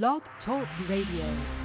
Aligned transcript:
Blog 0.00 0.22
Talk 0.46 0.66
Radio. 0.88 1.61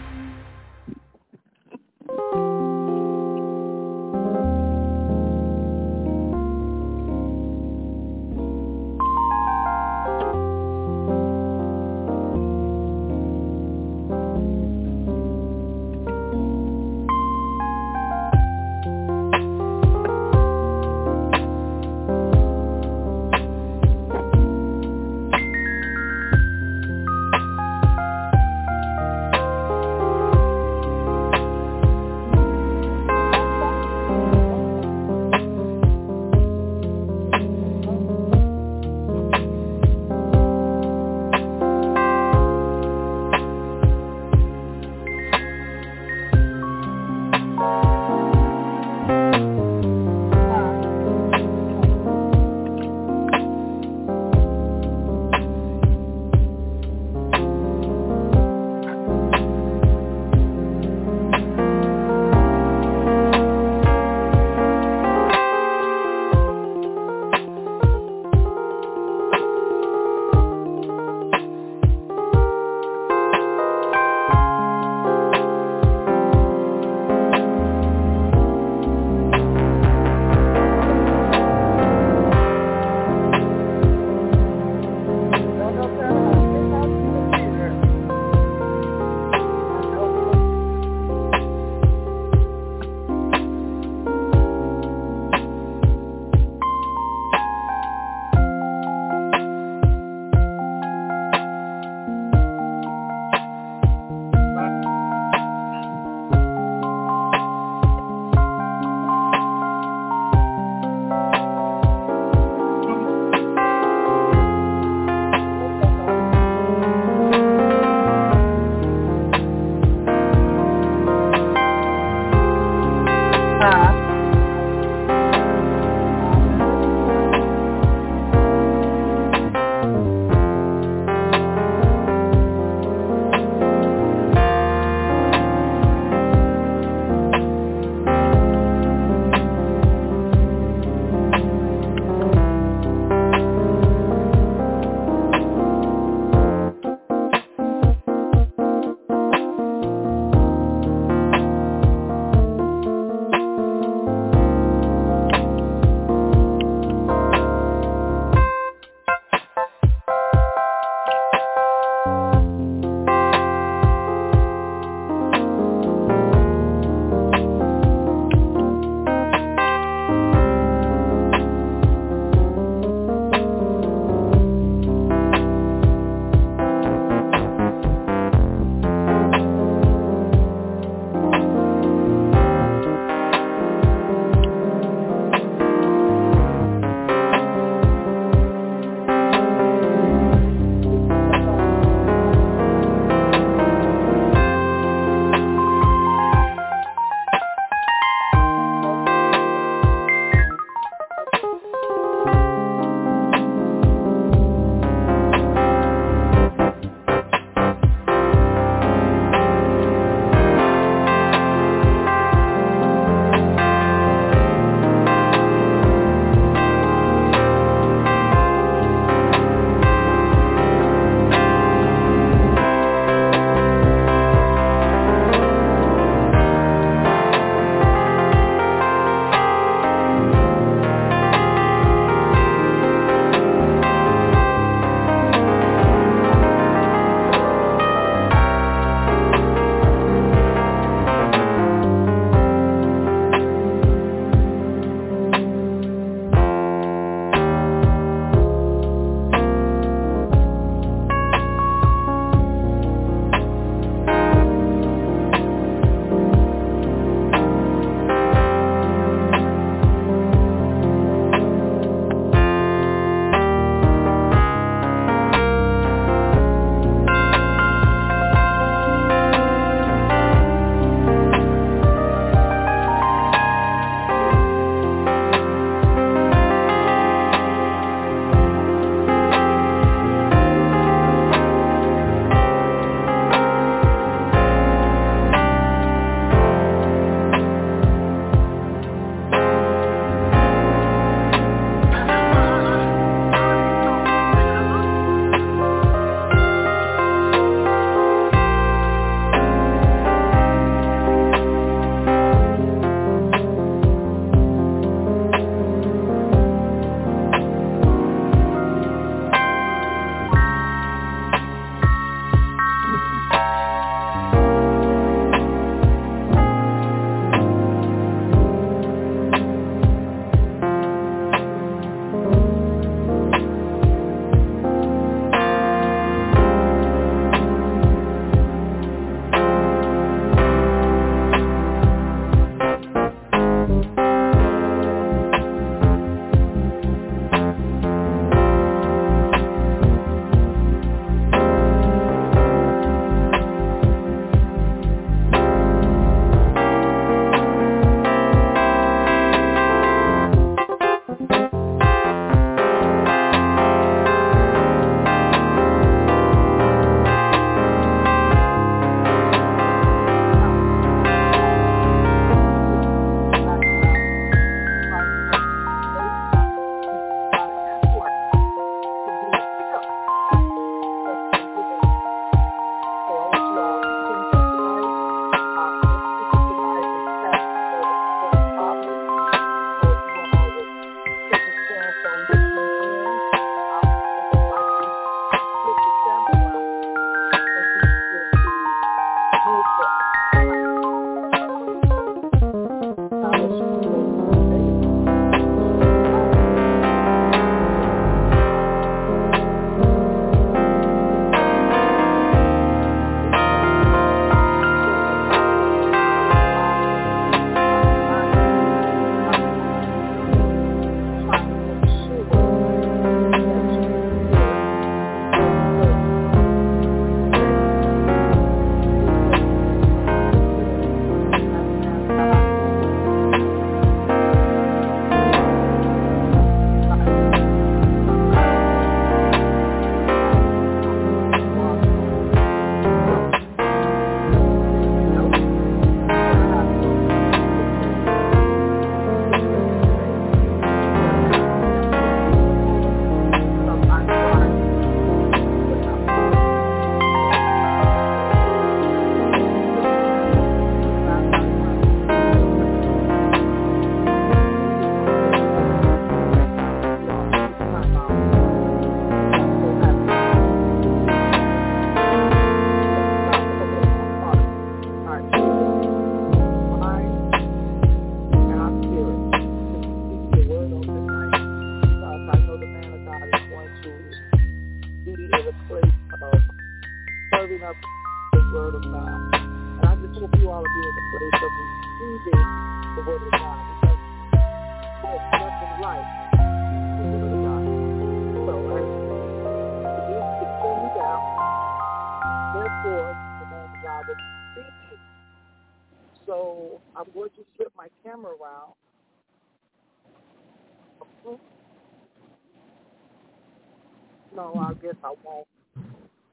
No, 504.87 504.93
I 504.93 504.93
guess 504.93 504.95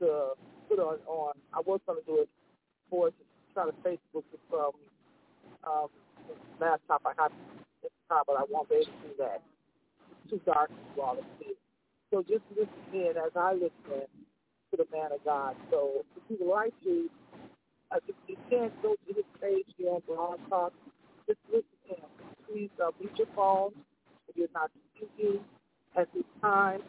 To 0.00 0.32
put 0.68 0.78
on 0.80 0.98
on. 1.08 1.34
I 1.54 1.60
was 1.66 1.80
going 1.86 2.00
to 2.00 2.06
do 2.06 2.22
it 2.22 2.28
for 2.90 3.10
to 3.10 3.16
try 3.54 3.66
to 3.66 3.72
Facebook 3.84 4.24
it 4.32 4.40
from 4.50 4.72
um, 5.66 5.88
laptop. 6.60 7.02
I 7.06 7.12
have 7.22 7.32
this 7.82 7.92
time, 8.08 8.22
but 8.26 8.36
I 8.36 8.44
won't 8.50 8.68
be 8.68 8.76
able 8.76 8.86
to 8.86 9.08
do 9.08 9.14
that. 9.18 9.42
It's 10.10 10.30
too 10.30 10.40
dark 10.46 10.70
for 10.96 11.06
all 11.06 11.16
to 11.16 11.22
see. 11.40 11.54
So 12.10 12.22
just 12.22 12.44
listen 12.56 12.70
in 12.94 13.14
as 13.18 13.32
I 13.36 13.54
listen 13.54 14.06
to 14.70 14.76
the 14.76 14.86
man 14.92 15.12
of 15.12 15.24
God. 15.24 15.56
So 15.70 16.04
if 16.16 16.22
you 16.28 16.36
would 16.46 16.52
like 16.54 16.74
to, 16.84 17.10
uh, 17.92 17.98
if 18.08 18.16
you 18.28 18.36
can't 18.50 18.72
go 18.82 18.94
to 18.94 19.14
his 19.14 19.24
page 19.40 19.66
here 19.78 19.90
on 19.90 20.02
Blog 20.06 20.40
Talk, 20.50 20.72
just 21.26 21.40
listen 21.48 21.64
in. 21.90 22.04
Please 22.48 22.70
uh, 22.82 22.90
mute 23.00 23.12
your 23.18 23.28
phone 23.36 23.72
if 24.28 24.36
you're 24.36 24.48
not 24.54 24.70
speaking 24.96 25.40
at 25.96 26.08
this 26.14 26.24
time 26.42 26.80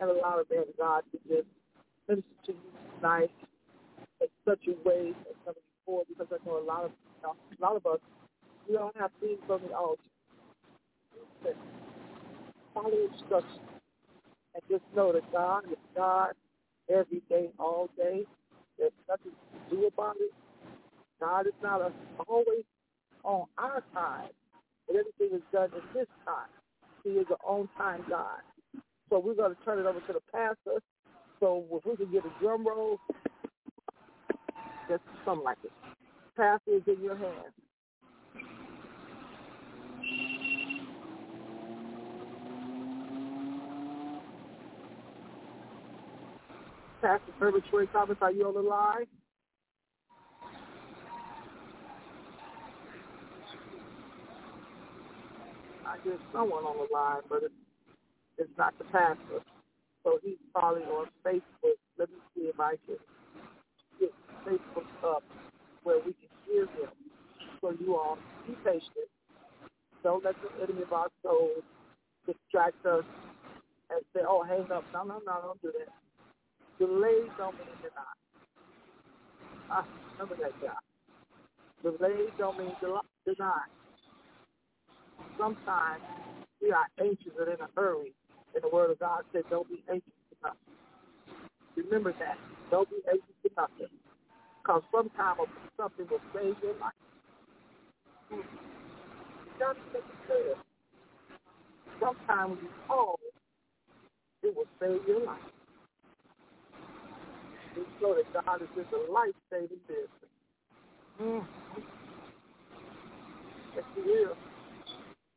and 0.00 0.10
allow 0.10 0.42
the 0.42 0.54
man 0.54 0.64
of 0.68 0.78
God 0.78 1.02
to 1.12 1.18
just 1.28 1.48
minister 2.08 2.30
to 2.46 2.52
you 2.52 2.70
tonight 2.96 3.30
in 4.20 4.28
such 4.46 4.60
a 4.68 4.88
way 4.88 5.10
as 5.28 5.36
never 5.46 5.58
before 5.80 6.04
because 6.08 6.28
I 6.32 6.38
know 6.46 6.58
a 6.58 6.64
lot 6.66 6.84
of 6.84 6.92
you 6.92 7.22
know, 7.22 7.36
a 7.36 7.62
lot 7.62 7.76
of 7.76 7.86
us 7.86 8.00
we 8.68 8.74
don't 8.76 8.96
have 8.96 9.10
things 9.20 9.40
on 9.50 9.60
the 9.68 9.74
altar. 9.76 10.02
Follow 12.74 12.90
instructions 13.12 13.60
and 14.54 14.62
just 14.70 14.84
know 14.96 15.12
that 15.12 15.30
God 15.32 15.64
is 15.70 15.78
God 15.96 16.32
every 16.90 17.22
day, 17.28 17.50
all 17.58 17.90
day. 17.96 18.24
There's 18.78 18.92
nothing 19.08 19.32
to 19.32 19.76
do 19.76 19.86
about 19.86 20.16
it. 20.20 20.32
God 21.20 21.46
is 21.46 21.54
not 21.62 21.80
a, 21.80 21.92
always 22.28 22.64
on 23.24 23.46
our 23.58 23.82
time, 23.94 24.30
but 24.86 24.96
everything 24.96 25.36
is 25.38 25.42
done 25.52 25.70
in 25.74 25.98
His 25.98 26.08
time. 26.24 26.50
He 27.04 27.10
is 27.10 27.26
an 27.30 27.36
on-time 27.44 28.04
God. 28.08 28.40
So 29.10 29.18
we're 29.20 29.34
going 29.34 29.54
to 29.54 29.64
turn 29.64 29.78
it 29.78 29.86
over 29.86 30.00
to 30.00 30.12
the 30.14 30.20
pastor. 30.32 30.80
So 31.40 31.64
if 31.72 31.84
we 31.86 31.96
can 31.96 32.12
get 32.12 32.24
a 32.24 32.30
drum 32.42 32.66
roll, 32.66 32.98
just 34.88 35.02
something 35.24 35.44
like 35.44 35.58
it. 35.64 35.72
Pastor 36.36 36.72
is 36.76 36.82
in 36.86 37.02
your 37.02 37.16
hands. 37.16 37.54
Pastor 47.02 47.32
Herbert 47.38 47.64
Troy 47.70 47.86
Thomas, 47.86 48.18
are 48.22 48.32
you 48.32 48.46
on 48.46 48.54
the 48.54 48.62
line? 48.62 49.06
I 55.86 55.96
get 56.04 56.18
someone 56.32 56.64
on 56.64 56.78
the 56.78 56.94
line, 56.94 57.22
but 57.28 57.42
it's, 57.44 57.54
it's 58.38 58.50
not 58.58 58.76
the 58.78 58.84
pastor. 58.84 59.42
So 60.04 60.18
he's 60.22 60.38
calling 60.56 60.84
on 60.84 61.06
Facebook. 61.26 61.78
Let 61.98 62.10
me 62.10 62.16
see 62.34 62.42
if 62.42 62.60
I 62.60 62.76
can 62.86 62.96
get 64.00 64.12
Facebook 64.46 64.88
up 65.04 65.22
where 65.84 65.98
we 65.98 66.12
can 66.14 66.30
hear 66.46 66.62
him. 66.62 66.90
So 67.60 67.74
you 67.80 67.96
all 67.96 68.18
be 68.46 68.54
patient. 68.64 69.08
Don't 70.02 70.24
let 70.24 70.34
the 70.42 70.64
enemy 70.64 70.82
of 70.82 70.92
our 70.92 71.08
souls 71.22 71.64
distract 72.26 72.84
us 72.86 73.04
and 73.90 74.00
say, 74.14 74.20
oh, 74.26 74.42
hang 74.44 74.70
up. 74.72 74.84
No, 74.92 75.04
no, 75.04 75.20
no, 75.26 75.40
don't 75.42 75.62
do 75.62 75.72
that. 75.78 75.92
Delays 76.78 77.30
don't 77.38 77.54
mean 77.56 77.68
deny. 77.82 78.14
Ah, 79.70 79.86
I 79.86 80.12
remember 80.22 80.36
that 80.42 80.52
guy. 80.62 80.74
Delays 81.82 82.30
don't 82.38 82.58
mean 82.58 82.72
deny. 83.26 83.62
Sometimes 85.38 86.02
we 86.62 86.72
are 86.72 86.86
anxious 87.00 87.32
and 87.38 87.48
in 87.48 87.60
a 87.60 87.68
hurry. 87.76 88.12
And 88.54 88.64
the 88.64 88.68
Word 88.68 88.90
of 88.92 88.98
God 89.00 89.22
said, 89.32 89.42
don't 89.50 89.68
be 89.68 89.82
anxious 89.90 90.12
for 90.30 90.48
nothing. 90.48 90.74
Remember 91.76 92.12
that. 92.20 92.38
Don't 92.70 92.88
be 92.90 92.98
anxious 93.08 93.36
for 93.42 93.50
nothing. 93.62 93.94
Because 94.62 94.82
sometime 94.92 95.36
something 95.76 96.06
will 96.10 96.20
save 96.34 96.56
your 96.62 96.74
life. 96.80 96.94
God 99.58 99.76
said, 99.92 100.02
sometimes 102.00 102.50
when 102.56 102.64
you 102.64 102.70
call, 102.88 103.18
it 104.42 104.56
will 104.56 104.66
save 104.80 105.06
your 105.08 105.26
life. 105.26 105.40
We 107.76 107.82
know 108.02 108.14
that 108.16 108.46
God 108.46 108.62
is 108.62 108.68
just 108.76 108.88
a 108.92 109.12
life-saving 109.12 109.78
business. 109.88 110.32
Mm. 111.20 111.44
Yes, 113.76 113.84
He 113.96 114.02
will. 114.02 114.36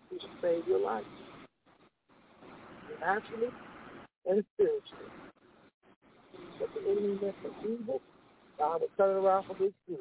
He 0.10 0.16
will 0.18 0.36
save 0.42 0.68
your 0.68 0.80
life. 0.80 1.06
Naturally 3.01 3.50
and 4.27 4.46
spiritually. 4.56 5.12
But 6.60 6.70
the 6.74 6.82
enemy 6.91 7.20
meant 7.22 7.36
for 7.41 7.51
evil, 7.67 8.01
God 8.60 8.82
will 8.82 8.89
turn 8.98 9.17
around 9.17 9.46
for 9.46 9.56
his 9.58 9.74
good. 9.88 10.00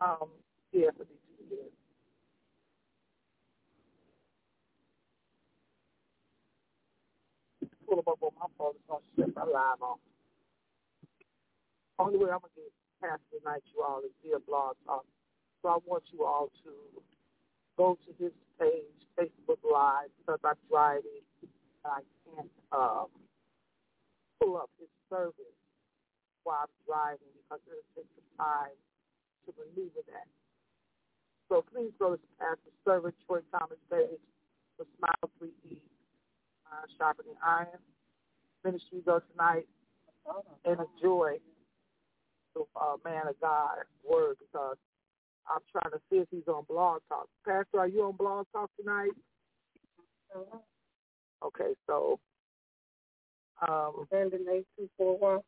Um, 0.00 0.30
yeah, 0.72 0.90
for 0.96 1.04
these 1.04 1.18
two 1.38 1.56
years. 1.56 1.72
Pull 7.88 8.00
up 8.00 8.08
on 8.22 8.30
my 8.40 8.46
phone. 8.58 8.72
It's 8.76 8.88
to 9.16 9.22
set 9.26 9.36
my 9.36 9.44
live 9.44 9.82
on. 9.82 10.13
Only 11.98 12.18
way 12.18 12.30
I'm 12.30 12.42
going 12.42 12.50
to 12.58 12.62
get 12.66 12.74
past 13.00 13.22
tonight, 13.30 13.62
you 13.70 13.82
all, 13.82 14.00
is 14.02 14.10
via 14.22 14.42
blog 14.42 14.74
talk. 14.86 15.06
So 15.62 15.68
I 15.68 15.78
want 15.86 16.02
you 16.10 16.24
all 16.24 16.50
to 16.64 16.72
go 17.78 17.96
to 18.06 18.10
his 18.22 18.32
page, 18.58 18.98
Facebook 19.18 19.62
Live, 19.62 20.10
because 20.18 20.40
I'm 20.44 20.58
driving 20.68 21.22
and 21.42 21.92
I 21.92 22.00
can't 22.26 22.50
um, 22.72 23.06
pull 24.40 24.56
up 24.56 24.70
his 24.78 24.90
service 25.08 25.56
while 26.42 26.66
I'm 26.66 26.74
driving 26.86 27.32
because 27.38 27.62
it'll 27.70 27.88
take 27.94 28.10
some 28.18 28.30
time 28.38 28.76
to 29.46 29.54
maneuver 29.54 30.02
that. 30.10 30.28
So 31.48 31.62
please 31.62 31.92
go 31.98 32.16
to 32.16 32.28
Pastor 32.40 32.72
Service 32.84 33.14
Troy 33.26 33.40
Thomas 33.52 33.78
page 33.86 34.20
for 34.76 34.86
Smile 34.98 35.30
3E, 35.38 35.78
uh, 36.66 36.84
Sharpening 36.98 37.38
Iron. 37.44 37.78
Ministry 38.64 39.00
go 39.04 39.20
tonight 39.32 39.68
and 40.64 40.80
enjoy 40.80 41.36
the 42.54 42.64
uh, 42.80 42.96
man 43.04 43.28
of 43.28 43.40
God 43.40 43.78
word 44.08 44.36
because 44.40 44.76
I'm 45.48 45.60
trying 45.70 45.92
to 45.92 46.00
see 46.10 46.16
if 46.18 46.28
he's 46.30 46.48
on 46.48 46.64
Blog 46.68 47.00
Talk. 47.08 47.28
Pastor, 47.46 47.80
are 47.80 47.88
you 47.88 48.04
on 48.04 48.16
Blog 48.16 48.46
Talk 48.52 48.70
tonight? 48.80 49.12
Okay, 51.44 51.74
so 51.86 52.18
um 53.68 54.06
Brandon 54.10 54.44
eight 54.50 54.66
two 54.76 54.88
four 54.96 55.18
one. 55.18 55.40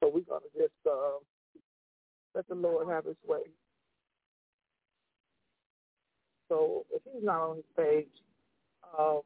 So 0.00 0.10
we're 0.12 0.20
gonna 0.20 0.46
just 0.56 0.72
uh, 0.88 1.18
let 2.34 2.48
the 2.48 2.54
Lord 2.54 2.88
have 2.88 3.04
his 3.04 3.16
way. 3.26 3.40
So 6.48 6.84
if 6.92 7.02
he's 7.04 7.22
not 7.22 7.40
on 7.40 7.56
his 7.56 7.64
page, 7.76 8.08
um, 8.98 9.20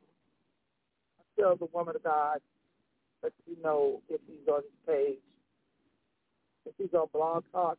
I 1.18 1.40
tell 1.40 1.56
the 1.56 1.68
woman 1.72 1.96
of 1.96 2.02
God 2.02 2.38
let 3.24 3.32
you 3.46 3.56
know 3.62 4.02
if 4.10 4.20
he's 4.26 4.46
on 4.48 4.62
his 4.62 4.78
page. 4.86 5.18
If 6.66 6.74
he's 6.78 6.92
on 6.94 7.08
Blog 7.12 7.44
Talk, 7.52 7.78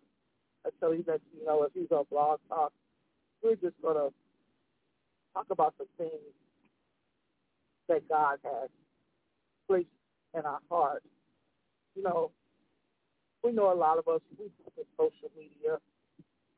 I 0.66 0.70
tell 0.80 0.94
you 0.94 1.04
that 1.08 1.22
you 1.38 1.46
know 1.46 1.64
if 1.64 1.74
he's 1.74 1.92
on 1.92 2.06
Blog 2.10 2.40
Talk. 2.50 2.74
We're 3.44 3.56
just 3.56 3.76
gonna 3.82 4.10
talk 5.34 5.46
about 5.52 5.76
the 5.78 5.86
things 5.98 6.34
that 7.88 8.08
God 8.10 8.40
has 8.44 8.70
placed 9.68 9.88
in 10.34 10.42
our 10.42 10.60
heart. 10.70 11.04
You 11.96 12.04
know, 12.04 12.32
we 13.44 13.52
know 13.52 13.72
a 13.72 13.76
lot 13.76 14.00
of 14.00 14.08
us 14.08 14.22
we 14.40 14.46
look 14.46 14.74
at 14.80 14.86
social 14.98 15.30
media 15.38 15.78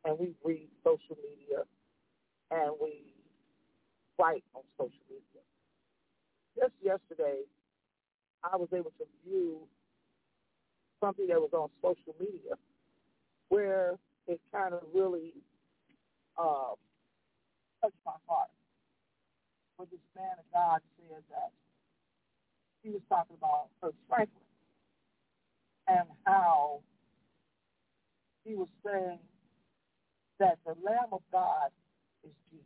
and 0.06 0.18
we 0.18 0.34
read 0.46 0.70
social 0.84 1.18
media 1.18 1.64
and 2.52 2.72
we 2.82 3.14
write 4.18 4.44
on 4.56 4.64
social 4.78 5.06
media. 5.10 5.44
Just 6.56 6.74
yesterday, 6.82 7.42
I 8.44 8.58
was 8.58 8.70
able 8.74 8.92
to 9.00 9.06
view 9.26 9.60
something 11.02 11.28
that 11.28 11.40
was 11.40 11.52
on 11.54 11.70
social 11.82 12.16
media 12.20 12.56
where 13.50 13.96
it 14.28 14.42
kind 14.54 14.74
of 14.74 14.82
really 14.94 15.34
uh, 16.38 16.76
touched 17.82 17.96
my 18.06 18.14
heart. 18.28 18.50
When 19.78 19.88
this 19.92 20.02
man 20.16 20.34
of 20.40 20.46
God 20.54 20.82
said 20.98 21.24
that 21.30 21.52
he 22.84 22.90
was 22.92 23.02
talking 23.10 23.38
about 23.38 23.68
Kirk 23.82 23.96
Franklin 24.10 24.44
and 25.88 26.08
how 26.26 26.82
he 28.46 28.56
was 28.56 28.70
saying 28.86 29.20
that 30.40 30.58
the 30.66 30.74
Lamb 30.84 31.12
of 31.12 31.22
God 31.32 31.70
is 32.24 32.32
Jesus. 32.52 32.66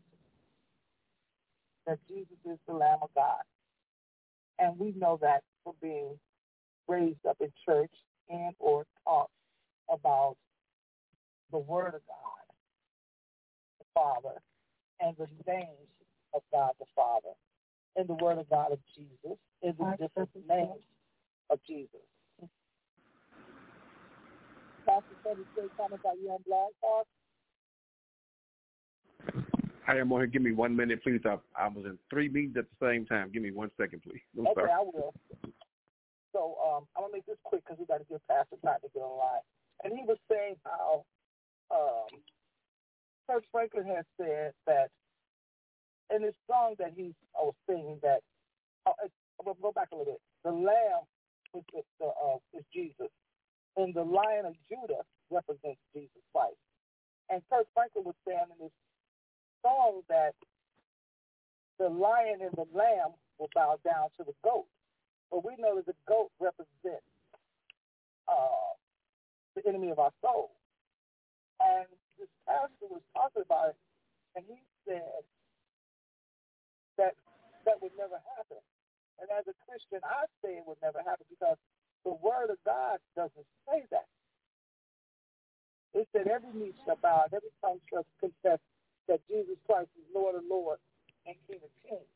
That 1.87 1.99
Jesus 2.07 2.37
is 2.45 2.59
the 2.67 2.73
Lamb 2.73 2.99
of 3.01 3.09
God. 3.15 3.43
And 4.59 4.77
we 4.79 4.93
know 4.93 5.17
that 5.21 5.43
for 5.63 5.74
being 5.82 6.18
raised 6.88 7.25
up 7.27 7.38
in 7.41 7.51
church 7.65 7.91
and 8.30 8.56
or 8.60 8.86
taught 9.06 9.30
about 9.91 10.36
the 11.51 11.60
Word 11.60 11.96
of 11.96 12.01
God, 12.08 12.46
the 13.80 13.86
Father, 13.94 14.41
and 15.01 15.15
the 15.18 15.27
names 15.48 15.89
of 16.34 16.41
God 16.51 16.72
the 16.80 16.86
Father, 16.96 17.36
and 17.96 18.08
the 18.08 18.24
Word 18.24 18.39
of 18.39 18.50
God 18.50 18.72
of 18.72 18.80
Jesus, 18.96 19.38
and 19.63 19.75
the 19.77 19.98
different 20.00 20.30
names 20.48 20.84
of 21.50 21.60
Jesus. 21.68 22.01
Pastor 24.88 25.15
Teddy, 25.25 25.46
say 25.56 25.63
comments 25.77 26.06
are 26.06 26.15
you 26.15 26.30
on 26.32 26.39
Blog 26.48 26.72
Talk? 26.82 27.08
I 29.88 29.97
am 29.97 30.11
on 30.11 30.21
here. 30.21 30.27
Give 30.27 30.41
me 30.41 30.51
one 30.51 30.75
minute, 30.75 31.03
please. 31.03 31.21
I, 31.25 31.38
I 31.55 31.67
was 31.67 31.85
in 31.85 31.97
three 32.09 32.29
meetings 32.29 32.57
at 32.57 32.65
the 32.69 32.85
same 32.85 33.05
time. 33.05 33.31
Give 33.31 33.41
me 33.41 33.51
one 33.51 33.71
second, 33.79 34.03
please. 34.03 34.21
I'm 34.38 34.47
okay, 34.47 34.61
sorry. 34.61 34.71
I 34.71 34.81
will. 34.81 35.13
So 36.33 36.55
um, 36.63 36.88
I'm 36.95 37.03
gonna 37.03 37.13
make 37.13 37.25
this 37.25 37.38
quick 37.43 37.63
because 37.65 37.79
we 37.79 37.85
got 37.85 37.97
to 37.97 38.05
give 38.05 38.21
Pastor 38.27 38.55
time 38.63 38.79
to 38.83 38.89
get 38.93 39.01
online. 39.01 39.43
And 39.83 39.93
he 39.93 40.03
was 40.05 40.17
saying 40.29 40.55
how 40.63 41.03
um, 41.73 42.21
Kirk 43.27 43.43
Franklin 43.51 43.85
has 43.88 44.05
said 44.17 44.53
that 44.67 44.89
in 46.13 46.23
his 46.23 46.35
song 46.47 46.75
that 46.79 46.93
he's 46.95 47.15
oh, 47.35 47.55
singing 47.67 48.00
that. 48.03 48.21
Oh, 48.85 48.93
I'm 49.01 49.45
gonna 49.45 49.57
go 49.61 49.71
back 49.71 49.89
a 49.91 49.95
little 49.95 50.13
bit. 50.13 50.21
The 50.43 50.51
Lamb 50.51 51.03
is 51.55 51.63
the, 51.73 51.81
the 52.00 52.07
uh, 52.07 52.38
is 52.53 52.63
Jesus, 52.73 53.11
and 53.75 53.93
the 53.93 54.03
Lion 54.03 54.45
of 54.45 54.55
Judah 54.69 55.03
represents 55.29 55.79
Jesus 55.93 56.21
Christ. 56.31 56.59
And 57.29 57.41
Kirk 57.50 57.65
Franklin 57.73 58.03
was 58.05 58.15
saying 58.27 58.51
in 58.59 58.65
his 58.65 58.75
song 59.62 60.01
that 60.10 60.34
the 61.80 61.89
lion 61.89 62.41
and 62.41 62.53
the 62.53 62.68
lamb 62.77 63.18
will 63.39 63.50
bow 63.56 63.77
down 63.84 64.10
to 64.18 64.24
the 64.24 64.34
goat. 64.44 64.68
But 65.32 65.46
we 65.46 65.56
know 65.58 65.75
that 65.77 65.86
the 65.86 65.98
goat 66.08 66.30
represents 66.39 67.08
uh, 68.27 68.77
the 69.56 69.65
enemy 69.68 69.89
of 69.89 70.00
our 70.00 70.12
soul. 70.22 70.51
And 71.62 71.88
this 72.20 72.30
pastor 72.46 72.89
was 72.89 73.01
talking 73.15 73.41
about 73.46 73.74
it, 73.74 73.80
and 74.36 74.46
he 74.48 74.62
said 74.86 75.25
that 76.98 77.13
that 77.65 77.82
would 77.82 77.94
never 77.98 78.18
happen. 78.38 78.62
And 79.22 79.30
as 79.30 79.46
a 79.46 79.56
Christian, 79.65 80.01
I 80.01 80.25
say 80.41 80.58
it 80.58 80.65
would 80.65 80.82
never 80.82 81.00
happen 81.06 81.25
because 81.30 81.58
the 82.06 82.18
Word 82.18 82.50
of 82.50 82.58
God 82.65 82.98
doesn't 83.15 83.50
say 83.70 83.86
that. 83.94 84.10
It 85.94 86.08
said 86.13 86.27
every 86.27 86.53
knee 86.53 86.74
shall 86.86 86.98
bow, 86.98 87.25
every 87.30 87.53
tongue 87.62 87.82
shall 87.89 88.06
confess 88.20 88.60
that 89.08 89.22
Jesus 89.27 89.58
Christ 89.67 89.89
is 89.98 90.05
Lord 90.13 90.36
of 90.36 90.43
Lords 90.50 90.81
and 91.27 91.36
King 91.48 91.60
of 91.63 91.72
Kings. 91.88 92.12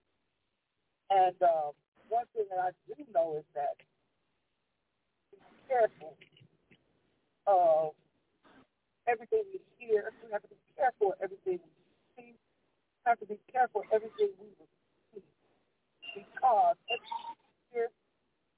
And 1.10 1.36
um, 1.44 1.72
one 2.10 2.25
thing 2.36 2.46
that 2.51 2.60
I 2.60 2.72
do 2.88 2.96
know 3.13 3.38
is 3.39 3.46
that 3.56 3.77
be 5.32 5.39
careful 5.68 6.18
of 7.48 7.94
everything 9.08 9.44
we 9.54 9.60
hear. 9.80 10.12
We 10.24 10.32
have 10.32 10.42
to 10.44 10.50
be 10.50 10.62
careful 10.77 11.13
of 11.13 11.18
everything 11.22 11.60
we 11.62 11.74
see. 12.18 12.34
We 12.34 13.01
have 13.06 13.20
to 13.20 13.27
be 13.27 13.39
careful 13.51 13.82
of 13.82 13.88
everything 13.94 14.30
we 14.39 14.50
receive. 14.58 15.27
Because 16.15 16.77
everything 16.89 17.25
we 17.38 17.56
hear, 17.74 17.88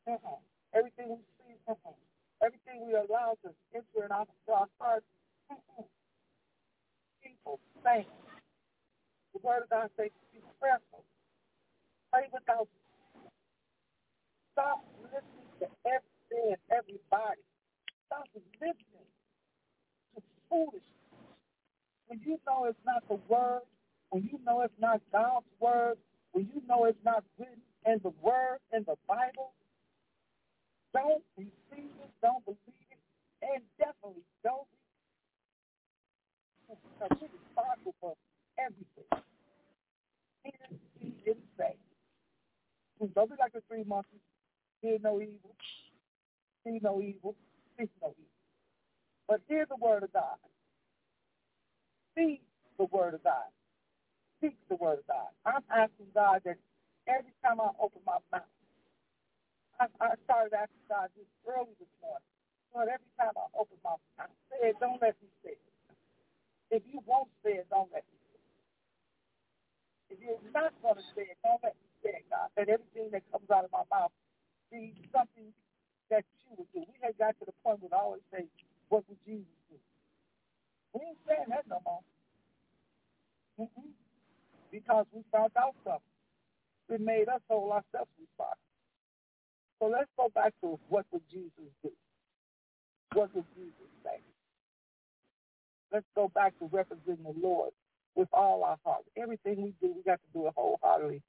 uh-huh, 0.07 0.39
everything 0.75 1.07
we 1.10 1.24
see, 1.39 1.55
uh-huh, 1.67 1.96
everything 2.43 2.88
we 2.88 2.93
allow 2.96 3.38
to 3.43 3.51
enter 3.75 4.05
in 4.05 4.12
our, 4.12 4.27
our 4.50 4.67
hearts, 4.79 5.05
saints, 7.83 8.11
the 9.33 9.39
word 9.43 9.63
of 9.63 9.69
God 9.69 9.89
says, 9.97 10.11
be 10.33 10.39
prayerful. 10.59 11.03
Pray 12.13 12.27
without 12.33 12.67
Stop 14.53 14.83
listening 15.03 15.49
to 15.61 15.67
everything 15.87 16.55
and 16.57 16.63
everybody. 16.71 17.43
Stop 18.07 18.25
listening 18.61 19.09
to 20.15 20.21
foolishness. 20.49 21.05
When 22.07 22.21
you 22.25 22.39
know 22.47 22.65
it's 22.65 22.79
not 22.85 23.03
the 23.09 23.19
word, 23.29 23.63
when 24.11 24.23
you 24.23 24.39
know 24.45 24.61
it's 24.61 24.79
not 24.79 25.01
God's 25.11 25.47
word, 25.59 25.97
when 26.33 26.49
you 26.53 26.61
know 26.67 26.85
it's 26.85 26.99
not 27.05 27.23
written 27.39 27.61
in 27.85 27.99
the 28.03 28.13
word 28.21 28.59
in 28.73 28.83
the 28.85 28.95
Bible, 29.07 29.53
don't 30.93 31.23
receive 31.37 31.93
it, 32.03 32.11
don't 32.21 32.43
believe 32.45 32.89
it, 32.91 33.01
and 33.43 33.63
definitely 33.79 34.23
don't 34.43 34.67
because 36.67 37.17
we're 37.21 37.29
responsible 37.31 37.95
for 38.01 38.13
everything. 38.59 39.09
He 40.43 40.51
didn't, 40.51 40.81
he 41.00 41.09
didn't 41.25 41.50
say. 41.57 41.75
Don't 43.15 43.29
be 43.29 43.36
like 43.39 43.53
the 43.53 43.62
three 43.69 43.83
monkeys. 43.86 44.21
Hear 44.81 44.97
no 45.03 45.21
evil. 45.21 45.55
See 46.65 46.79
no 46.83 47.01
evil. 47.01 47.36
Speak 47.75 47.91
no 48.01 48.09
evil. 48.12 48.36
But 49.27 49.41
hear 49.47 49.65
the 49.69 49.77
word 49.77 50.03
of 50.03 50.13
God. 50.13 50.38
See 52.17 52.41
the 52.79 52.86
word 52.86 53.15
of 53.15 53.24
God. 53.24 53.50
Speak 54.39 54.57
the 54.69 54.75
word 54.75 55.00
of 55.00 55.07
God. 55.07 55.31
I'm 55.45 55.63
asking 55.71 56.07
God 56.15 56.41
that 56.45 56.57
every 57.07 57.33
time 57.43 57.62
I 57.62 57.69
open 57.81 58.01
my 58.05 58.19
mouth, 58.31 58.50
I, 59.79 59.88
I 60.01 60.15
started 60.25 60.53
asking 60.53 60.86
God 60.89 61.09
this 61.17 61.27
early 61.47 61.74
this 61.79 61.91
morning. 62.01 62.27
Lord, 62.75 62.89
every 62.89 63.12
time 63.19 63.33
I 63.38 63.47
open 63.59 63.77
my 63.83 63.97
mouth, 64.19 64.33
say 64.51 64.69
it, 64.69 64.77
don't 64.81 65.01
let 65.01 65.15
me 65.21 65.29
say 65.43 65.57
it. 65.57 65.76
If 66.71 66.83
you 66.91 67.01
won't 67.05 67.29
say 67.43 67.62
it, 67.63 67.67
don't 67.69 67.89
let 67.93 68.03
me 68.12 68.17
say 68.27 68.38
it. 68.38 70.15
If 70.15 70.17
you're 70.24 70.53
not 70.53 70.74
going 70.83 70.97
to 70.97 71.07
say 71.15 71.29
it, 71.31 71.38
don't 71.43 71.62
let 71.63 71.75
me 71.75 71.88
say 72.03 72.12
it, 72.24 72.25
God. 72.29 72.50
Let 72.57 72.69
everything 72.69 73.12
that 73.12 73.24
comes 73.31 73.50
out 73.51 73.65
of 73.65 73.71
my 73.71 73.83
mouth 73.91 74.12
be 74.71 74.93
something 75.13 75.51
that 76.12 76.25
you 76.43 76.50
would 76.57 76.71
do. 76.74 76.83
We 76.88 76.95
had 77.01 77.17
got 77.17 77.39
to 77.39 77.45
the 77.45 77.55
point 77.63 77.81
where 77.81 77.93
I 77.93 78.03
always 78.03 78.25
say, 78.31 78.45
what 78.89 79.03
would 79.09 79.19
Jesus 79.25 79.47
do? 79.71 79.77
We 80.93 81.01
ain't 81.07 81.21
saying 81.27 81.50
that 81.50 81.65
no 81.69 81.79
more. 81.86 82.03
Mm-mm. 83.59 83.91
Because 84.71 85.05
we 85.13 85.24
found 85.31 85.51
out 85.57 85.75
something. 85.83 86.01
It 86.89 87.01
made 87.01 87.27
us 87.29 87.41
hold 87.50 87.71
ourselves 87.71 88.12
responsible. 88.19 88.67
So 89.79 89.88
let's 89.88 90.09
go 90.17 90.29
back 90.33 90.53
to 90.62 90.79
what 90.89 91.05
would 91.12 91.24
Jesus 91.31 91.71
do? 91.83 91.91
What 93.13 93.33
would 93.36 93.45
Jesus 93.55 93.91
say? 94.03 94.19
Let's 95.91 96.06
go 96.15 96.29
back 96.34 96.58
to 96.60 96.70
representing 96.72 97.24
the 97.24 97.36
Lord 97.41 97.72
with 98.15 98.27
all 98.34 98.63
our 98.63 98.77
heart. 98.86 99.03
Everything 99.15 99.62
we 99.62 99.74
do, 99.82 99.94
we 99.96 100.03
got 100.03 100.20
to 100.20 100.39
do 100.39 100.48
it 100.48 100.53
wholeheartedly 100.56 101.22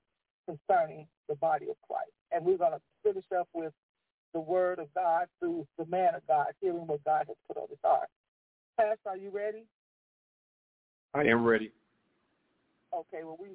concerning 0.47 1.07
the 1.29 1.37
body 1.37 1.67
of 1.69 1.77
Christ. 1.87 2.11
And 2.33 2.45
we're 2.45 2.59
going 2.59 2.73
to 2.73 2.81
finish 3.05 3.25
up 3.39 3.49
with 3.53 3.73
the 4.35 4.41
word 4.41 4.79
of 4.79 4.89
God 4.95 5.27
through 5.39 5.67
the 5.79 5.87
man 5.87 6.15
of 6.15 6.27
God, 6.27 6.47
hearing 6.61 6.87
what 6.87 7.05
God 7.05 7.25
has 7.29 7.37
put 7.47 7.57
on 7.57 7.69
his 7.69 7.79
heart. 7.85 8.09
Pastor, 8.77 9.09
are 9.09 9.17
you 9.17 9.31
ready? 9.31 9.65
I 11.15 11.23
am 11.23 11.45
ready. 11.45 11.73
Okay, 12.95 13.25
well, 13.25 13.39
we, 13.41 13.49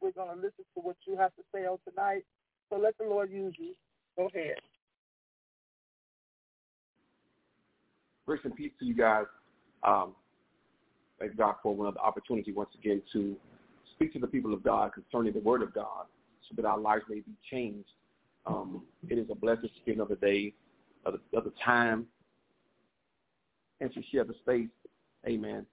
we're 0.00 0.12
going 0.12 0.28
to 0.28 0.36
listen 0.36 0.64
to 0.74 0.80
what 0.80 0.96
you 1.06 1.16
have 1.16 1.34
to 1.36 1.42
say 1.54 1.66
on 1.66 1.78
tonight. 1.88 2.24
So 2.70 2.78
let 2.78 2.96
the 2.98 3.04
Lord 3.04 3.30
use 3.30 3.54
you. 3.58 3.74
Go 4.16 4.26
ahead. 4.26 4.56
Grace 8.26 8.40
and 8.44 8.54
peace 8.54 8.72
to 8.80 8.86
you 8.86 8.94
guys. 8.94 9.26
Um, 9.82 10.14
thank 11.24 11.36
God 11.38 11.54
for 11.62 11.74
another 11.74 12.00
opportunity 12.00 12.52
once 12.52 12.70
again 12.78 13.02
to 13.12 13.36
speak 13.94 14.12
to 14.12 14.18
the 14.18 14.26
people 14.26 14.52
of 14.52 14.62
God 14.62 14.92
concerning 14.92 15.32
the 15.32 15.40
Word 15.40 15.62
of 15.62 15.72
God 15.72 16.06
so 16.48 16.54
that 16.56 16.66
our 16.66 16.78
lives 16.78 17.04
may 17.08 17.16
be 17.20 17.32
changed. 17.50 17.88
Um, 18.46 18.82
it 19.08 19.18
is 19.18 19.26
a 19.30 19.34
blessing 19.34 19.64
to 19.64 19.68
see 19.84 19.92
another 19.92 20.16
day, 20.16 20.52
another 21.06 21.50
time, 21.64 22.06
and 23.80 23.92
to 23.94 24.02
share 24.12 24.24
the 24.24 24.34
space, 24.42 24.68
amen, 25.26 25.64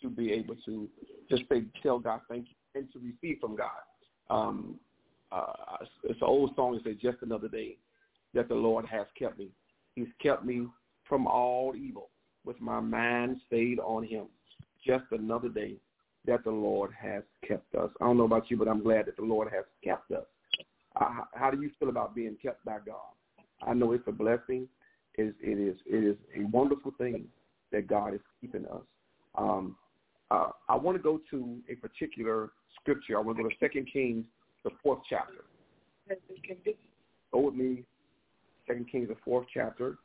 to 0.00 0.08
be 0.08 0.32
able 0.32 0.56
to 0.64 0.88
just 1.28 1.42
say, 1.50 1.64
tell 1.82 1.98
God 1.98 2.20
thank 2.28 2.46
you 2.48 2.80
and 2.80 2.90
to 2.92 2.98
receive 2.98 3.40
from 3.40 3.56
God. 3.56 3.68
Um, 4.30 4.76
uh, 5.30 5.76
it's 6.04 6.20
an 6.20 6.26
old 6.26 6.54
song 6.56 6.74
that 6.74 6.84
says, 6.84 6.96
just 7.02 7.18
another 7.22 7.48
day 7.48 7.76
that 8.32 8.48
the 8.48 8.54
Lord 8.54 8.86
has 8.86 9.06
kept 9.18 9.38
me. 9.38 9.50
He's 9.94 10.08
kept 10.22 10.44
me 10.44 10.66
from 11.06 11.26
all 11.26 11.74
evil 11.76 12.08
with 12.44 12.60
my 12.60 12.80
mind 12.80 13.40
stayed 13.46 13.78
on 13.80 14.04
him. 14.04 14.26
Just 14.86 15.04
another 15.12 15.48
day 15.48 15.76
that 16.26 16.44
the 16.44 16.50
Lord 16.50 16.90
has 17.00 17.22
kept 17.46 17.74
us. 17.74 17.90
I 18.00 18.04
don't 18.04 18.16
know 18.16 18.24
about 18.24 18.50
you, 18.50 18.56
but 18.56 18.68
I'm 18.68 18.82
glad 18.82 19.06
that 19.06 19.16
the 19.16 19.22
Lord 19.22 19.48
has 19.52 19.64
kept 19.82 20.10
us. 20.12 20.24
Uh, 20.96 21.24
how 21.34 21.50
do 21.50 21.60
you 21.60 21.70
feel 21.78 21.88
about 21.88 22.14
being 22.14 22.36
kept 22.40 22.64
by 22.64 22.78
God? 22.84 22.96
I 23.62 23.74
know 23.74 23.92
it's 23.92 24.06
a 24.06 24.12
blessing. 24.12 24.68
It 25.16 25.22
is, 25.22 25.34
it 25.40 25.58
is, 25.58 25.76
it 25.86 26.04
is 26.04 26.16
a 26.36 26.44
wonderful 26.48 26.92
thing 26.98 27.26
that 27.72 27.86
God 27.86 28.14
is 28.14 28.20
keeping 28.40 28.66
us. 28.66 28.82
Um, 29.36 29.76
uh, 30.30 30.50
I 30.68 30.76
want 30.76 30.96
to 30.96 31.02
go 31.02 31.20
to 31.30 31.58
a 31.70 31.74
particular 31.74 32.50
scripture. 32.80 33.16
I 33.16 33.20
want 33.20 33.36
to 33.38 33.42
go 33.44 33.48
to 33.48 33.54
Second 33.60 33.88
Kings, 33.92 34.24
the 34.64 34.70
fourth 34.82 35.00
chapter. 35.08 35.44
Go 37.32 37.40
with 37.40 37.54
me, 37.54 37.84
Second 38.66 38.90
Kings, 38.90 39.08
the 39.08 39.16
fourth 39.24 39.46
chapter. 39.52 39.98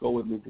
Go 0.00 0.10
with 0.10 0.26
me. 0.26 0.40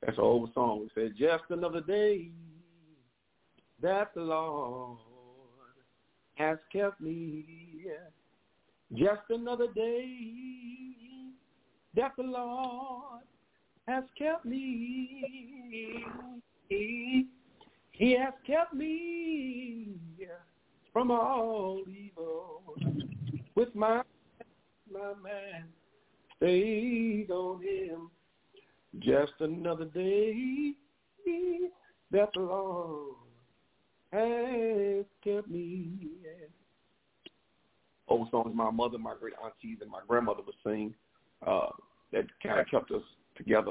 That's 0.00 0.18
an 0.18 0.24
old 0.24 0.52
song. 0.54 0.86
It 0.86 0.92
said, 0.94 1.14
just 1.18 1.44
another 1.50 1.80
day 1.80 2.30
that 3.80 4.14
the 4.14 4.20
Lord 4.20 4.98
has 6.34 6.58
kept 6.72 7.00
me. 7.00 7.86
Just 8.94 9.22
another 9.30 9.68
day 9.74 10.06
that 11.96 12.12
the 12.16 12.24
Lord 12.24 13.22
has 13.88 14.04
kept 14.18 14.44
me. 14.44 16.04
He 16.68 17.26
has 18.18 18.34
kept 18.46 18.74
me 18.74 19.88
from 20.92 21.10
all 21.10 21.82
evil. 21.88 22.62
With 23.54 23.74
my 23.74 24.02
my 24.90 25.14
man 25.22 25.64
stays 26.42 27.30
on 27.30 27.62
him. 27.62 28.10
Just 28.98 29.32
another 29.40 29.84
day 29.86 30.72
that 32.10 32.28
the 32.34 32.40
Lord 32.40 33.14
has 34.12 35.04
kept 35.24 35.48
me. 35.48 36.08
Old 38.08 38.28
songs 38.30 38.52
my 38.54 38.70
mother, 38.70 38.98
my 38.98 39.14
great 39.18 39.32
aunties, 39.42 39.78
and 39.80 39.90
my 39.90 40.00
grandmother 40.06 40.42
would 40.44 40.54
sing 40.64 40.94
uh, 41.46 41.68
that 42.12 42.26
kind 42.42 42.60
of 42.60 42.66
kept 42.68 42.90
us 42.90 43.02
together. 43.36 43.70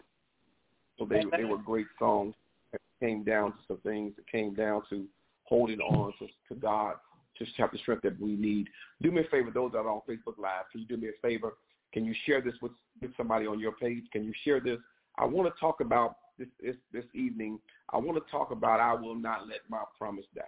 So 0.97 1.05
they 1.05 1.23
they 1.38 1.43
were 1.43 1.57
great 1.57 1.86
songs. 1.99 2.34
It 2.73 2.81
came 2.99 3.23
down 3.23 3.51
to 3.51 3.57
some 3.67 3.77
things. 3.77 4.13
It 4.17 4.25
came 4.31 4.55
down 4.55 4.81
to 4.89 5.05
holding 5.43 5.79
on 5.79 6.13
to, 6.17 6.27
to 6.49 6.60
God, 6.60 6.95
just 7.38 7.51
have 7.57 7.71
the 7.71 7.77
strength 7.79 8.03
that 8.03 8.19
we 8.19 8.36
need. 8.36 8.67
Do 9.01 9.12
me 9.12 9.21
a 9.21 9.23
favor, 9.25 9.51
those 9.51 9.73
that 9.73 9.79
are 9.79 9.89
on 9.89 10.01
Facebook 10.10 10.39
Live, 10.39 10.65
you 10.73 10.86
do 10.86 10.97
me 10.97 11.10
a 11.10 11.21
favor? 11.21 11.53
Can 11.93 12.06
you 12.06 12.13
share 12.25 12.41
this 12.41 12.54
with, 12.62 12.71
with 13.01 13.15
somebody 13.17 13.45
on 13.45 13.60
your 13.60 13.73
page? 13.73 14.04
Can 14.12 14.23
you 14.23 14.34
share 14.43 14.60
this? 14.60 14.77
I 15.17 15.25
want 15.25 15.54
to 15.54 15.60
talk 15.60 15.82
about 15.82 16.15
this, 16.39 16.47
this 16.62 16.75
this 16.93 17.06
evening. 17.13 17.60
I 17.91 17.97
want 17.97 18.23
to 18.23 18.32
talk 18.32 18.51
about 18.51 18.80
I 18.80 18.93
will 18.93 19.15
not 19.15 19.47
let 19.47 19.60
my 19.69 19.84
promise 19.97 20.25
die. 20.36 20.41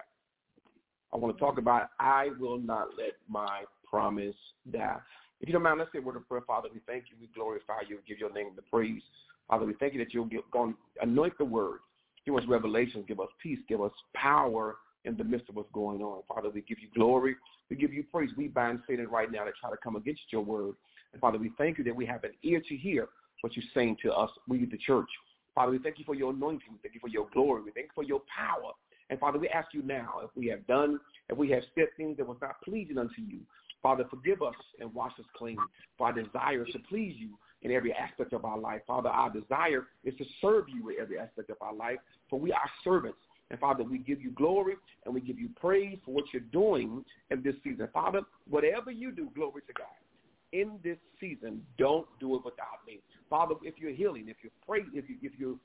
I 1.13 1.17
want 1.17 1.35
to 1.35 1.39
talk 1.39 1.57
about 1.57 1.89
I 1.99 2.29
will 2.39 2.57
not 2.57 2.89
let 2.97 3.13
my 3.27 3.63
promise 3.87 4.35
die. 4.71 4.97
If 5.41 5.49
you 5.49 5.53
don't 5.53 5.63
mind, 5.63 5.79
let's 5.79 5.91
say 5.91 5.99
a 5.99 6.01
word 6.01 6.15
of 6.15 6.27
prayer. 6.27 6.41
Father, 6.47 6.69
we 6.73 6.79
thank 6.87 7.05
you. 7.09 7.17
We 7.19 7.27
glorify 7.35 7.81
you. 7.87 7.99
Give 8.07 8.17
your 8.17 8.31
name 8.31 8.51
the 8.55 8.61
praise. 8.61 9.01
Father, 9.49 9.65
we 9.65 9.73
thank 9.73 9.93
you 9.93 9.99
that 9.99 10.13
you'll 10.13 10.25
get, 10.25 10.49
go 10.51 10.63
and 10.63 10.75
anoint 11.01 11.37
the 11.37 11.45
word. 11.45 11.79
Give 12.25 12.35
us 12.35 12.43
revelation. 12.47 13.03
Give 13.07 13.19
us 13.19 13.27
peace. 13.41 13.59
Give 13.67 13.81
us 13.81 13.91
power 14.15 14.77
in 15.03 15.17
the 15.17 15.23
midst 15.23 15.49
of 15.49 15.55
what's 15.55 15.71
going 15.73 16.01
on. 16.01 16.23
Father, 16.33 16.49
we 16.49 16.61
give 16.61 16.79
you 16.79 16.87
glory. 16.95 17.35
We 17.69 17.75
give 17.75 17.93
you 17.93 18.03
praise. 18.03 18.29
We 18.37 18.47
bind 18.47 18.79
Satan 18.87 19.07
right 19.09 19.29
now 19.29 19.43
to 19.43 19.51
try 19.59 19.69
to 19.69 19.77
come 19.83 19.97
against 19.97 20.21
your 20.29 20.41
word. 20.41 20.75
And 21.13 21.21
Father, 21.21 21.37
we 21.37 21.51
thank 21.57 21.77
you 21.77 21.83
that 21.85 21.95
we 21.95 22.05
have 22.05 22.23
an 22.23 22.33
ear 22.43 22.61
to 22.67 22.75
hear 22.75 23.09
what 23.41 23.55
you're 23.55 23.65
saying 23.73 23.97
to 24.03 24.11
us, 24.11 24.29
we 24.47 24.65
the 24.65 24.77
church. 24.77 25.09
Father, 25.53 25.71
we 25.71 25.79
thank 25.79 25.99
you 25.99 26.05
for 26.05 26.15
your 26.15 26.31
anointing. 26.31 26.69
We 26.71 26.77
thank 26.81 26.95
you 26.95 26.99
for 26.99 27.09
your 27.09 27.27
glory. 27.33 27.61
We 27.61 27.71
thank 27.71 27.87
you 27.87 27.91
for 27.93 28.03
your 28.03 28.21
power. 28.21 28.71
And 29.09 29.19
Father, 29.19 29.37
we 29.37 29.49
ask 29.49 29.73
you 29.73 29.83
now 29.83 30.21
if 30.23 30.29
we 30.35 30.47
have 30.47 30.65
done, 30.65 30.99
if 31.29 31.37
we 31.37 31.49
have 31.51 31.63
said 31.75 31.87
things 31.97 32.17
that 32.17 32.27
was 32.27 32.37
not 32.41 32.61
pleasing 32.63 32.97
unto 32.97 33.21
you, 33.21 33.39
Father, 33.83 34.05
forgive 34.09 34.41
us 34.41 34.55
and 34.79 34.93
wash 34.93 35.11
us 35.19 35.25
clean. 35.35 35.57
For 35.97 36.07
our 36.07 36.13
desire 36.13 36.65
to 36.65 36.79
please 36.89 37.15
you 37.17 37.37
in 37.61 37.71
every 37.71 37.93
aspect 37.93 38.33
of 38.33 38.45
our 38.45 38.57
life. 38.57 38.81
Father, 38.87 39.09
our 39.09 39.29
desire 39.29 39.87
is 40.03 40.15
to 40.17 40.25
serve 40.41 40.65
you 40.69 40.89
in 40.89 40.95
every 41.01 41.19
aspect 41.19 41.49
of 41.49 41.57
our 41.61 41.73
life, 41.73 41.97
for 42.29 42.39
we 42.39 42.51
are 42.51 42.69
servants. 42.83 43.19
And 43.51 43.59
Father, 43.59 43.83
we 43.83 43.99
give 43.99 44.21
you 44.21 44.31
glory 44.31 44.75
and 45.05 45.13
we 45.13 45.21
give 45.21 45.37
you 45.37 45.49
praise 45.59 45.99
for 46.05 46.11
what 46.11 46.23
you're 46.31 46.41
doing 46.41 47.03
in 47.29 47.43
this 47.43 47.55
season. 47.63 47.87
Father, 47.93 48.21
whatever 48.49 48.89
you 48.89 49.11
do, 49.11 49.29
glory 49.35 49.61
to 49.67 49.73
God. 49.73 49.87
In 50.53 50.79
this 50.83 50.97
season, 51.19 51.61
don't 51.77 52.07
do 52.19 52.35
it 52.35 52.45
without 52.45 52.85
me. 52.87 52.99
Father, 53.29 53.55
if 53.63 53.75
you're 53.77 53.91
healing, 53.91 54.29
if 54.29 54.37
you're 54.41 54.51
praying, 54.65 54.91
if 54.93 55.09
you 55.09 55.17
if 55.21 55.33
you're 55.37 55.57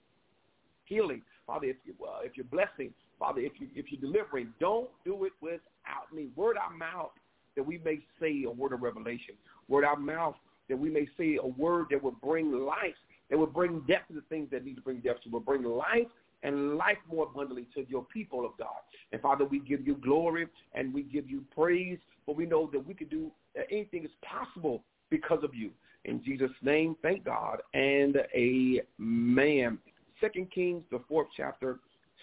healing, 0.87 1.22
Father, 1.46 1.66
if 1.66 1.77
you 1.85 1.94
uh, 2.05 2.20
if 2.24 2.37
you're 2.37 2.46
blessing, 2.46 2.92
Father, 3.18 3.40
if 3.40 3.53
you 3.61 3.68
if 3.77 3.87
you're 3.90 4.01
delivering, 4.01 4.48
don't 4.59 4.88
do 5.05 5.24
it 5.24 5.33
without 5.40 6.12
me. 6.12 6.29
Word 6.35 6.57
our 6.57 6.74
mouth 6.74 7.11
that 7.57 7.62
we 7.62 7.79
may 7.79 7.98
say 8.20 8.44
a 8.46 8.51
word 8.51 8.72
of 8.72 8.83
revelation. 8.83 9.35
Word 9.68 9.85
our 9.85 9.96
mouth 9.96 10.37
that 10.68 10.79
we 10.79 10.90
may 10.90 11.07
say 11.18 11.38
a 11.42 11.46
word 11.46 11.87
that 11.90 12.03
will 12.03 12.16
bring 12.22 12.53
life, 12.53 12.94
that 13.31 13.38
will 13.38 13.46
bring 13.46 13.81
depth 13.88 14.09
to 14.09 14.14
the 14.14 14.22
things 14.29 14.48
that 14.53 14.64
need 14.64 14.77
to 14.77 14.83
bring 14.83 15.01
depth 15.01 15.24
to, 15.24 15.31
will 15.31 15.40
bring 15.40 15.64
life 15.64 16.07
and 16.42 16.77
life 16.77 16.98
more 17.11 17.27
abundantly 17.27 17.66
to 17.74 17.85
your 17.88 18.05
people 18.05 18.46
of 18.46 18.53
God. 18.59 18.68
And 19.12 19.20
Father, 19.20 19.44
we 19.44 19.59
give 19.59 19.87
you 19.87 19.96
glory 19.96 20.46
and 20.74 20.94
we 20.94 21.03
give 21.03 21.29
you 21.29 21.42
praise, 21.55 21.98
for 22.24 22.35
we 22.35 22.46
know 22.46 22.68
that 22.72 22.87
we 22.87 22.94
can 22.94 23.09
do 23.09 23.31
anything 23.70 24.04
is 24.04 24.11
possible 24.22 24.82
because 25.11 25.42
of 25.42 25.54
you. 25.54 25.70
In 26.04 26.22
Jesus' 26.24 26.50
name, 26.62 26.96
thank 27.02 27.24
God 27.24 27.58
and 27.74 28.16
amen. 28.34 29.78
Second 30.20 30.50
Kings, 30.50 30.82
the 30.90 31.00
fourth 31.08 31.28
chapter, 31.37 31.78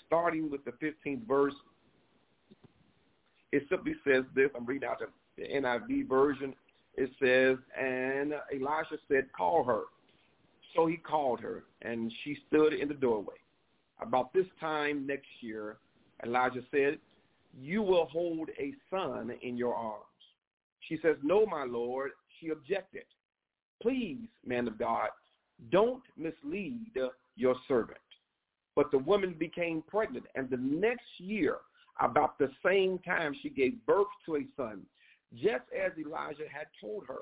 starting 0.08 0.50
with 0.50 0.62
the 0.66 0.72
15th 0.72 1.28
verse. 1.28 1.54
It 3.52 3.64
simply 3.70 3.96
says 4.06 4.24
this. 4.36 4.50
I'm 4.56 4.66
reading 4.66 4.90
out 4.90 5.02
the 5.38 5.44
NIV 5.44 6.10
version. 6.10 6.54
It 6.96 7.10
says, 7.22 7.58
and 7.80 8.34
Elisha 8.54 8.98
said, 9.08 9.26
call 9.36 9.64
her. 9.64 9.84
So 10.76 10.88
he 10.88 10.98
called 10.98 11.40
her, 11.42 11.64
and 11.82 12.12
she 12.24 12.38
stood 12.48 12.74
in 12.74 12.88
the 12.88 12.94
doorway. 12.94 13.36
About 14.02 14.34
this 14.34 14.46
time 14.60 15.08
next 15.08 15.28
year, 15.40 15.78
Elijah 16.26 16.64
said, 16.72 17.00
you 17.58 17.82
will 17.82 18.08
hold 18.08 18.50
a 18.60 18.74
son 18.90 19.34
in 19.42 19.56
your 19.58 19.74
arms. 19.74 20.04
She 20.88 20.98
says, 21.02 21.16
no, 21.24 21.46
my 21.46 21.64
Lord. 21.64 22.12
She 22.40 22.50
objected. 22.50 23.04
Please, 23.82 24.28
man 24.46 24.68
of 24.68 24.78
God, 24.78 25.10
don't 25.72 26.04
mislead 26.18 26.92
your 27.36 27.56
servant. 27.68 27.98
But 28.76 28.92
the 28.92 28.98
woman 28.98 29.36
became 29.40 29.84
pregnant, 29.88 30.26
and 30.36 30.50
the 30.50 30.58
next 30.58 31.08
year, 31.18 31.58
about 32.02 32.38
the 32.38 32.52
same 32.66 33.00
time, 33.00 33.34
she 33.42 33.50
gave 33.50 33.86
birth 33.86 34.08
to 34.26 34.36
a 34.36 34.48
son, 34.58 34.82
just 35.34 35.64
as 35.74 35.94
Elijah 35.98 36.44
had 36.52 36.68
told 36.82 37.06
her. 37.08 37.22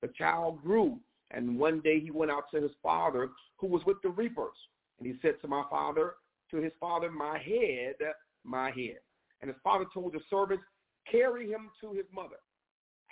The 0.00 0.08
child 0.08 0.62
grew, 0.62 0.98
and 1.32 1.58
one 1.58 1.80
day 1.80 2.00
he 2.00 2.10
went 2.10 2.30
out 2.30 2.44
to 2.52 2.62
his 2.62 2.70
father, 2.82 3.28
who 3.58 3.66
was 3.66 3.84
with 3.84 4.00
the 4.02 4.08
reapers. 4.08 4.56
And 4.98 5.06
he 5.06 5.14
said 5.20 5.34
to 5.42 5.48
my 5.48 5.64
father, 5.68 6.14
to 6.50 6.56
his 6.56 6.72
father, 6.80 7.10
my 7.10 7.38
head, 7.38 7.96
my 8.42 8.70
head. 8.70 9.00
And 9.42 9.50
his 9.50 9.60
father 9.62 9.84
told 9.92 10.14
the 10.14 10.20
servants, 10.30 10.64
carry 11.10 11.50
him 11.50 11.70
to 11.82 11.92
his 11.92 12.06
mother. 12.10 12.36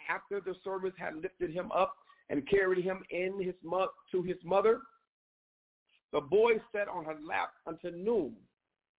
After 0.09 0.41
the 0.41 0.55
servants 0.65 0.97
had 0.99 1.17
lifted 1.17 1.51
him 1.51 1.71
up 1.73 1.95
and 2.31 2.49
carried 2.49 2.85
him 2.85 3.03
in 3.11 3.43
his 3.43 3.55
mo- 3.63 3.91
to 4.13 4.23
his 4.23 4.37
mother, 4.45 4.81
the 6.13 6.21
boy 6.21 6.53
sat 6.73 6.89
on 6.89 7.05
her 7.05 7.17
lap 7.27 7.51
until 7.67 7.93
noon, 7.93 8.35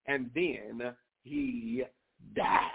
and 0.08 0.30
then 0.36 0.94
he 1.24 1.84
died. 2.36 2.72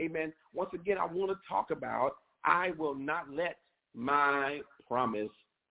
Amen. 0.00 0.32
Once 0.52 0.70
again, 0.74 0.98
I 0.98 1.06
want 1.06 1.30
to 1.30 1.36
talk 1.48 1.70
about 1.70 2.16
I 2.44 2.70
will 2.78 2.94
not 2.94 3.30
let 3.30 3.56
my 3.94 4.60
promise 4.86 5.30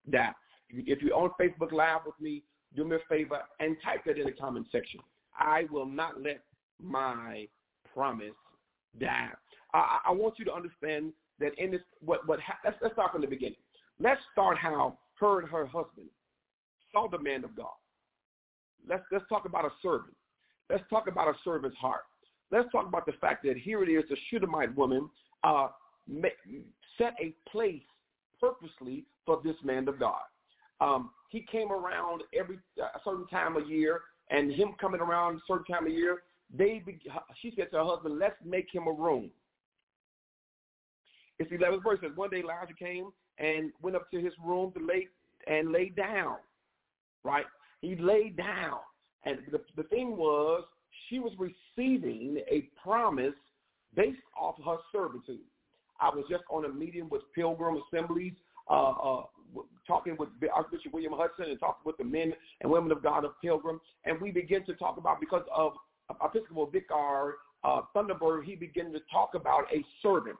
die. 0.10 0.34
If 0.69 1.01
you're 1.01 1.15
on 1.15 1.31
Facebook 1.39 1.71
Live 1.71 2.01
with 2.05 2.19
me, 2.19 2.43
do 2.75 2.84
me 2.84 2.97
a 2.97 2.99
favor 3.08 3.39
and 3.60 3.77
type 3.84 4.03
that 4.05 4.17
in 4.17 4.25
the 4.25 4.31
comment 4.31 4.67
section. 4.71 4.99
I 5.38 5.65
will 5.71 5.86
not 5.86 6.21
let 6.21 6.43
my 6.81 7.47
promise 7.93 8.34
die. 8.99 9.29
I, 9.73 9.99
I 10.05 10.12
want 10.12 10.36
you 10.38 10.45
to 10.45 10.53
understand 10.53 11.13
that 11.39 11.51
in 11.57 11.71
this, 11.71 11.81
what, 11.99 12.27
what, 12.27 12.39
let's, 12.63 12.77
let's 12.81 12.93
start 12.93 13.11
from 13.11 13.21
the 13.21 13.27
beginning. 13.27 13.57
Let's 13.99 14.21
start 14.31 14.57
how 14.57 14.97
her 15.19 15.39
and 15.39 15.49
her 15.49 15.65
husband 15.65 16.07
saw 16.91 17.09
the 17.09 17.19
man 17.19 17.43
of 17.43 17.55
God. 17.55 17.67
Let's, 18.87 19.03
let's 19.11 19.25
talk 19.29 19.45
about 19.45 19.65
a 19.65 19.71
servant. 19.81 20.15
Let's 20.69 20.83
talk 20.89 21.07
about 21.07 21.27
a 21.27 21.33
servant's 21.43 21.77
heart. 21.77 22.01
Let's 22.51 22.71
talk 22.71 22.87
about 22.87 23.05
the 23.05 23.13
fact 23.13 23.43
that 23.43 23.57
here 23.57 23.83
it 23.83 23.89
is, 23.89 24.03
the 24.09 24.17
Shunammite 24.29 24.75
woman 24.75 25.09
uh, 25.43 25.67
set 26.97 27.13
a 27.21 27.33
place 27.49 27.81
purposely 28.39 29.05
for 29.25 29.41
this 29.43 29.55
man 29.63 29.87
of 29.87 29.99
God. 29.99 30.21
Um, 30.81 31.09
he 31.29 31.45
came 31.51 31.71
around 31.71 32.23
every 32.37 32.59
a 32.77 32.99
certain 33.03 33.27
time 33.27 33.55
of 33.55 33.67
year, 33.69 34.01
and 34.29 34.51
him 34.51 34.75
coming 34.79 35.01
around 35.01 35.37
a 35.37 35.39
certain 35.47 35.65
time 35.65 35.87
of 35.87 35.93
year, 35.93 36.23
they 36.55 36.81
be, 36.85 36.99
she 37.41 37.53
said 37.55 37.71
to 37.71 37.77
her 37.77 37.83
husband, 37.83 38.19
"Let's 38.19 38.35
make 38.45 38.67
him 38.71 38.87
a 38.87 38.91
room." 38.91 39.31
It's 41.39 41.49
the 41.49 41.57
11th 41.57 41.83
verse. 41.83 41.99
Says 42.01 42.11
one 42.15 42.29
day 42.29 42.39
Elijah 42.39 42.73
came 42.77 43.09
and 43.37 43.71
went 43.81 43.95
up 43.95 44.09
to 44.11 44.19
his 44.19 44.33
room 44.43 44.71
to 44.73 44.85
lay 44.85 45.07
and 45.47 45.71
lay 45.71 45.89
down. 45.89 46.37
Right? 47.23 47.45
He 47.81 47.95
laid 47.95 48.37
down, 48.37 48.79
and 49.25 49.39
the 49.51 49.59
the 49.75 49.83
thing 49.83 50.15
was 50.15 50.63
she 51.09 51.19
was 51.19 51.33
receiving 51.37 52.37
a 52.49 52.69
promise 52.81 53.33
based 53.95 54.19
off 54.39 54.55
her 54.65 54.77
servitude. 54.91 55.39
I 55.99 56.09
was 56.09 56.25
just 56.29 56.43
on 56.49 56.65
a 56.65 56.69
meeting 56.69 57.07
with 57.09 57.21
Pilgrim 57.33 57.81
Assemblies, 57.87 58.33
uh, 58.69 58.91
uh, 58.91 59.23
talking 59.87 60.17
with 60.17 60.29
Archbishop 60.53 60.93
William 60.93 61.13
Hudson 61.15 61.45
and 61.49 61.59
talking 61.59 61.83
with 61.85 61.97
the 61.97 62.03
men 62.03 62.33
and 62.61 62.71
women 62.71 62.91
of 62.91 63.01
God 63.01 63.23
of 63.23 63.31
Pilgrim, 63.41 63.79
and 64.03 64.19
we 64.19 64.31
begin 64.31 64.65
to 64.65 64.73
talk 64.73 64.97
about 64.97 65.19
because 65.19 65.43
of 65.55 65.73
Episcopal 66.23 66.67
Vicar 66.67 67.35
uh, 67.63 67.81
Thunderbird, 67.95 68.43
he 68.43 68.55
began 68.55 68.91
to 68.93 68.99
talk 69.11 69.31
about 69.33 69.63
a 69.73 69.83
servant. 70.03 70.35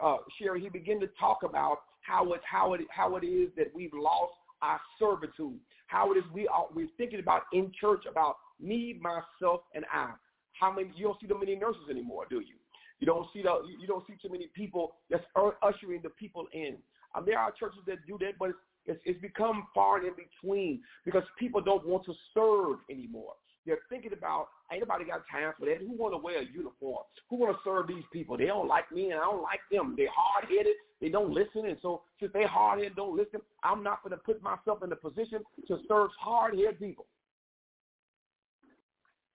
Uh, 0.00 0.16
Sherry, 0.38 0.60
he 0.60 0.68
began 0.68 1.00
to 1.00 1.08
talk 1.18 1.42
about 1.42 1.78
how 2.02 2.32
it 2.32 2.40
how 2.50 2.74
it 2.74 2.80
how 2.90 3.16
it 3.16 3.24
is 3.24 3.50
that 3.56 3.74
we've 3.74 3.94
lost 3.94 4.34
our 4.62 4.80
servitude. 4.98 5.58
How 5.86 6.12
it 6.12 6.16
is 6.16 6.24
we 6.32 6.48
are 6.48 6.66
we're 6.74 6.88
thinking 6.96 7.20
about 7.20 7.42
in 7.52 7.72
church 7.78 8.04
about 8.10 8.36
me, 8.60 8.98
myself, 9.00 9.62
and 9.74 9.84
I. 9.92 10.10
How 10.58 10.72
many 10.72 10.90
you 10.96 11.04
don't 11.04 11.20
see 11.20 11.26
that 11.26 11.38
many 11.38 11.56
nurses 11.56 11.82
anymore, 11.90 12.26
do 12.28 12.36
you? 12.36 12.56
You 12.98 13.06
don't 13.06 13.26
see 13.32 13.42
the 13.42 13.62
you 13.78 13.86
don't 13.86 14.06
see 14.06 14.14
too 14.22 14.30
many 14.30 14.48
people 14.54 14.94
that's 15.10 15.24
ushering 15.62 16.00
the 16.02 16.10
people 16.10 16.46
in. 16.52 16.76
Um, 17.14 17.24
there 17.26 17.38
are 17.38 17.52
churches 17.52 17.80
that 17.86 17.98
do 18.06 18.18
that, 18.20 18.32
but 18.38 18.50
it's, 18.50 18.58
it's, 18.86 19.00
it's 19.04 19.20
become 19.20 19.66
far 19.74 19.98
and 19.98 20.06
in 20.06 20.12
between 20.14 20.80
because 21.04 21.22
people 21.38 21.60
don't 21.60 21.86
want 21.86 22.04
to 22.06 22.14
serve 22.34 22.78
anymore. 22.90 23.32
They're 23.66 23.78
thinking 23.88 24.12
about, 24.12 24.48
ain't 24.70 24.80
nobody 24.80 25.04
got 25.04 25.22
time 25.30 25.52
for 25.58 25.66
that. 25.66 25.78
Who 25.78 25.92
want 25.92 26.14
to 26.14 26.18
wear 26.18 26.40
a 26.40 26.44
uniform? 26.44 27.02
Who 27.28 27.36
want 27.36 27.56
to 27.56 27.58
serve 27.64 27.88
these 27.88 28.04
people? 28.12 28.36
They 28.36 28.46
don't 28.46 28.68
like 28.68 28.90
me 28.92 29.10
and 29.10 29.20
I 29.20 29.24
don't 29.24 29.42
like 29.42 29.60
them. 29.70 29.94
They're 29.96 30.08
hard-headed. 30.14 30.74
They 31.00 31.08
don't 31.08 31.32
listen. 31.32 31.66
And 31.66 31.76
so 31.82 32.02
since 32.20 32.32
they 32.32 32.44
hard-headed, 32.44 32.96
don't 32.96 33.16
listen, 33.16 33.40
I'm 33.64 33.82
not 33.82 34.02
going 34.02 34.12
to 34.12 34.18
put 34.18 34.42
myself 34.42 34.82
in 34.82 34.90
the 34.90 34.96
position 34.96 35.40
to 35.66 35.78
serve 35.88 36.10
hard-headed 36.18 36.78
people. 36.78 37.06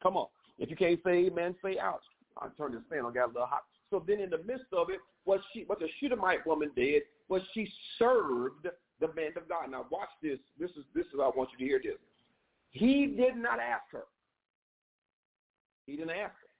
Come 0.01 0.17
on. 0.17 0.27
If 0.57 0.69
you 0.69 0.75
can't 0.75 0.99
say 1.03 1.25
amen, 1.25 1.55
say 1.63 1.77
ouch. 1.79 2.01
I 2.37 2.47
turned 2.57 2.73
this 2.73 2.81
fan 2.89 3.05
on, 3.05 3.13
got 3.13 3.25
a 3.25 3.27
little 3.27 3.45
hot. 3.45 3.63
So 3.89 4.03
then 4.07 4.19
in 4.19 4.29
the 4.29 4.37
midst 4.39 4.71
of 4.73 4.89
it, 4.89 4.99
what 5.25 5.41
she 5.53 5.63
what 5.65 5.79
the 5.79 5.87
Shunammite 5.99 6.47
woman 6.47 6.71
did 6.75 7.03
was 7.27 7.41
she 7.53 7.69
served 7.99 8.67
the 8.99 9.07
man 9.13 9.31
of 9.35 9.49
God. 9.49 9.69
Now 9.69 9.85
watch 9.91 10.09
this. 10.23 10.39
This 10.59 10.71
is 10.71 10.85
this 10.95 11.05
is 11.07 11.19
I 11.21 11.29
want 11.35 11.49
you 11.51 11.57
to 11.59 11.63
hear 11.65 11.81
this. 11.83 11.99
He 12.71 13.07
did 13.07 13.35
not 13.35 13.59
ask 13.59 13.83
her. 13.91 14.05
He 15.91 15.97
didn't 15.97 16.11
ask 16.11 16.31
her. 16.31 16.51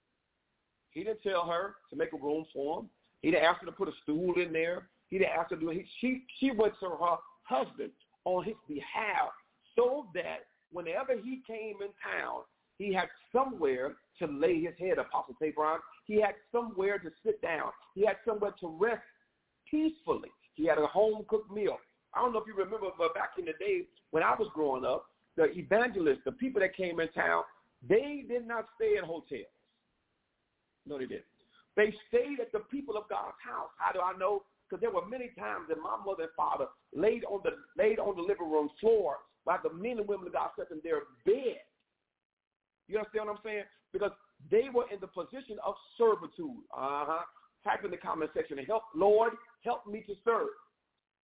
He 0.89 1.03
didn't 1.05 1.23
tell 1.23 1.47
her 1.47 1.75
to 1.89 1.95
make 1.95 2.11
a 2.11 2.17
room 2.17 2.45
for 2.53 2.81
him. 2.81 2.89
He 3.21 3.31
didn't 3.31 3.45
ask 3.45 3.61
her 3.61 3.65
to 3.65 3.71
put 3.71 3.87
a 3.87 3.93
stool 4.03 4.33
in 4.35 4.51
there. 4.51 4.89
He 5.09 5.17
didn't 5.17 5.31
ask 5.39 5.51
her 5.51 5.55
to 5.55 5.61
do 5.61 5.69
it. 5.69 5.85
She, 6.01 6.23
she 6.39 6.51
went 6.51 6.73
to 6.81 6.89
her 6.89 7.15
husband 7.43 7.91
on 8.25 8.43
his 8.43 8.55
behalf 8.67 9.29
so 9.73 10.07
that 10.13 10.47
whenever 10.73 11.13
he 11.13 11.41
came 11.47 11.75
in 11.81 11.91
town, 12.03 12.41
he 12.77 12.93
had 12.93 13.07
somewhere 13.31 13.95
to 14.19 14.27
lay 14.27 14.61
his 14.61 14.73
head, 14.77 14.97
Apostle 14.97 15.35
Tabron. 15.41 15.77
He 16.05 16.19
had 16.19 16.35
somewhere 16.51 16.99
to 16.99 17.09
sit 17.25 17.41
down. 17.41 17.71
He 17.95 18.05
had 18.05 18.17
somewhere 18.27 18.53
to 18.59 18.67
rest 18.67 19.01
peacefully. 19.69 20.29
He 20.55 20.65
had 20.65 20.77
a 20.77 20.87
home-cooked 20.87 21.51
meal. 21.51 21.77
I 22.13 22.19
don't 22.19 22.33
know 22.33 22.39
if 22.39 22.47
you 22.47 22.55
remember, 22.55 22.87
but 22.97 23.13
back 23.13 23.31
in 23.39 23.45
the 23.45 23.53
day 23.53 23.83
when 24.09 24.23
I 24.23 24.35
was 24.37 24.49
growing 24.53 24.83
up, 24.83 25.05
the 25.37 25.45
evangelists, 25.57 26.21
the 26.25 26.33
people 26.33 26.59
that 26.59 26.75
came 26.75 26.99
in 26.99 27.07
town, 27.13 27.43
they 27.87 28.23
did 28.27 28.47
not 28.47 28.67
stay 28.75 28.97
in 28.97 29.03
hotels. 29.03 29.51
No, 30.85 30.97
they 30.97 31.05
didn't. 31.05 31.25
They 31.75 31.93
stayed 32.09 32.39
at 32.39 32.51
the 32.51 32.59
people 32.71 32.97
of 32.97 33.09
God's 33.09 33.37
house. 33.43 33.69
How 33.77 33.91
do 33.91 34.01
I 34.01 34.17
know? 34.17 34.43
Because 34.67 34.81
there 34.81 34.91
were 34.91 35.05
many 35.05 35.31
times 35.37 35.67
that 35.69 35.77
my 35.77 35.97
mother 36.05 36.23
and 36.23 36.35
father 36.35 36.65
laid 36.95 37.23
on 37.25 37.41
the 37.43 37.51
laid 37.81 37.99
on 37.99 38.15
the 38.15 38.21
living 38.21 38.49
room 38.49 38.69
floor 38.79 39.17
while 39.43 39.59
the 39.63 39.73
men 39.73 39.99
and 39.99 40.07
women 40.07 40.27
of 40.27 40.33
God 40.33 40.49
slept 40.55 40.71
in 40.71 40.79
their 40.83 41.01
bed. 41.25 41.59
You 42.87 42.97
understand 42.97 43.27
what 43.27 43.37
I'm 43.37 43.43
saying? 43.43 43.63
Because 43.93 44.11
they 44.49 44.67
were 44.73 44.85
in 44.91 44.99
the 44.99 45.07
position 45.07 45.57
of 45.65 45.75
servitude. 45.97 46.63
Uh-huh. 46.75 47.23
Type 47.63 47.85
in 47.85 47.91
the 47.91 47.97
comment 47.97 48.31
section 48.33 48.57
and 48.57 48.67
help, 48.67 48.83
Lord, 48.95 49.33
help 49.63 49.85
me 49.85 50.03
to 50.07 50.13
serve. 50.25 50.49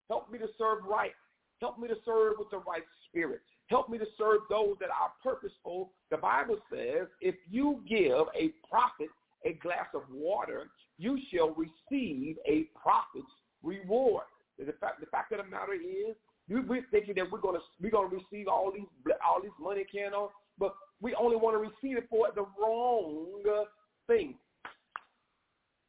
Help 0.08 0.32
me 0.32 0.38
to 0.38 0.48
serve 0.58 0.86
right. 0.88 1.12
Help 1.60 1.80
me 1.80 1.88
to 1.88 1.96
serve 2.06 2.36
with 2.38 2.50
the 2.52 2.60
right 2.60 2.86
spirit. 3.08 3.42
Help 3.68 3.90
me 3.90 3.98
to 3.98 4.06
serve 4.18 4.42
those 4.50 4.76
that 4.80 4.90
are 4.90 5.12
purposeful. 5.22 5.92
The 6.10 6.18
Bible 6.18 6.58
says, 6.72 7.08
if 7.22 7.36
you 7.50 7.84
give 7.88 8.28
a 8.36 8.54
prophet 8.70 9.10
a 9.46 9.54
glass 9.54 9.88
of 9.94 10.04
water, 10.12 10.70
you 10.98 11.20
shall 11.32 11.56
receive 11.56 12.38
a 12.48 12.68
prophet's 12.82 13.32
reward. 13.62 14.24
The 14.58 14.74
fact, 14.80 15.00
the 15.00 15.06
fact 15.08 15.32
of 15.34 15.40
the 15.40 15.44
matter 15.44 15.74
is, 15.74 16.16
we're 16.50 16.86
thinking 16.92 17.16
that 17.16 17.30
we're 17.30 17.42
gonna 17.42 17.60
we're 17.82 17.92
gonna 17.92 18.08
receive 18.08 18.48
all 18.48 18.72
these 18.74 18.88
all 19.26 19.42
these 19.42 19.52
money 19.60 19.86
can 19.92 20.14
on, 20.14 20.30
but 20.58 20.74
we 21.02 21.14
only 21.16 21.36
want 21.36 21.56
to 21.56 21.60
receive 21.60 21.98
it 21.98 22.08
for 22.10 22.28
the 22.34 22.46
wrong 22.60 23.44
uh, 23.46 23.66
thing. 24.08 24.36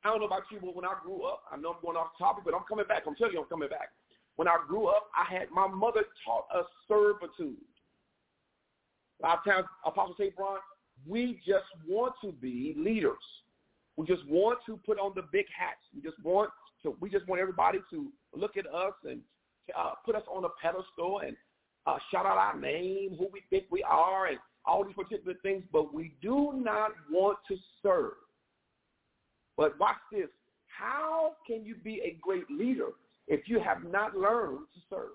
I 0.05 0.11
don't 0.11 0.21
know 0.21 0.27
about 0.27 0.43
you, 0.51 0.59
but 0.61 0.75
when 0.75 0.85
I 0.85 0.95
grew 1.03 1.23
up, 1.23 1.43
I 1.51 1.57
know 1.57 1.71
I'm 1.71 1.83
going 1.83 1.97
off 1.97 2.19
topic, 2.19 2.45
but 2.45 2.55
I'm 2.55 2.65
coming 2.69 2.87
back. 2.87 3.05
I'm 3.07 3.15
telling 3.15 3.35
you, 3.35 3.41
I'm 3.41 3.49
coming 3.49 3.69
back. 3.69 3.91
When 4.37 4.49
I 4.49 4.57
grew 4.67 4.87
up, 4.87 5.09
I 5.17 5.33
had 5.33 5.51
my 5.51 5.67
mother 5.67 6.03
taught 6.25 6.47
us 6.55 6.67
servitude. 6.87 7.57
A 9.23 9.27
lot 9.27 9.39
of 9.39 9.45
times, 9.45 9.67
Apostle 9.85 10.15
St. 10.19 10.35
Brown, 10.37 10.59
we 11.07 11.41
just 11.47 11.67
want 11.87 12.15
to 12.23 12.33
be 12.33 12.75
leaders. 12.77 13.17
We 13.97 14.07
just 14.07 14.27
want 14.29 14.59
to 14.67 14.79
put 14.87 14.99
on 14.99 15.13
the 15.15 15.23
big 15.33 15.47
hats. 15.57 15.81
We 15.95 16.03
just 16.03 16.23
want 16.23 16.51
to. 16.83 16.97
We 17.01 17.11
just 17.11 17.27
want 17.27 17.41
everybody 17.41 17.81
to 17.91 18.13
look 18.35 18.57
at 18.57 18.67
us 18.67 18.95
and 19.05 19.21
uh, 19.77 19.93
put 20.05 20.15
us 20.15 20.23
on 20.33 20.45
a 20.45 20.49
pedestal 20.63 21.21
and 21.27 21.37
uh, 21.87 21.99
shout 22.11 22.27
out 22.27 22.39
our 22.39 22.59
name, 22.59 23.17
who 23.19 23.29
we 23.33 23.43
think 23.51 23.65
we 23.71 23.83
are, 23.83 24.27
and 24.27 24.39
all 24.65 24.85
these 24.85 24.95
particular 24.95 25.35
things. 25.43 25.65
But 25.73 25.93
we 25.93 26.15
do 26.23 26.53
not 26.55 26.93
want 27.11 27.39
to 27.49 27.57
serve. 27.83 28.13
But 29.57 29.79
watch 29.81 29.97
this. 30.13 30.29
How 30.67 31.33
can 31.47 31.65
you 31.65 31.75
be 31.75 32.01
a 32.05 32.17
great 32.23 32.49
leader 32.49 32.91
if 33.29 33.47
you 33.47 33.61
have 33.61 33.85
not 33.85 34.17
learned 34.17 34.67
to 34.75 34.81
serve. 34.91 35.11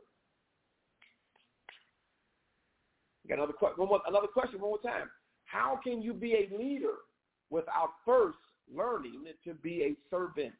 Got 3.27 3.37
another 3.39 3.53
one 3.77 3.87
more, 3.87 4.01
another 4.07 4.27
question 4.27 4.59
one 4.59 4.71
more 4.71 4.81
time. 4.81 5.09
How 5.45 5.79
can 5.83 6.01
you 6.01 6.13
be 6.13 6.33
a 6.33 6.57
leader 6.57 6.95
without 7.49 7.89
first 8.05 8.37
learning 8.73 9.23
to 9.45 9.53
be 9.53 9.83
a 9.83 9.95
servant? 10.09 10.53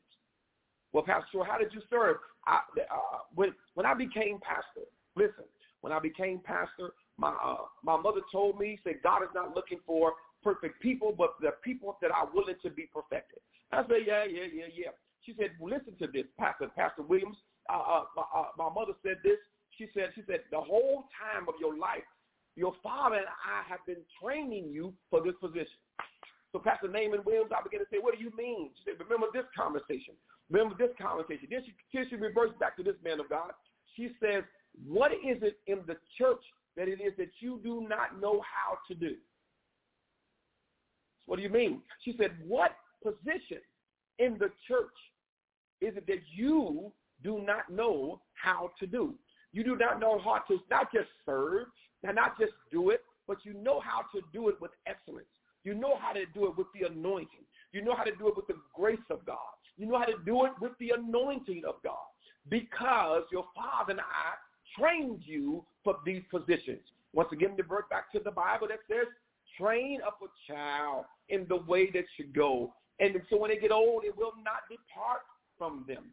Well, 0.94 1.04
Pastor, 1.04 1.44
how 1.44 1.58
did 1.58 1.74
you 1.74 1.82
serve? 1.90 2.18
I, 2.46 2.60
uh, 2.78 3.20
when 3.34 3.54
when 3.74 3.86
I 3.86 3.94
became 3.94 4.40
pastor, 4.40 4.88
listen. 5.16 5.46
When 5.82 5.92
I 5.92 6.00
became 6.00 6.40
pastor, 6.40 6.92
my 7.18 7.34
uh, 7.44 7.66
my 7.84 7.98
mother 7.98 8.22
told 8.32 8.60
me, 8.60 8.80
said 8.84 8.96
God 9.04 9.24
is 9.24 9.30
not 9.36 9.56
looking 9.56 9.80
for 9.86 10.14
perfect 10.44 10.82
people, 10.82 11.14
but 11.18 11.36
the 11.42 11.52
people 11.64 11.98
that 12.02 12.12
are 12.12 12.30
willing 12.34 12.56
to 12.64 12.70
be 12.70 12.90
perfected. 12.94 13.40
I 13.72 13.82
said, 13.88 14.06
yeah, 14.06 14.24
yeah, 14.24 14.48
yeah, 14.54 14.66
yeah. 14.74 14.92
She 15.26 15.34
said, 15.40 15.52
well, 15.60 15.74
listen 15.74 15.96
to 16.00 16.08
this, 16.12 16.26
Pastor 16.38 16.70
Pastor 16.76 17.02
Williams. 17.02 17.38
Uh, 17.70 17.80
uh, 17.80 18.04
my, 18.16 18.24
uh, 18.36 18.46
my 18.58 18.70
mother 18.70 18.94
said 19.04 19.18
this. 19.24 19.40
She 19.78 19.88
said, 19.94 20.12
she 20.14 20.22
said, 20.28 20.42
the 20.52 20.60
whole 20.62 21.06
time 21.18 21.48
of 21.48 21.56
your 21.60 21.76
life, 21.78 22.04
your 22.56 22.74
father 22.84 23.18
and 23.18 23.26
I 23.26 23.68
have 23.68 23.80
been 23.86 24.04
training 24.22 24.70
you 24.72 24.94
for 25.10 25.24
this 25.24 25.34
position. 25.42 25.80
So 26.52 26.60
Pastor 26.60 26.88
Naaman 26.88 27.24
Williams, 27.26 27.52
I 27.52 27.64
began 27.64 27.80
to 27.80 27.88
say, 27.92 27.98
what 28.00 28.16
do 28.16 28.24
you 28.24 28.32
mean? 28.38 28.70
She 28.78 28.84
said, 28.86 29.00
remember 29.00 29.28
this 29.34 29.46
conversation. 29.58 30.14
Remember 30.52 30.76
this 30.78 30.94
conversation. 31.02 31.48
Then 31.50 31.64
she, 31.66 31.74
then 31.94 32.06
she 32.10 32.16
reversed 32.16 32.60
back 32.60 32.78
to 32.78 32.84
this 32.84 32.96
man 33.04 33.20
of 33.20 33.30
God. 33.30 33.52
She 33.96 34.12
says, 34.22 34.44
what 34.88 35.12
is 35.14 35.42
it 35.42 35.58
in 35.66 35.80
the 35.88 35.98
church 36.18 36.44
that 36.78 36.88
it 36.88 37.02
is 37.02 37.14
that 37.18 37.30
you 37.40 37.60
do 37.64 37.88
not 37.90 38.22
know 38.22 38.42
how 38.42 38.78
to 38.88 38.94
do? 38.94 39.16
What 41.26 41.38
do 41.38 41.42
you 41.42 41.50
mean? 41.50 41.82
She 42.04 42.16
said, 42.20 42.32
what 42.46 42.76
position 43.02 43.60
in 44.20 44.34
the 44.34 44.52
church 44.68 44.94
is 45.82 45.96
it 45.98 46.06
that 46.08 46.22
you 46.36 46.92
do 47.24 47.44
not 47.46 47.72
know 47.72 48.22
how 48.34 48.72
to 48.80 48.86
do? 48.86 49.16
You 49.54 49.64
do 49.64 49.76
not 49.76 50.00
know 50.00 50.20
how 50.20 50.40
to 50.50 50.60
not 50.70 50.92
just 50.94 51.10
serve, 51.26 51.68
and 52.04 52.16
not 52.16 52.40
just 52.40 52.54
do 52.72 52.90
it, 52.90 53.02
but 53.28 53.38
you 53.44 53.54
know 53.54 53.80
how 53.80 54.02
to 54.14 54.22
do 54.34 54.50
it 54.50 54.60
with 54.60 54.72
excellence. 54.86 55.28
You 55.64 55.74
know 55.74 55.98
how 56.00 56.14
to 56.14 56.26
do 56.34 56.46
it 56.48 56.58
with 56.58 56.68
the 56.74 56.88
anointing. 56.88 57.46
You 57.72 57.84
know 57.84 57.96
how 57.96 58.04
to 58.04 58.16
do 58.16 58.28
it 58.28 58.36
with 58.36 58.48
the 58.48 58.58
grace 58.76 58.98
of 59.10 59.26
God. 59.26 59.38
You 59.78 59.88
know 59.88 59.98
how 59.98 60.06
to 60.06 60.18
do 60.26 60.46
it 60.46 60.52
with 60.62 60.74
the 60.80 60.92
anointing 60.98 61.64
of 61.68 61.76
God 61.84 62.12
because 62.50 63.24
your 63.32 63.46
father 63.56 63.92
and 63.92 64.02
I 64.02 64.36
trained 64.78 65.22
you 65.26 65.64
for 65.84 65.98
these 66.06 66.22
positions. 66.30 66.82
Once 67.14 67.30
again, 67.32 67.56
to 67.58 67.64
revert 67.64 67.90
back 67.90 68.12
to 68.12 68.20
the 68.20 68.32
Bible 68.32 68.68
that 68.68 68.80
says, 68.90 69.08
train 69.58 70.00
up 70.06 70.20
a 70.22 70.52
child 70.52 71.06
in 71.30 71.46
the 71.48 71.58
way 71.58 71.90
that 71.92 72.06
should 72.18 72.34
go. 72.34 72.74
And 73.00 73.16
so 73.30 73.38
when 73.38 73.52
they 73.52 73.58
get 73.58 73.72
old, 73.72 74.04
it 74.04 74.16
will 74.18 74.34
not 74.44 74.68
depart 74.70 75.22
from 75.58 75.86
them. 75.88 76.06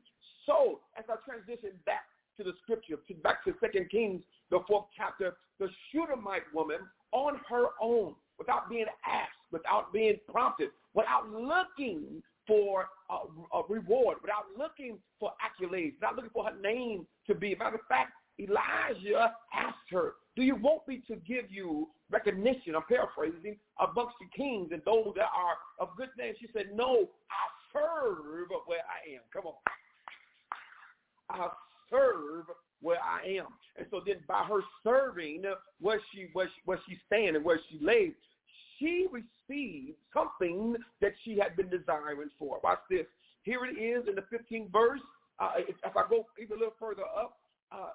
So 0.46 0.80
as 0.96 1.04
I 1.08 1.16
transition 1.24 1.70
back 1.86 2.04
to 2.40 2.50
the 2.50 2.56
scripture, 2.62 2.96
back 3.22 3.44
to 3.44 3.52
Second 3.60 3.90
Kings, 3.90 4.22
the 4.50 4.60
fourth 4.66 4.86
chapter, 4.96 5.36
the 5.58 5.68
Shunammite 5.92 6.42
woman 6.54 6.78
on 7.12 7.38
her 7.48 7.66
own, 7.80 8.14
without 8.38 8.70
being 8.70 8.86
asked, 9.06 9.32
without 9.52 9.92
being 9.92 10.16
prompted, 10.28 10.70
without 10.94 11.28
looking 11.28 12.22
for 12.46 12.88
a, 13.10 13.58
a 13.58 13.62
reward, 13.68 14.16
without 14.22 14.46
looking 14.56 14.98
for 15.18 15.32
accolades, 15.44 15.96
without 15.96 16.16
looking 16.16 16.30
for 16.32 16.44
her 16.44 16.56
name 16.60 17.06
to 17.26 17.34
be. 17.34 17.54
Matter 17.54 17.76
of 17.76 17.82
fact, 17.88 18.12
Elijah 18.38 19.34
asked 19.54 19.90
her, 19.90 20.14
do 20.34 20.42
you 20.42 20.56
want 20.56 20.88
me 20.88 21.02
to 21.08 21.16
give 21.16 21.50
you 21.50 21.88
recognition, 22.10 22.74
I'm 22.74 22.84
paraphrasing, 22.88 23.58
amongst 23.78 24.14
the 24.18 24.26
kings 24.34 24.70
and 24.72 24.80
those 24.86 25.12
that 25.16 25.28
are 25.36 25.58
of 25.78 25.94
good 25.96 26.08
name? 26.16 26.32
She 26.40 26.48
said, 26.54 26.70
no, 26.74 27.06
I 27.28 27.72
serve 27.72 28.48
where 28.66 28.78
I 28.78 29.14
am. 29.14 29.20
Come 29.32 29.46
on. 29.46 29.54
Am. 33.38 33.46
And 33.76 33.86
so 33.90 34.00
then 34.04 34.16
by 34.26 34.44
her 34.44 34.60
serving 34.84 35.44
where 35.80 36.00
she 36.12 36.28
where 36.32 36.48
where 36.64 36.80
she 36.88 36.98
stand 37.06 37.36
and 37.36 37.44
where 37.44 37.60
she 37.70 37.78
lays, 37.84 38.12
she 38.78 39.06
received 39.10 39.96
something 40.12 40.76
that 41.00 41.12
she 41.24 41.38
had 41.38 41.56
been 41.56 41.68
desiring 41.68 42.30
for. 42.38 42.60
Watch 42.62 42.80
this. 42.88 43.06
Here 43.42 43.64
it 43.64 43.78
is 43.80 44.06
in 44.08 44.14
the 44.14 44.22
15th 44.22 44.72
verse. 44.72 45.00
Uh, 45.38 45.52
if, 45.56 45.76
if 45.84 45.96
I 45.96 46.02
go 46.08 46.26
even 46.40 46.56
a 46.56 46.60
little 46.60 46.74
further 46.78 47.02
up, 47.02 47.38
uh, 47.72 47.88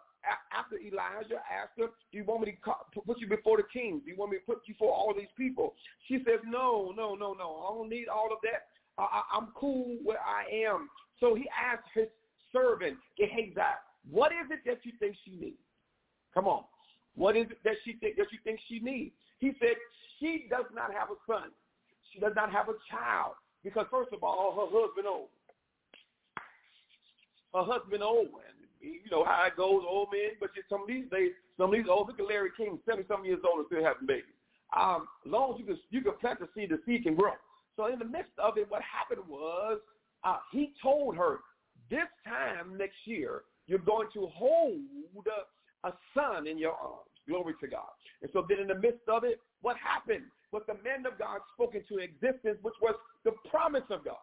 after 0.51 0.77
Elijah 0.77 1.41
asked 1.51 1.77
her, 1.77 1.87
do 2.11 2.17
you 2.17 2.23
want 2.23 2.41
me 2.41 2.57
to 2.63 3.01
put 3.01 3.19
you 3.19 3.27
before 3.27 3.57
the 3.57 3.63
king? 3.71 4.01
Do 4.03 4.09
you 4.09 4.17
want 4.17 4.31
me 4.31 4.37
to 4.39 4.43
put 4.43 4.61
you 4.65 4.73
before 4.73 4.93
all 4.93 5.13
these 5.15 5.31
people? 5.37 5.75
She 6.07 6.17
says, 6.25 6.39
no, 6.45 6.93
no, 6.95 7.13
no, 7.13 7.33
no. 7.33 7.67
I 7.67 7.75
don't 7.75 7.89
need 7.89 8.07
all 8.07 8.29
of 8.31 8.39
that. 8.41 8.65
I, 8.97 9.21
I'm 9.33 9.49
cool 9.53 9.97
where 10.03 10.19
I 10.19 10.65
am. 10.65 10.89
So 11.19 11.35
he 11.35 11.45
asked 11.49 11.87
his 11.93 12.07
servant, 12.51 12.97
Gehazi, 13.17 13.61
what 14.09 14.31
is 14.31 14.49
it 14.51 14.59
that 14.65 14.79
you 14.83 14.91
think 14.99 15.15
she 15.25 15.35
needs? 15.35 15.57
Come 16.33 16.47
on. 16.47 16.63
What 17.15 17.37
is 17.37 17.47
it 17.49 17.59
that 17.63 17.75
she 17.83 17.93
think 17.93 18.17
that 18.17 18.27
you 18.31 18.39
think 18.43 18.59
she 18.67 18.79
needs? 18.79 19.11
He 19.39 19.53
said, 19.59 19.75
she 20.19 20.47
does 20.49 20.65
not 20.73 20.93
have 20.93 21.09
a 21.09 21.17
son. 21.27 21.49
She 22.11 22.19
does 22.19 22.33
not 22.35 22.51
have 22.51 22.69
a 22.69 22.75
child. 22.89 23.33
Because 23.63 23.85
first 23.89 24.11
of 24.13 24.23
all, 24.23 24.53
her 24.55 24.67
husband 24.69 25.07
old. 25.07 25.29
Her 27.53 27.63
husband 27.63 28.03
old. 28.03 28.27
And 28.27 28.55
you 28.81 29.09
know 29.09 29.23
how 29.23 29.45
it 29.47 29.55
goes, 29.55 29.83
old 29.87 30.09
men. 30.11 30.37
But 30.39 30.51
some 30.69 30.83
of 30.83 30.87
these 30.87 31.05
days, 31.09 31.31
some 31.57 31.73
of 31.73 31.75
these 31.75 31.89
old, 31.89 32.07
look 32.07 32.19
at 32.19 32.27
Larry 32.27 32.51
King, 32.55 32.79
70 32.85 33.07
some 33.07 33.25
years 33.25 33.39
old 33.47 33.59
and 33.59 33.67
still 33.67 33.83
having 33.83 34.07
babies. 34.07 34.35
Um, 34.75 35.07
as 35.25 35.31
long 35.31 35.53
as 35.53 35.59
you 35.59 35.65
can, 35.65 35.79
you 35.89 36.01
can 36.01 36.13
plant 36.19 36.39
the 36.39 36.49
seed, 36.53 36.69
the 36.69 36.79
seed 36.85 37.03
can 37.03 37.15
grow. 37.15 37.33
So 37.75 37.87
in 37.87 37.99
the 37.99 38.05
midst 38.05 38.37
of 38.37 38.57
it, 38.57 38.69
what 38.69 38.81
happened 38.81 39.27
was 39.27 39.79
uh, 40.23 40.37
he 40.51 40.73
told 40.81 41.15
her, 41.15 41.39
this 41.89 42.07
time 42.25 42.77
next 42.77 42.97
year, 43.05 43.43
you're 43.67 43.79
going 43.79 44.07
to 44.13 44.27
hold 44.33 44.79
a 45.83 45.91
son 46.13 46.47
in 46.47 46.57
your 46.57 46.73
arms. 46.73 47.09
Glory 47.27 47.53
to 47.61 47.67
God. 47.67 47.89
And 48.21 48.29
so 48.33 48.45
then 48.47 48.59
in 48.59 48.67
the 48.67 48.75
midst 48.75 49.07
of 49.07 49.23
it, 49.23 49.41
what 49.61 49.77
happened 49.77 50.25
was 50.51 50.61
the 50.67 50.75
man 50.83 51.05
of 51.05 51.17
God 51.17 51.39
spoke 51.53 51.73
into 51.73 51.97
existence, 51.97 52.57
which 52.61 52.75
was 52.81 52.95
the 53.23 53.31
promise 53.49 53.85
of 53.89 54.05
God. 54.05 54.21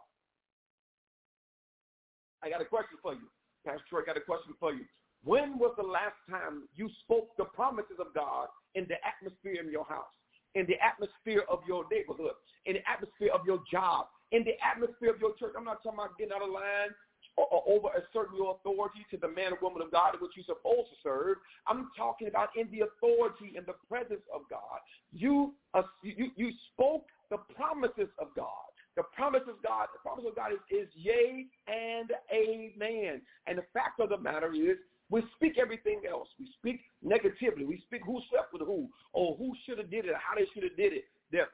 I 2.42 2.50
got 2.50 2.60
a 2.60 2.64
question 2.64 2.98
for 3.02 3.14
you. 3.14 3.26
Pastor 3.66 3.82
Troy, 3.88 4.02
I 4.02 4.06
got 4.06 4.16
a 4.16 4.20
question 4.20 4.54
for 4.58 4.72
you. 4.72 4.84
When 5.24 5.58
was 5.58 5.74
the 5.76 5.86
last 5.86 6.18
time 6.28 6.66
you 6.74 6.90
spoke 7.04 7.30
the 7.38 7.44
promises 7.44 7.98
of 8.00 8.14
God 8.14 8.48
in 8.74 8.86
the 8.88 8.98
atmosphere 9.06 9.62
in 9.62 9.70
your 9.70 9.84
house, 9.84 10.10
in 10.54 10.66
the 10.66 10.74
atmosphere 10.82 11.42
of 11.48 11.60
your 11.66 11.86
neighborhood, 11.90 12.34
in 12.66 12.74
the 12.74 12.82
atmosphere 12.90 13.30
of 13.32 13.46
your 13.46 13.62
job, 13.70 14.06
in 14.32 14.42
the 14.42 14.58
atmosphere 14.58 15.10
of 15.10 15.20
your 15.20 15.34
church? 15.38 15.54
I'm 15.56 15.64
not 15.64 15.82
talking 15.82 15.98
about 15.98 16.18
getting 16.18 16.34
out 16.34 16.42
of 16.42 16.50
line 16.50 16.90
or, 17.36 17.62
over 17.66 17.88
asserting 17.96 18.36
your 18.36 18.56
authority 18.60 19.06
to 19.10 19.16
the 19.16 19.28
man 19.28 19.52
or 19.52 19.58
woman 19.62 19.82
of 19.82 19.90
God 19.90 20.14
in 20.14 20.20
which 20.20 20.32
you're 20.36 20.44
supposed 20.44 20.90
to 20.90 20.96
serve. 21.02 21.38
I'm 21.66 21.90
talking 21.96 22.28
about 22.28 22.50
in 22.56 22.70
the 22.70 22.84
authority 22.86 23.56
and 23.56 23.66
the 23.66 23.76
presence 23.88 24.24
of 24.34 24.42
God. 24.50 24.80
You, 25.12 25.54
uh, 25.74 25.82
you, 26.02 26.30
you 26.36 26.50
spoke 26.72 27.06
the 27.30 27.38
promises 27.54 28.08
of 28.18 28.28
God. 28.36 28.68
The 28.96 29.04
promise 29.16 29.42
of 29.48 29.62
God, 29.62 29.88
the 29.94 30.00
promise 30.04 30.24
of 30.28 30.36
God 30.36 30.52
is, 30.52 30.60
is 30.68 30.88
yea 30.94 31.46
and 31.66 32.12
amen. 32.30 33.22
And 33.46 33.56
the 33.56 33.64
fact 33.72 34.00
of 34.00 34.10
the 34.10 34.18
matter 34.18 34.52
is, 34.52 34.76
we 35.08 35.22
speak 35.36 35.58
everything 35.60 36.02
else. 36.08 36.28
We 36.38 36.48
speak 36.58 36.80
negatively. 37.02 37.64
We 37.64 37.82
speak 37.86 38.02
who 38.04 38.20
slept 38.30 38.52
with 38.52 38.62
who, 38.62 38.88
or 39.12 39.36
who 39.36 39.52
should 39.64 39.78
have 39.78 39.90
did 39.90 40.06
it, 40.06 40.10
or 40.10 40.16
how 40.16 40.34
they 40.36 40.46
should 40.54 40.62
have 40.62 40.76
did 40.76 40.92
it. 40.92 41.04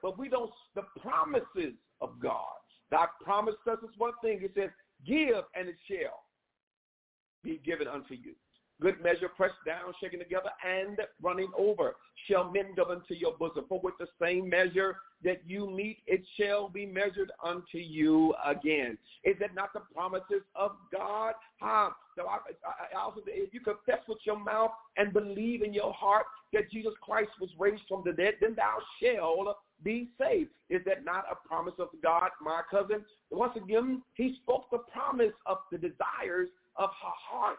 But 0.03 0.19
we 0.19 0.29
don't. 0.29 0.51
The 0.75 0.83
promises 1.01 1.75
of 2.01 2.21
God. 2.21 2.59
God 2.91 3.09
promised 3.23 3.59
us 3.71 3.79
this 3.83 3.91
one 3.99 4.13
thing. 4.23 4.41
He 4.41 4.49
says, 4.61 4.71
"Give, 5.07 5.45
and 5.55 5.69
it 5.69 5.77
shall 5.87 6.25
be 7.43 7.59
given 7.59 7.89
unto 7.89 8.15
you." 8.15 8.35
Good 8.81 9.03
measure 9.03 9.29
pressed 9.29 9.55
down, 9.67 9.93
shaken 10.01 10.19
together, 10.19 10.51
and 10.65 10.99
running 11.23 11.51
over 11.57 11.97
shall 12.27 12.51
men 12.51 12.75
give 12.77 12.89
unto 12.89 13.15
your 13.15 13.35
bosom. 13.39 13.65
For 13.69 13.81
with 13.81 13.95
the 13.99 14.09
same 14.21 14.49
measure 14.49 14.97
that 15.25 15.41
you 15.47 15.71
meet, 15.71 15.99
it 16.07 16.23
shall 16.39 16.69
be 16.69 16.87
measured 16.87 17.33
unto 17.43 17.79
you 17.79 18.35
again. 18.45 18.97
Is 19.25 19.37
that 19.41 19.55
not 19.55 19.73
the 19.73 19.81
promises 19.93 20.43
of 20.55 20.73
God? 20.93 21.35
Huh? 21.61 21.91
So 22.17 22.27
I, 22.27 22.39
I 22.67 23.01
also, 23.01 23.21
if 23.27 23.53
you 23.53 23.61
confess 23.61 24.01
with 24.09 24.19
your 24.25 24.39
mouth 24.39 24.71
and 24.97 25.13
believe 25.13 25.63
in 25.63 25.73
your 25.73 25.93
heart 25.93 26.27
that 26.53 26.71
Jesus 26.71 26.93
Christ 27.01 27.31
was 27.41 27.51
raised 27.59 27.83
from 27.89 28.03
the 28.05 28.13
dead, 28.13 28.35
then 28.41 28.55
thou 28.55 28.79
shalt 29.03 29.57
be 29.83 30.09
saved. 30.21 30.51
Is 30.71 30.83
that 30.87 31.05
not 31.05 31.25
a 31.31 31.49
promise 31.49 31.75
of 31.79 31.89
God, 32.03 32.31
my 32.41 32.63
cousin? 32.71 33.05
Once 33.31 33.57
again, 33.57 34.03
he 34.15 34.37
spoke 34.43 34.65
the 34.71 34.79
promise 34.79 35.33
of 35.47 35.59
the 35.71 35.79
desires 35.79 36.49
of 36.77 36.91
her 36.91 37.15
heart 37.31 37.59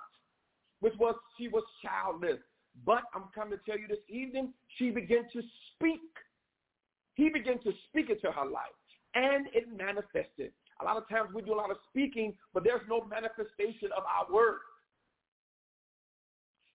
which 0.80 0.94
was 1.00 1.16
she 1.38 1.48
was 1.48 1.64
childless. 1.84 2.40
But 2.86 3.04
I'm 3.14 3.26
coming 3.36 3.58
to 3.58 3.64
tell 3.70 3.80
you 3.80 3.88
this 3.88 4.04
evening, 4.08 4.54
she 4.78 4.90
began 4.90 5.24
to 5.34 5.42
speak. 5.74 6.00
He 7.16 7.30
began 7.30 7.60
to 7.60 7.72
speak 7.90 8.10
into 8.10 8.32
her 8.32 8.46
life, 8.46 8.78
and 9.16 9.48
it 9.54 9.66
manifested. 9.76 10.52
A 10.82 10.86
lot 10.86 10.96
of 10.96 11.10
times 11.10 11.30
we 11.34 11.42
do 11.42 11.54
a 11.54 11.56
lot 11.56 11.72
of 11.72 11.78
speaking, 11.90 12.34
but 12.54 12.64
there's 12.64 12.82
no 12.88 13.04
manifestation 13.04 13.90
of 13.98 14.04
our 14.04 14.34
word. 14.34 14.60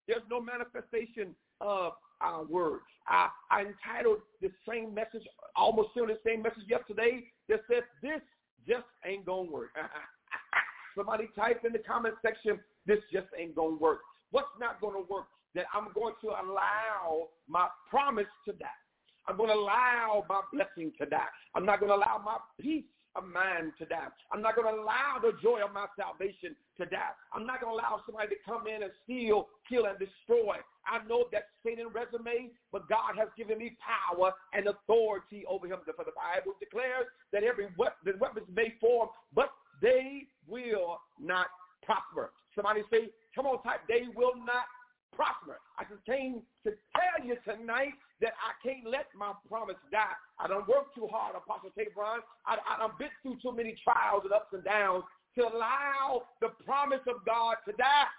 There's 0.07 0.23
no 0.31 0.41
manifestation 0.41 1.35
of 1.63 1.93
our 2.21 2.45
word. 2.45 2.81
I, 3.09 3.29
I 3.51 3.61
entitled 3.61 4.19
the 4.43 4.51
same 4.69 4.95
message, 4.95 5.23
almost 5.57 5.91
still 5.93 6.07
the 6.07 6.19
same 6.27 6.43
message 6.43 6.65
yesterday 6.69 7.25
that 7.49 7.61
said, 7.69 7.83
this 8.03 8.21
just 8.67 8.85
ain't 9.07 9.25
going 9.25 9.47
to 9.49 9.53
work. 9.53 9.71
Somebody 10.97 11.29
type 11.37 11.63
in 11.67 11.73
the 11.73 11.79
comment 11.79 12.15
section, 12.23 12.61
this 12.87 12.99
just 13.13 13.27
ain't 13.39 13.55
going 13.55 13.79
to 13.79 13.83
work. 13.83 14.01
What's 14.31 14.49
not 14.59 14.81
going 14.81 14.95
to 14.95 15.13
work? 15.13 15.27
That 15.55 15.67
I'm 15.73 15.89
going 15.95 16.15
to 16.23 16.29
allow 16.29 17.29
my 17.49 17.69
promise 17.89 18.27
to 18.47 18.53
die. 18.53 18.67
I'm 19.27 19.37
going 19.37 19.49
to 19.49 19.55
allow 19.55 20.25
my 20.29 20.41
blessing 20.53 20.93
to 20.99 21.07
die. 21.07 21.31
I'm 21.55 21.65
not 21.65 21.81
going 21.81 21.91
to 21.91 21.97
allow 21.97 22.21
my 22.25 22.37
peace 22.61 22.85
of 23.17 23.25
mind 23.25 23.73
to 23.79 23.87
die. 23.87 24.09
I'm 24.33 24.43
not 24.43 24.57
going 24.57 24.67
to 24.67 24.81
allow 24.83 25.23
the 25.23 25.33
joy 25.41 25.63
of 25.65 25.73
my 25.73 25.87
salvation 25.97 26.57
to 26.79 26.87
die. 26.87 27.15
I'm 27.33 27.47
not 27.47 27.61
going 27.61 27.73
to 27.73 27.79
allow 27.79 28.03
somebody 28.05 28.35
to 28.35 28.41
come 28.45 28.67
in 28.67 28.83
and 28.83 28.93
steal, 29.05 29.49
kill, 29.69 29.87
and 29.87 29.99
destroy. 29.99 30.59
I 30.87 31.07
know 31.07 31.27
that's 31.31 31.47
Satan 31.65 31.87
resume, 31.95 32.51
but 32.73 32.89
God 32.89 33.17
has 33.17 33.29
given 33.39 33.59
me 33.59 33.77
power 33.79 34.33
and 34.53 34.67
authority 34.67 35.45
over 35.49 35.67
him. 35.67 35.79
For 35.85 36.05
the 36.05 36.13
Bible 36.13 36.59
declares 36.59 37.07
that 37.33 37.45
every 37.45 37.69
weapon, 37.79 38.03
the 38.05 38.19
weapons 38.19 38.47
may 38.53 38.75
form, 38.81 39.09
but 39.33 39.51
they 39.81 40.27
will 40.47 40.99
not 41.21 41.47
prosper. 41.83 42.33
Somebody 42.55 42.83
say, 42.91 43.11
come 43.35 43.47
on, 43.47 43.63
type, 43.63 43.81
they 43.89 44.07
will 44.15 44.37
not 44.37 44.67
prosper. 45.15 45.59
I 45.79 45.85
just 45.85 46.05
came 46.07 46.43
to 46.65 46.71
tell 46.95 47.19
you 47.23 47.37
tonight 47.47 47.95
that 48.21 48.35
I 48.43 48.55
can't 48.63 48.87
let 48.87 49.07
my 49.17 49.33
promise 49.49 49.79
die. 49.91 50.15
I 50.39 50.49
don't 50.49 50.67
work 50.67 50.95
too 50.95 51.09
hard, 51.11 51.37
Apostle 51.37 51.71
Tabron. 51.79 52.19
I, 52.47 52.59
I 52.59 52.83
have 52.83 52.99
been 52.99 53.15
through 53.23 53.39
too 53.43 53.55
many 53.55 53.77
trials 53.83 54.23
and 54.25 54.33
ups 54.33 54.53
and 54.53 54.65
downs 54.65 55.05
to 55.39 55.43
allow 55.47 56.23
the 56.41 56.49
promise 56.65 57.03
of 57.09 57.25
God 57.27 57.57
to 57.67 57.73
die. 57.75 58.11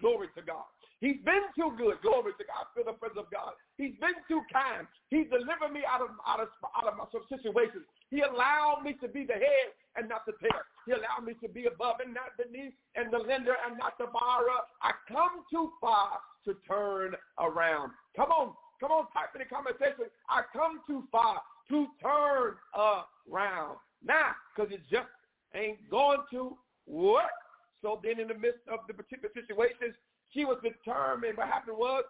Glory 0.00 0.28
to 0.36 0.42
God. 0.42 0.66
He's 1.02 1.18
been 1.26 1.42
too 1.58 1.74
good. 1.74 1.98
Glory 1.98 2.30
to 2.38 2.44
God. 2.46 2.62
I 2.62 2.70
feel 2.78 2.86
the 2.86 2.94
presence 2.94 3.26
of 3.26 3.28
God. 3.34 3.58
He's 3.74 3.98
been 3.98 4.14
too 4.30 4.46
kind. 4.54 4.86
He 5.10 5.26
delivered 5.26 5.74
me 5.74 5.82
out 5.82 5.98
of 5.98 6.14
out 6.22 6.38
of 6.38 6.54
out 6.78 6.86
of 6.86 6.94
some 7.10 7.26
situations. 7.26 7.82
He 8.06 8.22
allowed 8.22 8.86
me 8.86 8.94
to 9.02 9.10
be 9.10 9.26
the 9.26 9.34
head 9.34 9.74
and 9.98 10.06
not 10.06 10.22
the 10.30 10.38
tail. 10.38 10.62
He 10.86 10.94
allowed 10.94 11.26
me 11.26 11.34
to 11.42 11.50
be 11.50 11.66
above 11.66 11.98
and 11.98 12.14
not 12.14 12.38
beneath, 12.38 12.72
and 12.94 13.10
the 13.10 13.18
lender 13.18 13.58
and 13.66 13.74
not 13.82 13.98
the 13.98 14.06
borrower. 14.14 14.62
I 14.78 14.94
come 15.10 15.42
too 15.50 15.74
far 15.82 16.22
to 16.46 16.54
turn 16.70 17.18
around. 17.42 17.90
Come 18.14 18.30
on, 18.30 18.54
come 18.78 18.94
on, 18.94 19.10
type 19.10 19.34
in 19.34 19.42
the 19.42 19.50
comment 19.50 19.82
section. 19.82 20.06
I 20.30 20.46
come 20.54 20.86
too 20.86 21.02
far 21.10 21.42
to 21.70 21.86
turn 21.98 22.54
around. 22.78 23.82
Now, 24.06 24.38
because 24.54 24.70
it 24.70 24.86
just 24.86 25.10
ain't 25.54 25.82
going 25.90 26.22
to 26.30 26.56
work. 26.86 27.34
So 27.82 27.98
then 28.02 28.20
in 28.20 28.28
the 28.28 28.38
midst 28.38 28.62
of 28.70 28.86
the 28.86 28.94
particular 28.94 29.34
situations, 29.34 29.98
she 30.32 30.44
was 30.44 30.58
determined. 30.62 31.36
What 31.36 31.48
happened 31.48 31.76
was, 31.76 32.04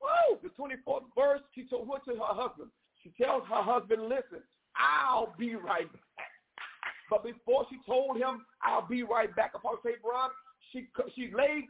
whoa, 0.00 0.38
the 0.42 0.50
24th 0.50 1.02
verse, 1.16 1.40
she 1.54 1.64
told, 1.64 1.88
went 1.88 2.04
to 2.04 2.12
her 2.12 2.34
husband. 2.34 2.70
She 3.02 3.12
tells 3.20 3.42
her 3.48 3.62
husband, 3.62 4.02
listen, 4.02 4.42
I'll 4.76 5.34
be 5.38 5.54
right 5.54 5.90
back. 5.92 6.02
But 7.10 7.24
before 7.24 7.66
she 7.68 7.76
told 7.86 8.16
him, 8.16 8.46
I'll 8.62 8.86
be 8.86 9.02
right 9.02 9.34
back, 9.34 9.52
Apostle 9.54 9.90
Abraham, 9.90 10.30
she, 10.72 10.88
she 11.14 11.30
laid 11.34 11.64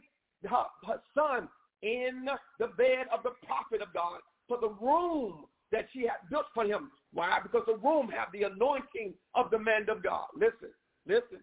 her, 0.47 0.63
her 0.87 1.01
son 1.13 1.49
in 1.81 2.25
the 2.59 2.67
bed 2.77 3.07
of 3.11 3.23
the 3.23 3.31
prophet 3.45 3.81
of 3.81 3.93
God 3.93 4.19
for 4.47 4.57
the 4.59 4.69
room 4.69 5.45
that 5.71 5.87
she 5.91 6.01
had 6.01 6.29
built 6.29 6.45
for 6.53 6.63
him. 6.63 6.91
Why? 7.11 7.39
Because 7.41 7.63
the 7.67 7.77
room 7.77 8.07
had 8.07 8.27
the 8.31 8.43
anointing 8.43 9.13
of 9.35 9.51
the 9.51 9.59
man 9.59 9.89
of 9.89 10.03
God. 10.03 10.27
Listen, 10.35 10.69
listen. 11.07 11.39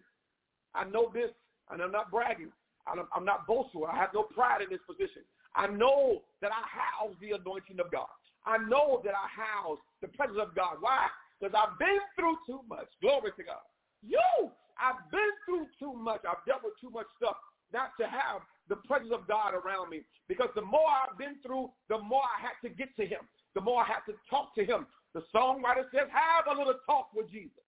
I 0.73 0.85
know 0.85 1.11
this, 1.13 1.29
and 1.69 1.81
I'm 1.81 1.91
not 1.91 2.09
bragging. 2.09 2.51
I'm 2.87 3.25
not 3.25 3.47
boastful. 3.47 3.85
I 3.85 3.95
have 3.97 4.13
no 4.13 4.23
pride 4.23 4.61
in 4.61 4.69
this 4.69 4.83
position. 4.87 5.23
I 5.55 5.67
know 5.67 6.21
that 6.41 6.51
I 6.51 6.63
house 6.65 7.15
the 7.19 7.35
anointing 7.35 7.79
of 7.79 7.91
God. 7.91 8.09
I 8.45 8.57
know 8.57 9.01
that 9.05 9.13
I 9.13 9.27
house 9.29 9.77
the 10.01 10.07
presence 10.07 10.39
of 10.41 10.55
God. 10.55 10.77
Why? 10.79 11.07
Because 11.39 11.53
I've 11.53 11.77
been 11.77 11.99
through 12.15 12.37
too 12.47 12.61
much. 12.67 12.87
Glory 13.01 13.31
to 13.37 13.43
God. 13.43 13.65
You, 14.01 14.49
I've 14.79 14.97
been 15.11 15.33
through 15.45 15.67
too 15.77 15.93
much. 15.93 16.21
I've 16.25 16.41
dealt 16.47 16.63
with 16.63 16.73
too 16.81 16.89
much 16.89 17.05
stuff 17.17 17.37
not 17.73 17.93
to 17.99 18.07
have 18.07 18.41
the 18.69 18.75
presence 18.87 19.11
of 19.13 19.27
God 19.27 19.53
around 19.53 19.89
me 19.89 20.01
because 20.27 20.49
the 20.55 20.65
more 20.65 20.87
I've 20.89 21.17
been 21.17 21.35
through, 21.45 21.69
the 21.89 21.99
more 21.99 22.23
I 22.23 22.41
had 22.41 22.57
to 22.63 22.69
get 22.73 22.95
to 22.97 23.05
him. 23.05 23.27
The 23.53 23.61
more 23.61 23.83
I 23.83 23.87
had 23.87 24.03
to 24.07 24.15
talk 24.29 24.55
to 24.55 24.65
him. 24.65 24.87
The 25.13 25.23
songwriter 25.35 25.83
says, 25.91 26.07
have 26.07 26.47
a 26.47 26.57
little 26.57 26.79
talk 26.87 27.11
with 27.13 27.29
Jesus. 27.29 27.61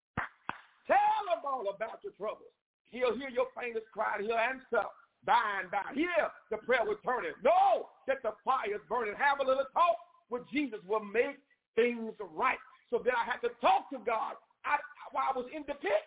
Tell 0.87 1.23
him 1.27 1.43
all 1.45 1.67
about 1.75 1.99
your 2.03 2.13
troubles. 2.17 2.55
He'll 2.89 3.15
hear 3.17 3.29
your 3.29 3.47
faintest 3.57 3.87
cry 3.93 4.15
and 4.17 4.25
he'll 4.25 4.37
answer 4.37 4.87
by 5.25 5.61
and 5.61 5.71
by. 5.71 5.83
Here, 5.93 6.27
the 6.51 6.57
prayer 6.57 6.83
was 6.83 6.97
turning. 7.05 7.35
No, 7.43 7.89
that 8.07 8.23
the 8.23 8.35
fire 8.43 8.75
is 8.75 8.83
burning. 8.87 9.15
Have 9.17 9.39
a 9.39 9.47
little 9.47 9.67
talk 9.73 9.97
with 10.29 10.43
Jesus 10.51 10.79
will 10.87 11.03
make 11.03 11.39
things 11.75 12.13
right. 12.19 12.59
So 12.89 13.01
then 13.03 13.13
I 13.17 13.25
had 13.25 13.41
to 13.41 13.51
talk 13.61 13.89
to 13.91 13.99
God 14.05 14.37
I, 14.65 14.77
while 15.11 15.29
I 15.29 15.33
was 15.33 15.47
in 15.49 15.63
the 15.67 15.75
pit. 15.79 16.03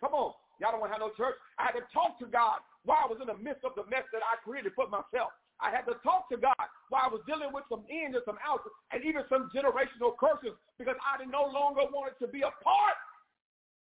Come 0.00 0.12
on. 0.12 0.32
Y'all 0.60 0.72
don't 0.72 0.80
want 0.80 0.92
to 0.92 0.96
have 0.96 1.04
no 1.04 1.12
church. 1.12 1.36
I 1.60 1.68
had 1.68 1.76
to 1.76 1.84
talk 1.92 2.16
to 2.20 2.28
God 2.28 2.64
while 2.84 3.04
I 3.04 3.08
was 3.08 3.20
in 3.20 3.28
the 3.28 3.36
midst 3.36 3.64
of 3.64 3.76
the 3.76 3.84
mess 3.92 4.08
that 4.12 4.24
I 4.24 4.40
created 4.40 4.72
for 4.72 4.88
myself. 4.88 5.32
I 5.60 5.72
had 5.72 5.88
to 5.88 5.96
talk 6.04 6.28
to 6.32 6.36
God 6.36 6.64
while 6.88 7.08
I 7.08 7.10
was 7.12 7.24
dealing 7.24 7.52
with 7.52 7.64
some 7.68 7.84
ins 7.88 8.12
and 8.12 8.24
some 8.28 8.36
outs 8.44 8.64
and 8.92 9.00
even 9.04 9.24
some 9.28 9.48
generational 9.52 10.12
curses 10.16 10.52
because 10.76 10.96
I 11.00 11.20
no 11.24 11.48
longer 11.48 11.88
wanted 11.88 12.16
to 12.20 12.28
be 12.28 12.44
a 12.44 12.52
part 12.60 12.96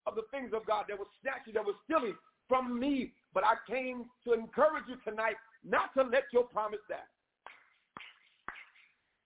of 0.09 0.17
the 0.17 0.25
things 0.33 0.53
of 0.53 0.65
God 0.65 0.89
that 0.89 0.97
was 0.97 1.09
snatching, 1.21 1.53
that 1.53 1.65
was 1.65 1.77
stealing 1.85 2.17
from 2.49 2.79
me. 2.81 3.13
But 3.33 3.43
I 3.43 3.55
came 3.69 4.05
to 4.25 4.33
encourage 4.33 4.83
you 4.89 4.97
tonight 5.07 5.35
not 5.63 5.93
to 5.95 6.03
let 6.03 6.25
your 6.33 6.43
promise 6.43 6.83
die. 6.89 7.07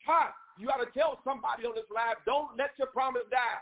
Huh? 0.05 0.29
You 0.57 0.67
got 0.67 0.77
to 0.77 0.91
tell 0.93 1.19
somebody 1.23 1.65
on 1.65 1.75
this 1.75 1.89
live, 1.93 2.17
don't 2.25 2.55
let 2.57 2.71
your 2.77 2.87
promise 2.87 3.25
die. 3.31 3.59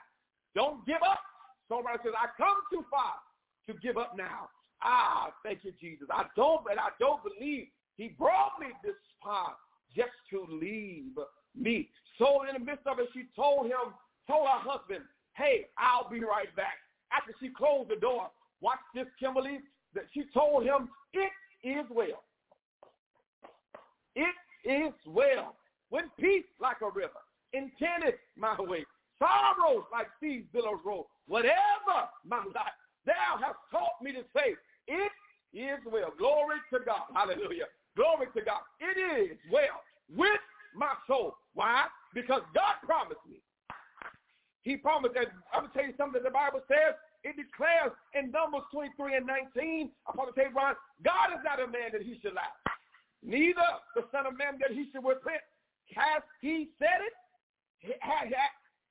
Don't 0.56 0.86
give 0.86 1.01
up. 1.01 1.21
Somebody 1.69 1.97
says, 2.03 2.13
I 2.13 2.27
come 2.38 2.58
too 2.71 2.86
far 2.91 3.17
to 3.67 3.73
give 3.82 3.97
up 3.97 4.15
now. 4.17 4.49
Ah, 4.84 5.32
thank 5.43 5.63
you, 5.63 5.71
Jesus. 5.79 6.08
I 6.12 6.25
don't, 6.36 6.63
but 6.65 6.77
I 6.77 6.89
don't 6.99 7.21
believe 7.23 7.67
he 7.95 8.10
brought 8.10 8.60
me 8.60 8.67
this 8.84 8.99
far 9.23 9.56
just 9.95 10.12
to 10.32 10.45
leave 10.51 11.15
me. 11.56 11.89
So 12.17 12.43
in 12.43 12.53
the 12.53 12.60
midst 12.60 12.86
of 12.86 12.99
it, 12.99 13.08
she 13.13 13.23
told 13.35 13.67
him, 13.67 13.96
told 14.27 14.48
her 14.48 14.60
husband, 14.60 15.06
hey, 15.33 15.67
I'll 15.77 16.10
be 16.10 16.19
right 16.19 16.54
back. 16.56 16.77
After 17.12 17.33
she 17.39 17.50
closed 17.50 17.89
the 17.89 17.96
door, 17.96 18.29
watch 18.62 18.79
this, 18.94 19.08
Kimberly, 19.19 19.60
that 19.96 20.06
she 20.13 20.23
told 20.33 20.63
him, 20.63 20.89
it 21.13 21.31
is 21.63 21.85
well. 21.89 22.23
It 24.15 24.35
is 24.65 24.94
well. 25.06 25.56
When 25.89 26.10
peace 26.19 26.46
like 26.60 26.77
a 26.81 26.89
river, 26.89 27.21
intended 27.54 28.15
my 28.35 28.56
way, 28.60 28.85
sorrows 29.19 29.83
like 29.91 30.08
these 30.21 30.44
billows 30.52 30.79
roll. 30.83 31.08
Whatever 31.27 32.10
my 32.25 32.37
life, 32.37 32.77
thou 33.06 33.37
hast 33.39 33.58
taught 33.71 34.02
me 34.02 34.12
to 34.12 34.23
say, 34.35 34.56
it 34.87 35.12
is 35.54 35.79
well. 35.85 36.12
Glory 36.17 36.58
to 36.73 36.79
God. 36.85 37.02
Hallelujah. 37.13 37.65
Glory 37.96 38.27
to 38.35 38.41
God. 38.41 38.62
It 38.79 38.98
is 39.00 39.37
well 39.52 39.81
with 40.10 40.41
my 40.75 40.94
soul. 41.08 41.35
Why? 41.54 41.85
Because 42.13 42.41
God 42.54 42.75
promised 42.83 43.21
me. 43.29 43.37
He 44.63 44.77
promised 44.77 45.13
that, 45.13 45.27
I'm 45.54 45.63
going 45.63 45.71
to 45.71 45.77
tell 45.77 45.87
you 45.87 45.94
something 45.98 46.23
the 46.23 46.31
Bible 46.31 46.62
says. 46.67 46.96
It 47.24 47.40
declares 47.40 47.96
in 48.13 48.32
Numbers 48.32 48.67
23 48.71 49.15
and 49.15 49.26
19, 49.26 49.92
I'm 50.08 50.15
going 50.15 50.28
to 50.28 50.36
tell 50.36 50.52
you, 50.52 50.56
Ron, 50.56 50.76
God 51.04 51.32
is 51.32 51.44
not 51.44 51.63
a 51.63 51.67
man 51.67 51.96
that 51.96 52.04
he 52.04 52.19
should 52.19 52.36
lie. 52.36 52.52
Neither 53.24 53.63
the 53.96 54.04
son 54.12 54.28
of 54.28 54.38
man 54.38 54.60
that 54.60 54.76
he 54.76 54.92
should 54.92 55.08
repent. 55.08 55.40
Has 55.96 56.24
he 56.42 56.69
said 56.80 57.00
it? 57.00 57.15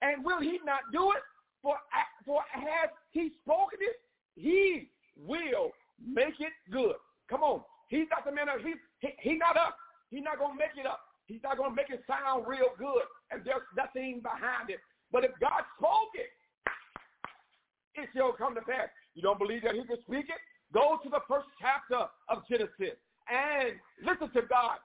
And 0.00 0.24
will 0.24 0.40
he 0.40 0.58
not 0.64 0.88
do 0.92 1.12
it? 1.12 1.24
For, 1.60 1.76
for 2.24 2.42
has 2.50 2.90
he 3.10 3.30
spoken 3.44 3.78
it? 3.80 4.00
He 4.34 4.88
will 5.16 5.70
make 6.00 6.40
it 6.40 6.56
good. 6.72 6.96
Come 7.28 7.42
on. 7.42 7.60
He's 7.88 8.08
not 8.10 8.24
the 8.24 8.32
man 8.32 8.48
of, 8.48 8.64
he, 8.64 8.74
he, 9.00 9.12
he 9.20 9.36
not 9.36 9.56
up. 9.56 9.76
He's 10.10 10.24
not 10.24 10.38
going 10.38 10.56
to 10.56 10.58
make 10.58 10.74
it 10.80 10.86
up. 10.86 11.00
He's 11.26 11.42
not 11.42 11.56
going 11.56 11.70
to 11.70 11.76
make 11.76 11.90
it 11.90 12.02
sound 12.08 12.46
real 12.48 12.72
good 12.78 13.04
and 13.30 13.42
there's 13.44 13.64
nothing 13.76 14.20
behind 14.20 14.68
it. 14.68 14.80
But 15.10 15.24
if 15.24 15.32
God 15.40 15.64
spoke 15.78 16.12
it, 16.14 16.32
it 17.94 18.08
shall 18.16 18.32
come 18.32 18.54
to 18.54 18.60
pass. 18.62 18.88
You 19.14 19.22
don't 19.22 19.38
believe 19.38 19.62
that 19.62 19.74
he 19.74 19.84
can 19.84 20.00
speak 20.06 20.26
it? 20.28 20.40
Go 20.72 20.98
to 21.02 21.08
the 21.08 21.20
first 21.28 21.46
chapter 21.60 22.08
of 22.28 22.42
Genesis 22.48 22.96
and 23.28 23.76
listen 24.00 24.32
to 24.32 24.42
God. 24.48 24.78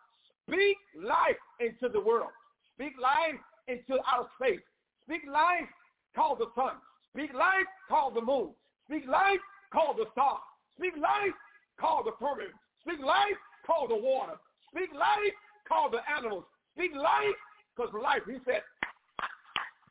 Speak 0.47 0.78
life 0.95 1.39
into 1.60 1.91
the 1.91 1.99
world. 1.99 2.32
Speak 2.76 2.93
life 3.01 3.39
into 3.68 3.99
our 4.03 4.28
space. 4.39 4.64
Speak 5.03 5.24
life, 5.32 5.68
call 6.16 6.36
the 6.36 6.47
sun. 6.55 6.76
Speak 7.14 7.34
life, 7.34 7.68
call 7.88 8.12
the 8.12 8.22
moon. 8.22 8.51
Speak 8.88 9.08
life, 9.08 9.39
call 9.72 9.95
the 9.95 10.05
stars. 10.12 10.43
Speak 10.78 10.95
life, 10.95 11.36
call 11.80 12.03
the 12.03 12.12
firmament. 12.20 12.51
Speak 12.82 12.99
life, 12.99 13.39
call 13.66 13.88
the 13.88 13.95
water. 13.95 14.36
Speak 14.72 14.91
life, 14.93 15.36
call 15.68 15.89
the 15.89 15.99
animals. 16.08 16.43
Speak 16.76 16.91
life, 16.95 17.36
because 17.76 17.91
life, 17.95 18.22
he 18.28 18.38
said, 18.45 18.62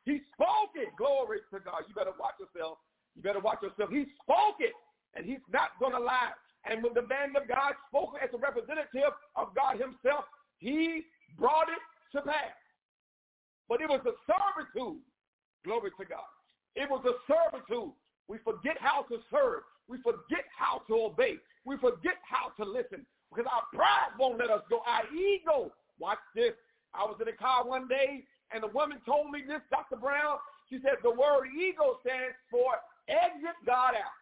he 0.04 0.20
spoke 0.32 0.70
it. 0.76 0.94
Glory 0.96 1.42
to 1.50 1.58
God. 1.60 1.82
You 1.88 1.94
better 1.94 2.14
watch 2.18 2.38
yourself. 2.38 2.78
You 3.16 3.22
better 3.22 3.40
watch 3.40 3.62
yourself. 3.62 3.90
He 3.90 4.04
spoke 4.22 4.60
it, 4.60 4.76
and 5.16 5.24
he's 5.24 5.42
not 5.50 5.70
going 5.80 5.92
to 5.92 6.00
lie. 6.00 6.36
And 6.68 6.82
when 6.84 6.94
the 6.94 7.06
man 7.08 7.32
of 7.34 7.48
God 7.48 7.72
spoke 7.88 8.14
as 8.22 8.28
a 8.34 8.38
representative 8.38 9.16
of 9.36 9.54
God 9.56 9.80
himself, 9.80 10.28
he 10.58 11.02
brought 11.38 11.68
it 11.72 11.80
to 12.12 12.22
pass. 12.22 12.54
But 13.68 13.80
it 13.80 13.88
was 13.88 14.00
a 14.04 14.14
servitude. 14.28 15.00
Glory 15.64 15.90
to 15.98 16.04
God. 16.04 16.30
It 16.76 16.90
was 16.90 17.02
a 17.08 17.16
servitude. 17.26 17.92
We 18.28 18.38
forget 18.44 18.76
how 18.78 19.02
to 19.08 19.18
serve. 19.30 19.62
We 19.88 19.98
forget 19.98 20.44
how 20.56 20.82
to 20.88 20.94
obey. 21.10 21.38
We 21.64 21.76
forget 21.78 22.18
how 22.22 22.50
to 22.62 22.68
listen 22.68 23.06
because 23.30 23.50
our 23.50 23.64
pride 23.72 24.14
won't 24.18 24.38
let 24.38 24.50
us 24.50 24.62
go. 24.70 24.82
Our 24.86 25.06
ego. 25.14 25.72
Watch 25.98 26.22
this. 26.34 26.52
I 26.94 27.04
was 27.04 27.16
in 27.20 27.28
a 27.28 27.32
car 27.32 27.66
one 27.66 27.88
day 27.88 28.24
and 28.52 28.62
the 28.62 28.68
woman 28.68 28.98
told 29.06 29.30
me 29.30 29.42
this, 29.46 29.62
Dr. 29.70 29.96
Brown. 29.96 30.38
She 30.70 30.78
said 30.82 30.98
the 31.02 31.10
word 31.10 31.48
ego 31.54 31.98
stands 32.02 32.36
for 32.50 32.74
exit 33.08 33.56
God 33.64 33.94
out. 33.94 34.16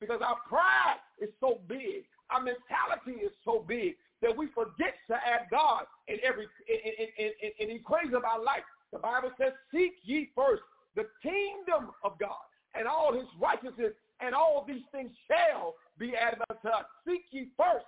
Because 0.00 0.20
our 0.24 0.36
pride 0.48 1.00
is 1.20 1.28
so 1.40 1.60
big. 1.68 2.04
Our 2.30 2.40
mentality 2.40 3.20
is 3.24 3.32
so 3.44 3.64
big 3.66 3.94
that 4.22 4.36
we 4.36 4.46
forget 4.54 4.94
to 5.08 5.14
add 5.14 5.48
God 5.50 5.84
in 6.08 6.16
every 6.24 6.46
in, 6.68 7.06
in, 7.18 7.32
in, 7.42 7.68
in 7.70 7.76
equation 7.76 8.14
of 8.14 8.24
our 8.24 8.42
life. 8.42 8.64
The 8.92 8.98
Bible 8.98 9.30
says, 9.38 9.52
seek 9.72 9.92
ye 10.02 10.30
first 10.34 10.62
the 10.96 11.06
kingdom 11.22 11.90
of 12.02 12.18
God 12.18 12.44
and 12.74 12.86
all 12.86 13.12
his 13.12 13.26
righteousness, 13.40 13.92
and 14.20 14.34
all 14.34 14.64
these 14.66 14.82
things 14.92 15.10
shall 15.28 15.74
be 15.98 16.14
added 16.14 16.40
unto 16.50 16.68
us. 16.68 16.84
Seek 17.06 17.24
ye 17.30 17.48
first 17.56 17.86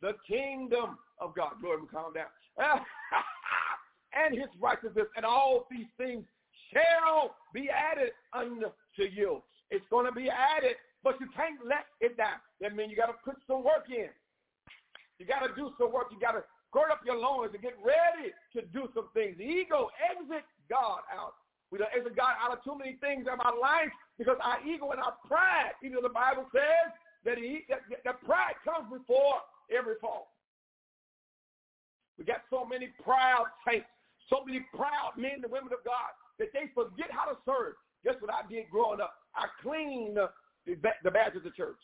the 0.00 0.12
kingdom 0.28 0.98
of 1.18 1.34
God. 1.34 1.52
Glory, 1.60 1.80
calm 1.90 2.12
down. 2.58 2.80
and 4.12 4.34
his 4.34 4.48
righteousness, 4.60 5.06
and 5.16 5.24
all 5.24 5.66
these 5.70 5.86
things 5.96 6.24
shall 6.72 7.36
be 7.52 7.68
added 7.70 8.12
unto 8.32 8.70
you. 8.98 9.42
It's 9.70 9.84
going 9.90 10.06
to 10.06 10.12
be 10.12 10.28
added, 10.28 10.76
but 11.02 11.20
you 11.20 11.26
can't 11.34 11.58
let 11.64 11.86
it 12.00 12.16
down. 12.16 12.38
That 12.60 12.76
means 12.76 12.90
you 12.90 12.96
got 12.96 13.12
to 13.12 13.18
put 13.24 13.36
some 13.46 13.64
work 13.64 13.88
in. 13.88 14.08
You 15.18 15.26
got 15.26 15.46
to 15.46 15.54
do 15.54 15.70
some 15.78 15.92
work. 15.92 16.08
You 16.10 16.20
got 16.20 16.32
to 16.32 16.44
gird 16.72 16.90
up 16.90 17.00
your 17.06 17.16
loins 17.16 17.54
and 17.54 17.62
get 17.62 17.78
ready 17.78 18.34
to 18.54 18.60
do 18.74 18.90
some 18.94 19.08
things. 19.14 19.38
The 19.38 19.46
ego 19.46 19.90
exit 20.02 20.44
God 20.68 21.06
out. 21.10 21.34
We 21.70 21.78
don't 21.78 21.90
exit 21.94 22.16
God 22.16 22.34
out 22.38 22.52
of 22.52 22.62
too 22.62 22.76
many 22.78 22.98
things 23.00 23.26
in 23.26 23.34
our 23.40 23.58
life 23.58 23.90
because 24.18 24.36
our 24.42 24.58
ego 24.66 24.90
and 24.90 25.00
our 25.00 25.14
pride, 25.26 25.74
even 25.82 26.02
the 26.02 26.12
Bible 26.12 26.46
says 26.54 26.92
that, 27.24 27.38
he, 27.38 27.66
that, 27.68 27.82
that 28.04 28.22
pride 28.22 28.54
comes 28.62 28.90
before 28.90 29.42
every 29.70 29.94
fall. 30.00 30.34
We 32.18 32.24
got 32.24 32.42
so 32.50 32.64
many 32.64 32.90
proud 33.02 33.46
saints, 33.66 33.86
so 34.30 34.44
many 34.44 34.62
proud 34.74 35.18
men 35.18 35.42
and 35.42 35.50
women 35.50 35.72
of 35.74 35.82
God 35.82 36.14
that 36.38 36.48
they 36.52 36.70
forget 36.74 37.10
how 37.10 37.30
to 37.30 37.36
serve. 37.44 37.74
Guess 38.04 38.14
what 38.20 38.32
I 38.32 38.46
did 38.48 38.70
growing 38.70 39.00
up? 39.00 39.14
I 39.34 39.46
cleaned 39.62 40.16
the, 40.16 40.30
the 41.02 41.10
badge 41.10 41.36
of 41.36 41.44
the 41.44 41.50
church. 41.50 41.80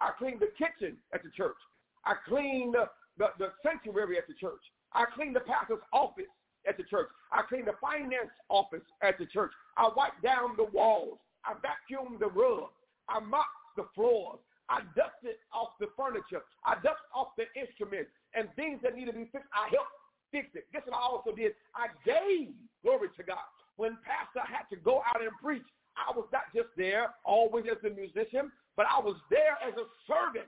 I 0.00 0.10
cleaned 0.18 0.40
the 0.40 0.50
kitchen 0.58 0.96
at 1.12 1.22
the 1.22 1.30
church. 1.30 1.56
I 2.04 2.14
cleaned 2.26 2.74
the, 2.74 2.88
the, 3.18 3.28
the 3.38 3.52
sanctuary 3.62 4.18
at 4.18 4.26
the 4.26 4.34
church. 4.34 4.62
I 4.92 5.04
cleaned 5.14 5.36
the 5.36 5.40
pastor's 5.40 5.84
office 5.92 6.30
at 6.66 6.76
the 6.76 6.84
church. 6.84 7.08
I 7.32 7.42
cleaned 7.42 7.66
the 7.66 7.76
finance 7.80 8.30
office 8.48 8.82
at 9.02 9.18
the 9.18 9.26
church. 9.26 9.52
I 9.76 9.90
wiped 9.94 10.22
down 10.22 10.56
the 10.56 10.64
walls. 10.64 11.18
I 11.44 11.54
vacuumed 11.54 12.20
the 12.20 12.28
rug. 12.28 12.70
I 13.08 13.20
mopped 13.20 13.76
the 13.76 13.86
floors. 13.94 14.38
I 14.68 14.80
dusted 14.96 15.36
off 15.52 15.70
the 15.80 15.88
furniture. 15.96 16.42
I 16.64 16.74
dusted 16.76 17.10
off 17.14 17.28
the 17.36 17.44
instruments 17.58 18.10
and 18.34 18.48
things 18.56 18.80
that 18.82 18.96
needed 18.96 19.12
to 19.12 19.18
be 19.18 19.28
fixed. 19.32 19.48
I 19.52 19.68
helped 19.68 19.92
fix 20.30 20.48
it. 20.54 20.66
Guess 20.72 20.82
what 20.86 20.96
I 20.96 21.02
also 21.02 21.34
did? 21.34 21.52
I 21.74 21.88
gave 22.06 22.54
glory 22.82 23.08
to 23.16 23.22
God. 23.22 23.52
When 23.82 23.98
pastor 24.06 24.46
had 24.46 24.70
to 24.70 24.78
go 24.78 25.02
out 25.10 25.18
and 25.18 25.34
preach, 25.42 25.66
I 25.98 26.14
was 26.14 26.30
not 26.30 26.46
just 26.54 26.70
there 26.78 27.10
always 27.26 27.66
as 27.66 27.82
a 27.82 27.90
musician, 27.90 28.46
but 28.78 28.86
I 28.86 29.02
was 29.02 29.18
there 29.26 29.58
as 29.58 29.74
a 29.74 29.90
servant. 30.06 30.46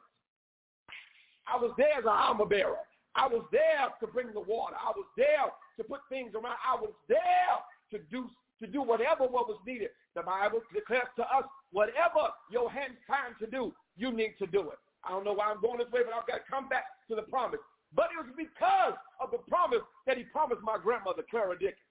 I 1.42 1.58
was 1.58 1.74
there 1.74 1.98
as 1.98 2.06
an 2.06 2.14
armor 2.14 2.46
bearer. 2.46 2.86
I 3.18 3.26
was 3.26 3.42
there 3.50 3.90
to 3.98 4.06
bring 4.06 4.30
the 4.30 4.46
water. 4.46 4.78
I 4.78 4.94
was 4.94 5.10
there 5.18 5.50
to 5.50 5.82
put 5.82 6.06
things 6.06 6.38
around. 6.38 6.62
I 6.62 6.78
was 6.78 6.94
there 7.10 7.58
to 7.90 7.98
do 8.06 8.30
to 8.62 8.70
do 8.70 8.86
whatever 8.86 9.26
what 9.26 9.50
was 9.50 9.58
needed. 9.66 9.90
The 10.14 10.22
Bible 10.22 10.62
declares 10.70 11.10
to 11.18 11.26
us, 11.26 11.42
whatever 11.72 12.30
your 12.54 12.70
hands 12.70 13.02
find 13.02 13.34
to 13.42 13.50
do, 13.50 13.74
you 13.98 14.14
need 14.14 14.38
to 14.38 14.46
do 14.46 14.70
it. 14.70 14.78
I 15.02 15.10
don't 15.10 15.24
know 15.24 15.34
why 15.34 15.50
I'm 15.50 15.60
going 15.60 15.82
this 15.82 15.90
way, 15.90 16.06
but 16.06 16.14
I've 16.14 16.30
got 16.30 16.46
to 16.46 16.48
come 16.48 16.68
back 16.68 16.86
to 17.10 17.16
the 17.18 17.26
promise. 17.26 17.58
But 17.98 18.14
it 18.14 18.22
was 18.22 18.30
because 18.38 18.94
of 19.18 19.34
the 19.34 19.42
promise 19.50 19.82
that 20.06 20.18
he 20.18 20.22
promised 20.30 20.62
my 20.62 20.78
grandmother, 20.78 21.26
Clara 21.28 21.58
Dickens. 21.58 21.82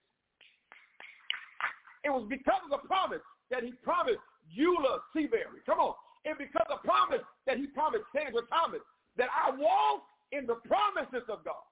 It 2.04 2.12
was 2.12 2.28
because 2.28 2.60
of 2.68 2.72
the 2.72 2.84
promise 2.88 3.24
that 3.49 3.64
he 3.64 3.72
promised 3.84 4.22
Eula 4.51 4.99
Seabury. 5.16 5.64
Come 5.66 5.80
on. 5.80 5.95
And 6.26 6.38
because 6.38 6.68
of 6.72 6.80
the 6.80 6.88
promise 6.88 7.24
that 7.47 7.58
he 7.58 7.68
promised 7.68 8.08
Sandra 8.16 8.43
Thomas, 8.47 8.84
that 9.18 9.28
I 9.32 9.51
walk 9.51 10.04
in 10.32 10.47
the 10.47 10.60
promises 10.68 11.28
of 11.28 11.43
God. 11.43 11.64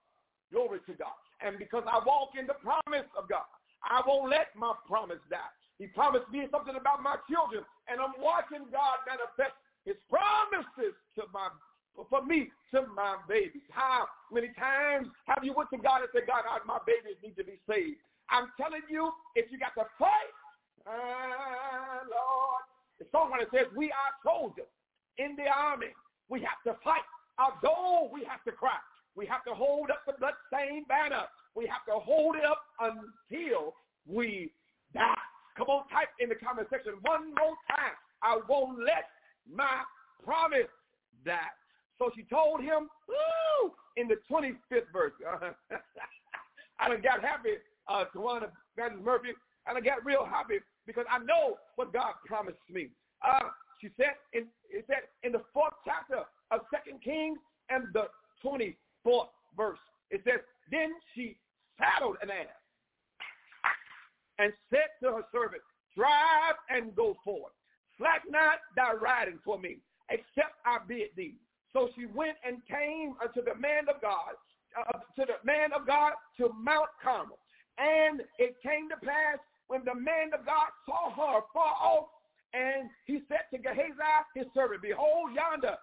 Glory 0.51 0.79
to 0.85 0.93
God. 0.93 1.15
And 1.39 1.57
because 1.57 1.83
I 1.87 1.99
walk 2.05 2.35
in 2.37 2.45
the 2.45 2.59
promise 2.59 3.07
of 3.17 3.27
God, 3.27 3.47
I 3.81 4.03
won't 4.05 4.29
let 4.29 4.53
my 4.53 4.75
promise 4.85 5.23
die. 5.31 5.51
He 5.79 5.87
promised 5.87 6.29
me 6.29 6.45
something 6.51 6.77
about 6.77 7.01
my 7.01 7.17
children, 7.25 7.65
and 7.89 7.97
I'm 7.97 8.13
watching 8.21 8.69
God 8.69 9.01
manifest 9.09 9.57
his 9.81 9.97
promises 10.05 10.93
to 11.17 11.25
my 11.33 11.49
for 12.09 12.23
me 12.23 12.47
to 12.71 12.87
my 12.95 13.17
babies. 13.27 13.65
How 13.71 14.07
many 14.31 14.53
times 14.57 15.09
have 15.25 15.43
you 15.43 15.53
went 15.53 15.69
to 15.71 15.77
God 15.77 16.05
and 16.05 16.09
said, 16.13 16.23
God, 16.27 16.45
my 16.65 16.79
babies 16.85 17.19
need 17.21 17.35
to 17.35 17.43
be 17.43 17.59
saved? 17.67 17.99
I'm 18.31 18.51
telling 18.57 18.81
you, 18.89 19.11
if 19.35 19.51
you 19.51 19.59
got 19.59 19.75
to 19.75 19.87
fight, 19.99 20.33
uh, 20.87 22.07
Lord, 22.09 22.63
the 22.99 23.05
songwriter 23.13 23.49
says, 23.53 23.67
we 23.75 23.91
are 23.91 24.13
soldiers 24.23 24.71
in 25.17 25.35
the 25.35 25.47
army. 25.47 25.93
We 26.29 26.39
have 26.41 26.61
to 26.65 26.79
fight. 26.83 27.03
Although 27.37 28.09
we 28.13 28.23
have 28.25 28.43
to 28.45 28.51
cry. 28.51 28.77
We 29.15 29.25
have 29.25 29.43
to 29.45 29.53
hold 29.53 29.91
up 29.91 30.01
the 30.07 30.13
bloodstained 30.17 30.87
banner. 30.87 31.23
We 31.55 31.67
have 31.67 31.83
to 31.87 31.99
hold 31.99 32.35
it 32.35 32.45
up 32.45 32.63
until 32.79 33.75
we 34.07 34.51
die. 34.93 35.25
Come 35.57 35.67
on, 35.67 35.87
type 35.89 36.07
in 36.19 36.29
the 36.29 36.35
comment 36.35 36.67
section 36.69 36.93
one 37.01 37.35
more 37.35 37.55
time. 37.67 37.95
I 38.23 38.39
won't 38.47 38.79
let 38.79 39.09
my 39.51 39.83
promise 40.23 40.71
die. 41.25 41.51
So 41.99 42.09
she 42.15 42.23
told 42.23 42.61
him, 42.61 42.87
woo, 43.07 43.71
in 43.97 44.07
the 44.07 44.15
25th 44.31 44.91
verse. 44.93 45.13
I 46.79 46.89
done 46.89 47.01
got 47.01 47.21
happy, 47.21 47.61
uh, 47.91 48.05
Tawana 48.15 48.47
Murphy. 49.03 49.29
And 49.67 49.77
I 49.77 49.81
got 49.81 50.03
real 50.05 50.25
happy 50.25 50.59
because 50.87 51.05
I 51.09 51.19
know 51.19 51.57
what 51.75 51.93
God 51.93 52.13
promised 52.25 52.57
me. 52.69 52.89
Uh, 53.25 53.49
she 53.79 53.89
said 53.97 54.15
in, 54.33 54.45
it 54.69 54.85
said 54.87 55.09
in 55.23 55.31
the 55.31 55.41
fourth 55.53 55.73
chapter 55.85 56.23
of 56.51 56.61
Second 56.73 57.01
Kings 57.03 57.37
and 57.69 57.85
the 57.93 58.05
24th 58.43 59.29
verse. 59.55 59.79
It 60.09 60.21
says, 60.23 60.39
then 60.71 60.91
she 61.13 61.37
saddled 61.77 62.17
an 62.21 62.29
ass 62.29 62.47
and 64.39 64.53
said 64.69 64.89
to 65.03 65.13
her 65.13 65.23
servant, 65.31 65.61
drive 65.95 66.55
and 66.69 66.95
go 66.95 67.17
forth. 67.23 67.53
Slack 67.97 68.23
not 68.29 68.59
thy 68.75 68.93
riding 68.93 69.39
for 69.45 69.59
me, 69.59 69.77
except 70.09 70.57
I 70.65 70.79
bid 70.87 71.09
thee. 71.15 71.35
So 71.73 71.89
she 71.95 72.05
went 72.05 72.37
and 72.45 72.57
came 72.67 73.15
unto 73.21 73.43
the 73.43 73.55
man 73.59 73.87
of 73.87 74.01
God, 74.01 74.35
uh, 74.77 74.99
to 75.17 75.25
the 75.25 75.45
man 75.45 75.71
of 75.73 75.85
God 75.85 76.13
to 76.37 76.49
Mount 76.57 76.89
Carmel. 77.01 77.37
And 77.77 78.21
it 78.37 78.55
came 78.61 78.89
to 78.89 78.97
pass 78.97 79.39
when 79.67 79.83
the 79.85 79.95
man 79.95 80.33
of 80.33 80.45
God 80.45 80.69
saw 80.85 81.09
her 81.09 81.41
far 81.53 81.75
off, 81.81 82.07
and 82.53 82.89
he 83.05 83.21
said 83.27 83.47
to 83.51 83.57
Gehazi, 83.57 83.95
his 84.35 84.45
servant, 84.53 84.81
Behold, 84.81 85.31
yonder 85.33 85.77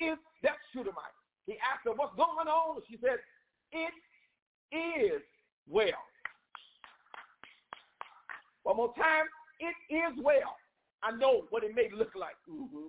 is 0.00 0.18
that 0.42 0.56
Shunammite. 0.72 1.16
He 1.46 1.54
asked 1.54 1.84
her, 1.84 1.92
what's 1.92 2.16
going 2.16 2.48
on? 2.48 2.80
She 2.88 2.98
said, 3.00 3.18
it 3.72 4.76
is 4.76 5.22
well. 5.68 5.88
One 8.62 8.76
more 8.76 8.94
time, 8.94 9.26
it 9.60 9.94
is 9.94 10.18
well. 10.22 10.56
I 11.02 11.12
know 11.16 11.44
what 11.50 11.64
it 11.64 11.74
may 11.74 11.90
look 11.94 12.14
like. 12.14 12.36
Mm-hmm. 12.50 12.88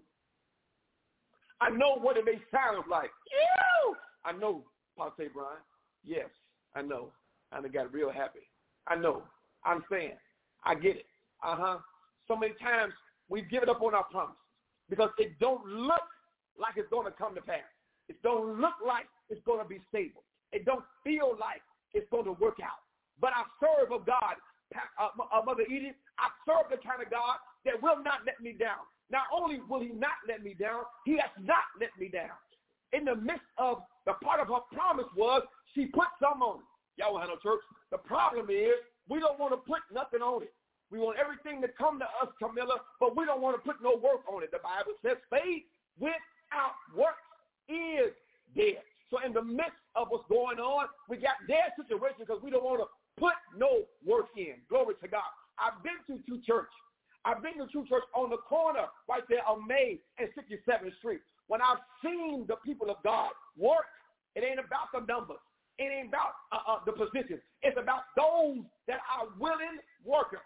I 1.62 1.70
know 1.70 1.98
what 2.00 2.18
it 2.18 2.26
may 2.26 2.40
sound 2.52 2.86
like. 2.90 3.12
Ew! 3.32 3.96
I 4.24 4.32
know, 4.32 4.64
Pastor 4.98 5.30
Brian. 5.34 5.58
Yes, 6.06 6.30
I 6.76 6.82
know. 6.82 7.12
I 7.64 7.68
got 7.68 7.94
real 7.94 8.12
happy. 8.12 8.42
I 8.88 8.96
know. 8.96 9.24
I'm 9.64 9.84
saying. 9.90 10.18
I 10.64 10.76
get 10.76 10.98
it. 10.98 11.06
Uh-huh. 11.44 11.78
So 12.28 12.36
many 12.36 12.54
times 12.62 12.94
we've 13.30 13.50
given 13.50 13.70
up 13.70 13.82
on 13.82 13.94
our 13.94 14.04
promise 14.06 14.36
because 14.90 15.10
it 15.18 15.38
don't 15.40 15.66
look 15.66 16.04
like 16.60 16.74
it's 16.78 16.90
going 16.90 17.06
to 17.06 17.12
come 17.12 17.36
to 17.36 17.42
pass. 17.42 17.66
It 18.10 18.22
don't 18.24 18.60
look 18.60 18.76
like 18.86 19.06
it's 19.30 19.42
going 19.46 19.62
to 19.62 19.68
be 19.68 19.80
stable. 19.90 20.24
It 20.52 20.66
don't 20.66 20.84
feel 21.04 21.36
like 21.40 21.62
it's 21.94 22.10
going 22.12 22.26
to 22.26 22.34
work 22.34 22.58
out. 22.64 22.82
But 23.20 23.32
I 23.34 23.44
serve 23.60 23.92
a 23.92 24.04
God, 24.04 24.36
uh, 25.00 25.10
uh, 25.18 25.42
Mother 25.46 25.64
Edith, 25.70 25.96
I 26.20 26.30
serve 26.46 26.70
the 26.70 26.78
kind 26.78 27.02
of 27.02 27.10
God 27.10 27.38
that 27.66 27.82
will 27.82 28.04
not 28.04 28.26
let 28.26 28.42
me 28.42 28.54
down. 28.54 28.84
Not 29.12 29.26
only 29.34 29.60
will 29.70 29.82
he 29.82 29.90
not 29.90 30.18
let 30.28 30.44
me 30.44 30.54
down, 30.54 30.84
he 31.06 31.14
has 31.14 31.32
not 31.40 31.66
let 31.80 31.90
me 32.00 32.10
down. 32.10 32.36
In 32.94 33.06
the 33.06 33.16
midst 33.16 33.46
of 33.58 33.82
the 34.06 34.14
part 34.24 34.40
of 34.40 34.48
her 34.48 34.66
promise 34.74 35.06
was 35.16 35.44
she 35.74 35.88
put 35.88 36.08
some 36.22 36.42
on 36.42 36.60
it. 36.60 36.66
Y'all 36.98 37.18
have 37.20 37.30
no 37.30 37.38
church. 37.42 37.62
The 37.92 37.98
problem 37.98 38.50
is 38.50 38.76
we 39.10 39.20
don't 39.20 39.40
want 39.40 39.54
to 39.54 39.58
put 39.58 39.82
nothing 39.94 40.22
on 40.22 40.44
it. 40.44 40.54
We 40.92 41.00
want 41.00 41.18
everything 41.18 41.62
to 41.62 41.68
come 41.68 42.00
to 42.00 42.06
us, 42.22 42.30
Camilla, 42.42 42.80
but 43.00 43.18
we 43.18 43.26
don't 43.26 43.42
want 43.42 43.58
to 43.58 43.64
put 43.64 43.82
no 43.82 43.98
work 43.98 44.22
on 44.32 44.44
it. 44.44 44.52
The 44.52 44.62
Bible 44.64 44.94
says 45.02 45.18
faith 45.30 45.66
without 46.00 46.78
works 46.96 47.26
is 47.68 48.14
dead. 48.56 48.86
So 49.10 49.20
in 49.26 49.34
the 49.34 49.42
midst 49.44 49.78
of 49.96 50.08
what's 50.10 50.28
going 50.30 50.60
on, 50.60 50.88
we 51.10 51.18
got 51.18 51.42
dead 51.48 51.74
situations 51.78 52.26
because 52.26 52.42
we 52.42 52.50
don't 52.50 52.64
want 52.64 52.82
to 52.82 52.90
put 53.18 53.34
no 53.58 53.86
work 54.06 54.30
in. 54.38 54.62
Glory 54.70 54.96
to 55.02 55.08
God. 55.08 55.30
I've 55.58 55.82
been 55.84 56.00
to 56.08 56.22
two 56.26 56.42
churches. 56.46 56.74
I've 57.26 57.42
been 57.42 57.58
to 57.58 57.68
two 57.72 57.86
churches 57.90 58.10
on 58.14 58.30
the 58.30 58.38
corner 58.38 58.86
right 59.10 59.24
there 59.30 59.46
on 59.48 59.66
May 59.66 60.00
and 60.20 60.30
67th 60.38 60.96
Street. 61.00 61.22
When 61.48 61.62
I've 61.62 61.82
seen 62.04 62.46
the 62.48 62.58
people 62.66 62.90
of 62.90 62.98
God 63.04 63.32
work, 63.58 63.90
it 64.36 64.44
ain't 64.44 64.60
about 64.60 64.94
the 64.94 65.02
numbers. 65.12 65.42
It 65.78 65.92
ain't 65.92 66.08
about 66.08 66.34
uh, 66.52 66.72
uh, 66.72 66.80
the 66.86 66.94
positions. 66.94 67.42
It's 67.62 67.78
about 67.78 68.08
those 68.16 68.64
that 68.88 69.00
are 69.12 69.28
willing 69.40 69.80
workers. 70.06 70.46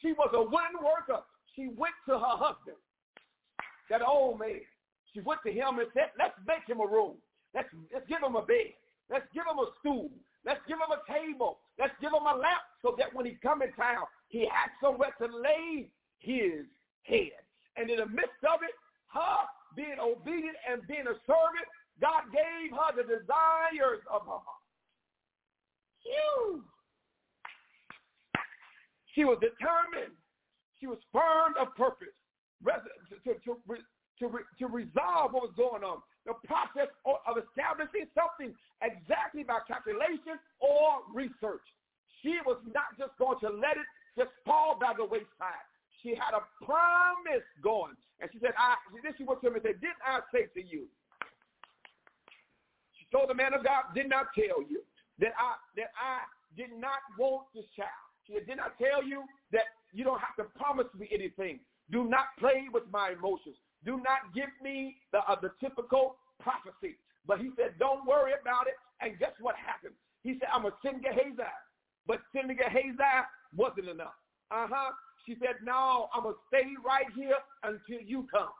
She 0.00 0.12
was 0.12 0.30
a 0.34 0.42
willing 0.42 0.78
worker. 0.82 1.22
She 1.54 1.68
went 1.68 1.94
to 2.08 2.18
her 2.18 2.36
husband, 2.38 2.78
that 3.90 4.02
old 4.02 4.38
man. 4.38 4.60
She 5.12 5.20
went 5.20 5.40
to 5.44 5.52
him 5.52 5.78
and 5.78 5.88
said, 5.92 6.14
let's 6.18 6.38
make 6.46 6.64
him 6.66 6.80
a 6.80 6.86
room. 6.86 7.18
Let's, 7.54 7.68
let's 7.92 8.06
give 8.08 8.22
him 8.22 8.36
a 8.36 8.42
bed. 8.42 8.72
Let's 9.10 9.26
give 9.34 9.44
him 9.44 9.58
a 9.58 9.68
stool. 9.80 10.08
Let's 10.46 10.60
give 10.66 10.78
him 10.78 10.88
a 10.88 11.02
table. 11.04 11.58
Let's 11.78 11.92
give 12.00 12.10
him 12.10 12.24
a 12.24 12.34
lamp 12.34 12.64
so 12.80 12.94
that 12.98 13.14
when 13.14 13.26
he 13.26 13.36
come 13.42 13.60
in 13.60 13.72
town, 13.74 14.06
he 14.28 14.48
has 14.48 14.70
somewhere 14.80 15.14
to 15.20 15.26
lay 15.26 15.90
his 16.18 16.64
head. 17.02 17.44
And 17.76 17.90
in 17.90 17.98
the 17.98 18.06
midst 18.06 18.40
of 18.48 18.62
it, 18.62 18.74
her 19.12 19.38
being 19.76 20.00
obedient 20.00 20.56
and 20.64 20.86
being 20.88 21.06
a 21.06 21.16
servant, 21.28 21.68
God 22.00 22.32
gave 22.32 22.70
her 22.72 22.90
the 22.96 23.02
desires 23.02 24.02
of 24.10 24.22
her 24.22 24.40
heart. 24.42 24.64
Phew. 26.02 26.64
She 29.14 29.24
was 29.24 29.38
determined. 29.40 30.16
She 30.80 30.86
was 30.86 30.98
firm 31.12 31.54
of 31.60 31.74
purpose 31.76 32.16
to, 32.66 33.34
to, 33.44 33.56
to, 34.18 34.28
to 34.58 34.66
resolve 34.66 35.32
what 35.32 35.42
was 35.42 35.54
going 35.56 35.84
on 35.84 36.02
the 36.26 36.34
process 36.46 36.86
of 37.02 37.34
establishing 37.34 38.06
something 38.14 38.54
exactly 38.78 39.42
by 39.42 39.58
calculation 39.66 40.38
or 40.62 41.02
research. 41.10 41.66
She 42.22 42.38
was 42.46 42.62
not 42.70 42.94
just 42.94 43.18
going 43.18 43.42
to 43.42 43.50
let 43.50 43.74
it 43.74 43.88
just 44.14 44.30
fall 44.46 44.78
by 44.78 44.94
the 44.94 45.04
wayside. 45.04 45.66
She 46.02 46.14
had 46.14 46.34
a 46.34 46.46
promise 46.62 47.46
going. 47.62 47.98
And 48.22 48.30
she 48.30 48.38
said, 48.38 48.54
I, 48.54 48.78
then 49.02 49.14
she 49.18 49.26
went 49.26 49.42
to 49.42 49.50
him 49.50 49.58
and 49.58 49.62
said, 49.66 49.82
didn't 49.82 50.02
I 50.06 50.22
say 50.30 50.46
to 50.54 50.62
you? 50.62 50.86
She 52.94 53.06
told 53.10 53.30
the 53.30 53.34
man 53.94 54.06
of 54.06 54.12
God, 54.12 54.26
did 54.26 54.26
not 54.26 54.26
tell 54.34 54.62
you 54.68 54.82
that 55.18 55.32
I, 55.38 55.54
that 55.76 55.90
I 55.96 56.20
did 56.56 56.70
not 56.78 57.00
want 57.18 57.46
this 57.54 57.64
child. 57.76 57.88
She 58.26 58.34
did 58.34 58.56
not 58.56 58.78
tell 58.78 59.02
you 59.02 59.24
that 59.52 59.64
you 59.92 60.04
don't 60.04 60.20
have 60.20 60.36
to 60.36 60.44
promise 60.58 60.86
me 60.98 61.08
anything. 61.12 61.60
Do 61.90 62.04
not 62.04 62.26
play 62.38 62.68
with 62.72 62.84
my 62.90 63.12
emotions. 63.18 63.56
Do 63.84 63.96
not 63.96 64.32
give 64.34 64.48
me 64.62 64.96
the, 65.12 65.18
uh, 65.18 65.36
the 65.40 65.50
typical 65.60 66.16
prophecy. 66.40 66.96
But 67.26 67.40
he 67.40 67.50
said, 67.56 67.78
don't 67.78 68.06
worry 68.06 68.32
about 68.40 68.66
it. 68.66 68.74
And 69.00 69.18
guess 69.18 69.32
what 69.40 69.56
happened? 69.56 69.94
He 70.22 70.38
said, 70.38 70.48
I'm 70.52 70.62
going 70.62 70.72
to 70.72 70.88
send 70.88 71.02
Gehazi. 71.02 71.42
But 72.06 72.20
sending 72.34 72.56
Gehazi 72.56 73.26
wasn't 73.56 73.88
enough. 73.88 74.14
Uh-huh. 74.50 74.92
She 75.26 75.36
said, 75.40 75.56
no, 75.62 76.08
I'm 76.14 76.22
going 76.22 76.34
to 76.34 76.40
stay 76.48 76.66
right 76.84 77.06
here 77.14 77.36
until 77.62 78.00
you 78.04 78.26
come. 78.30 78.50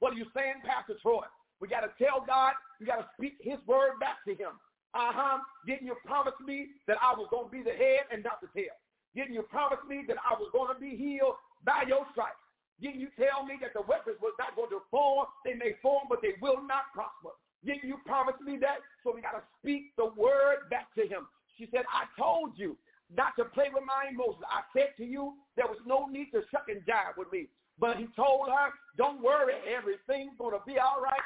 What 0.00 0.12
are 0.12 0.16
you 0.16 0.26
saying, 0.34 0.62
Pastor 0.64 0.94
Troy? 1.02 1.24
We 1.60 1.68
got 1.68 1.80
to 1.80 1.90
tell 2.02 2.20
God. 2.26 2.54
We 2.80 2.86
got 2.86 3.00
to 3.00 3.08
speak 3.16 3.40
his 3.40 3.58
word 3.66 3.98
back 4.00 4.20
to 4.26 4.34
him. 4.34 4.58
Uh-huh. 4.94 5.38
Didn't 5.66 5.86
you 5.86 5.96
promise 6.04 6.36
me 6.44 6.76
that 6.86 6.98
I 7.02 7.14
was 7.14 7.26
going 7.30 7.46
to 7.46 7.50
be 7.50 7.62
the 7.62 7.74
head 7.74 8.06
and 8.12 8.22
not 8.22 8.40
the 8.40 8.48
tail? 8.52 8.74
Didn't 9.16 9.34
you 9.34 9.42
promise 9.42 9.82
me 9.88 10.04
that 10.08 10.18
I 10.20 10.34
was 10.38 10.50
going 10.52 10.74
to 10.74 10.78
be 10.78 10.94
healed 10.94 11.34
by 11.64 11.82
your 11.88 12.06
stripes? 12.12 12.38
Didn't 12.82 13.00
you 13.00 13.08
tell 13.16 13.46
me 13.46 13.54
that 13.62 13.72
the 13.74 13.82
weapons 13.86 14.18
were 14.20 14.34
not 14.38 14.54
going 14.54 14.70
to 14.70 14.82
form? 14.90 15.26
They 15.44 15.54
may 15.54 15.78
form, 15.80 16.06
but 16.10 16.20
they 16.22 16.34
will 16.42 16.60
not 16.62 16.90
prosper. 16.92 17.32
Didn't 17.64 17.86
you 17.86 17.98
promise 18.04 18.36
me 18.44 18.58
that? 18.60 18.82
So 19.02 19.14
we 19.14 19.22
got 19.22 19.38
to 19.38 19.44
speak 19.62 19.94
the 19.96 20.10
word 20.18 20.68
back 20.70 20.92
to 20.98 21.06
him. 21.06 21.26
She 21.56 21.66
said, 21.70 21.86
I 21.88 22.10
told 22.20 22.58
you 22.58 22.76
not 23.14 23.32
to 23.38 23.46
play 23.46 23.70
with 23.72 23.86
my 23.86 24.10
emotions. 24.10 24.42
I 24.50 24.66
said 24.76 24.92
to 24.98 25.04
you 25.06 25.38
there 25.56 25.70
was 25.70 25.78
no 25.86 26.06
need 26.06 26.34
to 26.34 26.42
shuck 26.50 26.66
and 26.68 26.82
jive 26.82 27.16
with 27.16 27.30
me. 27.30 27.48
But 27.78 27.96
he 27.96 28.06
told 28.14 28.50
her, 28.50 28.70
don't 28.98 29.22
worry 29.22 29.34
worry, 29.34 29.54
everything's 29.66 30.36
going 30.38 30.54
to 30.54 30.62
be 30.66 30.78
all 30.78 31.00
right. 31.02 31.20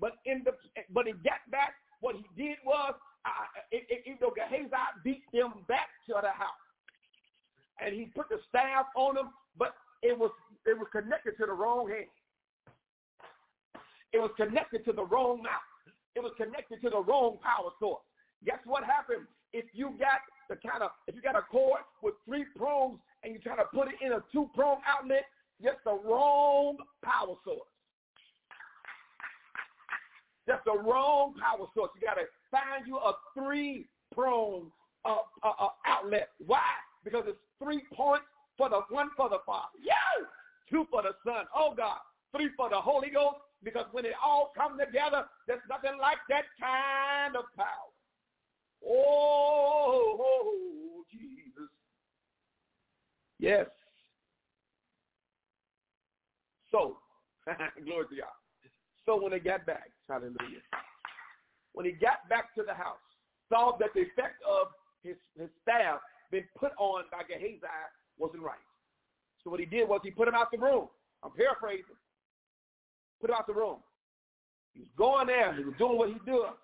But 0.00 0.12
in 0.24 0.42
the 0.44 0.52
but 0.92 1.06
he 1.06 1.12
got 1.12 1.40
back. 1.50 1.74
What 2.00 2.16
he 2.16 2.26
did 2.36 2.58
was, 2.64 2.94
uh, 3.24 3.30
it, 3.72 3.86
it, 3.88 4.02
you 4.04 4.16
know, 4.20 4.30
Gehazi 4.34 4.68
beat 5.02 5.22
them 5.32 5.64
back 5.66 5.88
to 6.06 6.14
the 6.20 6.28
house, 6.28 6.64
and 7.80 7.94
he 7.94 8.06
put 8.14 8.28
the 8.28 8.38
staff 8.48 8.86
on 8.94 9.14
them, 9.14 9.30
but 9.58 9.74
it 10.02 10.16
was 10.16 10.30
it 10.66 10.78
was 10.78 10.86
connected 10.92 11.36
to 11.38 11.46
the 11.46 11.52
wrong 11.52 11.88
hand. 11.88 12.06
It 14.12 14.18
was 14.18 14.30
connected 14.36 14.84
to 14.84 14.92
the 14.92 15.04
wrong 15.04 15.42
mouth. 15.42 15.66
It 16.14 16.20
was 16.20 16.32
connected 16.36 16.80
to 16.82 16.90
the 16.90 17.02
wrong 17.02 17.38
power 17.42 17.70
source. 17.80 18.02
Guess 18.44 18.60
what 18.64 18.84
happened? 18.84 19.26
If 19.52 19.64
you 19.72 19.94
got 19.98 20.20
the 20.50 20.56
kind 20.56 20.82
of 20.82 20.90
if 21.06 21.14
you 21.14 21.22
got 21.22 21.36
a 21.36 21.42
cord 21.42 21.80
with 22.02 22.14
three 22.26 22.44
prongs 22.56 23.00
and 23.24 23.32
you 23.32 23.40
try 23.40 23.56
to 23.56 23.64
put 23.72 23.88
it 23.88 23.94
in 24.04 24.12
a 24.12 24.22
two 24.32 24.50
prong 24.54 24.78
outlet, 24.86 25.24
just 25.62 25.78
the 25.84 25.94
wrong 25.94 26.76
power 27.02 27.34
source. 27.44 27.68
That's 30.46 30.62
the 30.64 30.78
wrong 30.78 31.34
power 31.40 31.66
source. 31.74 31.90
You 31.96 32.06
got 32.06 32.14
to 32.14 32.26
find 32.50 32.86
you 32.86 32.98
a 32.98 33.12
three-prong 33.34 34.70
uh, 35.06 35.48
uh, 35.48 35.68
outlet. 35.86 36.30
Why? 36.44 36.62
Because 37.04 37.24
it's 37.26 37.38
three 37.62 37.82
points 37.94 38.26
for 38.58 38.68
the 38.68 38.80
one 38.90 39.10
for 39.16 39.28
the 39.28 39.38
Father. 39.46 39.68
Yeah! 39.82 39.94
Two 40.70 40.86
for 40.90 41.02
the 41.02 41.12
Son. 41.24 41.44
Oh, 41.54 41.74
God. 41.76 41.98
Three 42.34 42.50
for 42.56 42.68
the 42.68 42.80
Holy 42.80 43.10
Ghost. 43.10 43.36
Because 43.62 43.86
when 43.92 44.04
it 44.04 44.12
all 44.22 44.52
comes 44.56 44.78
together, 44.78 45.24
there's 45.46 45.60
nothing 45.68 45.98
like 46.00 46.18
that 46.28 46.44
kind 46.60 47.36
of 47.36 47.44
power. 47.56 47.66
Oh, 48.86 50.16
oh 50.20 51.04
Jesus. 51.10 51.70
Yes. 53.38 53.66
So, 56.70 56.98
glory 57.84 58.06
to 58.10 58.16
God. 58.16 58.36
So 59.06 59.20
when 59.20 59.30
they 59.30 59.38
got 59.38 59.64
back, 59.64 59.90
hallelujah, 60.08 60.62
when 61.72 61.86
he 61.86 61.92
got 61.92 62.28
back 62.28 62.54
to 62.56 62.62
the 62.66 62.74
house, 62.74 62.98
saw 63.48 63.76
that 63.78 63.90
the 63.94 64.00
effect 64.00 64.42
of 64.42 64.68
his, 65.06 65.16
his 65.38 65.50
staff 65.62 66.00
been 66.30 66.44
put 66.58 66.72
on 66.78 67.04
by 67.10 67.22
Gehazi 67.22 67.60
wasn't 68.18 68.42
right. 68.42 68.58
So 69.42 69.50
what 69.50 69.60
he 69.60 69.66
did 69.66 69.88
was 69.88 70.00
he 70.02 70.10
put 70.10 70.28
him 70.28 70.34
out 70.34 70.50
the 70.50 70.58
room. 70.58 70.88
I'm 71.22 71.30
paraphrasing. 71.30 71.84
Put 73.20 73.30
him 73.30 73.36
out 73.38 73.46
the 73.46 73.54
room. 73.54 73.78
He 74.74 74.80
was 74.80 74.90
going 74.98 75.28
there. 75.28 75.54
He 75.54 75.64
was 75.64 75.74
doing 75.78 75.96
what 75.96 76.08
he 76.08 76.18
does. 76.26 76.58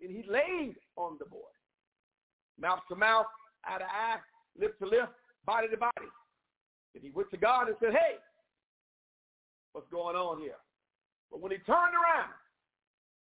And 0.00 0.10
he 0.10 0.24
laid 0.28 0.76
on 0.96 1.16
the 1.18 1.26
boy. 1.26 1.52
Mouth 2.58 2.80
to 2.88 2.96
mouth, 2.96 3.26
eye 3.64 3.78
to 3.78 3.84
eye, 3.84 4.16
lip 4.58 4.78
to 4.78 4.86
lip, 4.86 5.12
body 5.44 5.68
to 5.68 5.76
body. 5.76 6.10
And 6.94 7.04
he 7.04 7.10
went 7.10 7.30
to 7.30 7.36
God 7.36 7.68
and 7.68 7.76
said, 7.80 7.92
hey, 7.92 8.16
what's 9.72 9.88
going 9.90 10.16
on 10.16 10.40
here? 10.40 10.56
But 11.30 11.40
when 11.40 11.52
he 11.52 11.58
turned 11.58 11.92
around, 11.92 12.32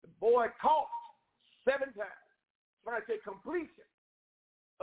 the 0.03 0.09
boy 0.21 0.47
coughed 0.61 0.93
seven 1.65 1.89
times, 1.95 2.29
trying 2.85 3.01
to 3.01 3.07
say 3.09 3.17
completion 3.25 3.89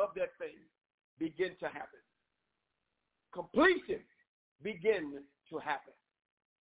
of 0.02 0.10
that 0.16 0.30
thing 0.40 0.58
begin 1.20 1.52
to 1.60 1.66
happen. 1.66 2.02
Completion 3.34 4.02
begin 4.64 5.22
to 5.50 5.60
happen. 5.60 5.94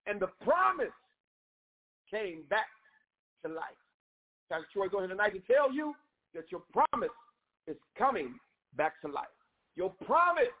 And 0.05 0.19
the 0.19 0.29
promise 0.43 0.93
came 2.09 2.43
back 2.49 2.67
to 3.45 3.51
life. 3.51 3.81
Pastor 4.49 4.67
Troy 4.71 4.87
going 4.87 5.09
tonight 5.09 5.33
to 5.33 5.53
tell 5.53 5.71
you 5.71 5.93
that 6.33 6.45
your 6.51 6.61
promise 6.71 7.15
is 7.67 7.77
coming 7.97 8.35
back 8.75 8.93
to 9.01 9.11
life. 9.11 9.25
Your 9.75 9.91
promise 10.05 10.55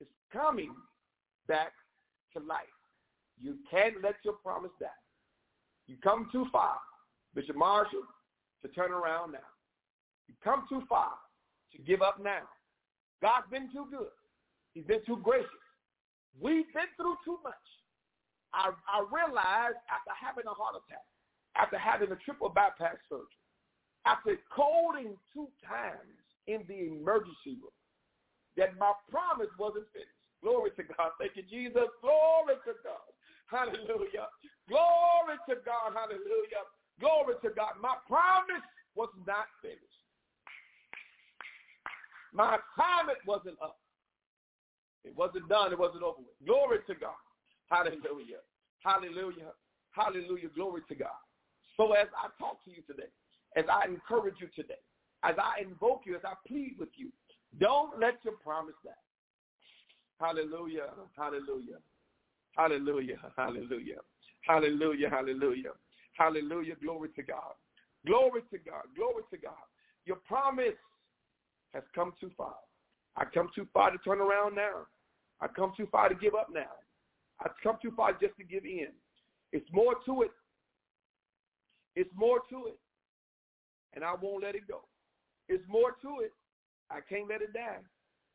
is 0.00 0.08
coming 0.32 0.74
back 1.48 1.72
to 2.32 2.40
life. 2.40 2.66
You 3.40 3.56
can't 3.70 4.02
let 4.02 4.16
your 4.24 4.34
promise 4.34 4.72
die. 4.80 4.86
You 5.86 5.96
come 6.02 6.28
too 6.32 6.46
far, 6.50 6.76
Bishop 7.34 7.56
Marshall, 7.56 8.02
to 8.62 8.68
turn 8.68 8.90
around 8.90 9.32
now. 9.32 9.38
You 10.28 10.34
come 10.42 10.64
too 10.68 10.82
far 10.88 11.12
give 11.84 12.02
up 12.02 12.18
now. 12.22 12.48
God's 13.22 13.48
been 13.50 13.70
too 13.72 13.86
good. 13.90 14.12
He's 14.74 14.84
been 14.84 15.04
too 15.06 15.18
gracious. 15.22 15.50
We've 16.40 16.68
been 16.74 16.90
through 16.96 17.16
too 17.24 17.38
much. 17.42 17.66
I, 18.52 18.70
I 18.88 19.04
realized 19.08 19.80
after 19.88 20.12
having 20.16 20.44
a 20.46 20.54
heart 20.54 20.76
attack, 20.76 21.04
after 21.56 21.78
having 21.78 22.12
a 22.12 22.16
triple 22.16 22.48
bypass 22.48 22.96
surgery, 23.08 23.40
after 24.04 24.36
coding 24.54 25.16
two 25.32 25.48
times 25.66 26.16
in 26.46 26.64
the 26.68 26.92
emergency 26.92 27.58
room, 27.60 27.74
that 28.56 28.76
my 28.78 28.92
promise 29.10 29.50
wasn't 29.58 29.86
finished. 29.92 30.10
Glory 30.42 30.70
to 30.76 30.84
God. 30.84 31.12
Thank 31.18 31.36
you, 31.36 31.42
Jesus. 31.42 31.88
Glory 32.00 32.56
to 32.64 32.72
God. 32.84 33.08
Hallelujah. 33.48 34.28
Glory 34.68 35.36
to 35.48 35.56
God. 35.64 35.92
Hallelujah. 35.92 36.64
Glory 37.00 37.34
to 37.42 37.50
God. 37.50 37.76
My 37.80 37.96
promise 38.06 38.64
was 38.94 39.10
not 39.26 39.46
finished. 39.62 39.85
My 42.36 42.60
assignment 42.60 43.18
wasn't 43.26 43.56
up. 43.62 43.78
It 45.04 45.16
wasn't 45.16 45.48
done. 45.48 45.72
It 45.72 45.78
wasn't 45.78 46.02
over 46.02 46.18
with. 46.18 46.36
Glory 46.46 46.78
to 46.86 46.94
God. 46.94 47.16
Hallelujah. 47.70 48.44
Hallelujah. 48.84 49.56
Hallelujah. 49.92 50.48
Glory 50.54 50.82
to 50.88 50.94
God. 50.94 51.16
So 51.78 51.92
as 51.92 52.08
I 52.12 52.28
talk 52.38 52.62
to 52.64 52.70
you 52.70 52.82
today, 52.86 53.08
as 53.56 53.64
I 53.72 53.86
encourage 53.88 54.34
you 54.38 54.48
today, 54.54 54.80
as 55.24 55.34
I 55.38 55.62
invoke 55.62 56.02
you, 56.04 56.14
as 56.14 56.22
I 56.24 56.34
plead 56.46 56.76
with 56.78 56.90
you, 56.96 57.08
don't 57.58 57.98
let 57.98 58.20
your 58.22 58.34
promise 58.44 58.74
die. 58.84 58.90
Hallelujah. 60.20 60.92
Hallelujah. 61.16 61.80
Hallelujah. 62.54 63.16
Hallelujah. 63.36 63.96
Hallelujah. 64.42 65.08
Hallelujah. 65.10 65.72
Hallelujah. 66.18 66.74
Glory 66.82 67.08
to 67.16 67.22
God. 67.22 67.56
Glory 68.06 68.42
to 68.50 68.58
God. 68.58 68.84
Glory 68.94 69.22
to 69.30 69.36
God. 69.38 69.66
Your 70.04 70.16
promise 70.28 70.76
has 71.76 71.84
come 71.94 72.12
too 72.18 72.30
far. 72.36 72.54
I 73.16 73.24
come 73.24 73.50
too 73.54 73.66
far 73.72 73.90
to 73.90 73.98
turn 73.98 74.20
around 74.20 74.54
now. 74.54 74.86
I 75.40 75.46
come 75.48 75.72
too 75.76 75.86
far 75.92 76.08
to 76.08 76.14
give 76.14 76.34
up 76.34 76.48
now. 76.52 76.72
I 77.40 77.48
come 77.62 77.76
too 77.82 77.92
far 77.94 78.12
just 78.12 78.36
to 78.38 78.44
give 78.44 78.64
in. 78.64 78.88
It's 79.52 79.68
more 79.72 79.94
to 80.06 80.22
it. 80.22 80.30
It's 81.94 82.10
more 82.14 82.40
to 82.50 82.66
it. 82.68 82.78
And 83.94 84.02
I 84.04 84.14
won't 84.20 84.42
let 84.42 84.54
it 84.54 84.66
go. 84.66 84.80
It's 85.48 85.64
more 85.68 85.92
to 86.02 86.24
it. 86.24 86.32
I 86.90 87.00
can't 87.06 87.28
let 87.28 87.42
it 87.42 87.52
die. 87.52 87.84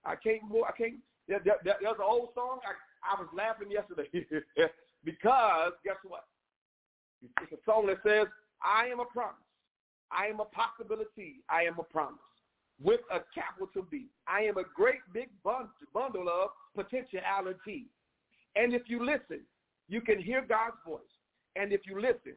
I 0.06 0.16
can't 0.16 0.42
more. 0.48 0.68
I 0.68 0.72
can't. 0.78 0.96
There, 1.28 1.42
there, 1.44 1.58
there's 1.64 1.96
an 1.98 2.06
old 2.08 2.30
song. 2.36 2.60
I, 2.66 2.74
I 3.16 3.20
was 3.20 3.30
laughing 3.36 3.72
yesterday 3.72 4.10
because 5.04 5.74
guess 5.84 5.98
what? 6.04 6.26
It's 7.42 7.52
a 7.52 7.64
song 7.66 7.88
that 7.88 7.98
says, 8.04 8.28
I 8.64 8.88
am 8.88 9.00
a 9.00 9.06
promise. 9.06 9.36
I 10.12 10.26
am 10.28 10.39
a 10.39 10.46
possibility. 10.46 11.44
I 11.50 11.64
am 11.64 11.80
a 11.80 11.84
promise. 11.84 12.20
With 12.84 13.02
a 13.12 13.20
capital 13.34 13.86
B. 13.90 14.08
I 14.28 14.42
am 14.42 14.58
a 14.58 14.64
great 14.76 15.02
big 15.14 15.30
bundle 15.44 16.30
of 16.30 16.50
potentiality. 16.76 17.86
And 18.56 18.74
if 18.74 18.84
you 18.88 19.06
listen, 19.06 19.42
you 19.88 20.02
can 20.02 20.20
hear 20.22 20.42
God's 20.42 20.78
voice. 20.86 21.02
And 21.56 21.72
if 21.72 21.82
you 21.86 22.02
listen, 22.02 22.36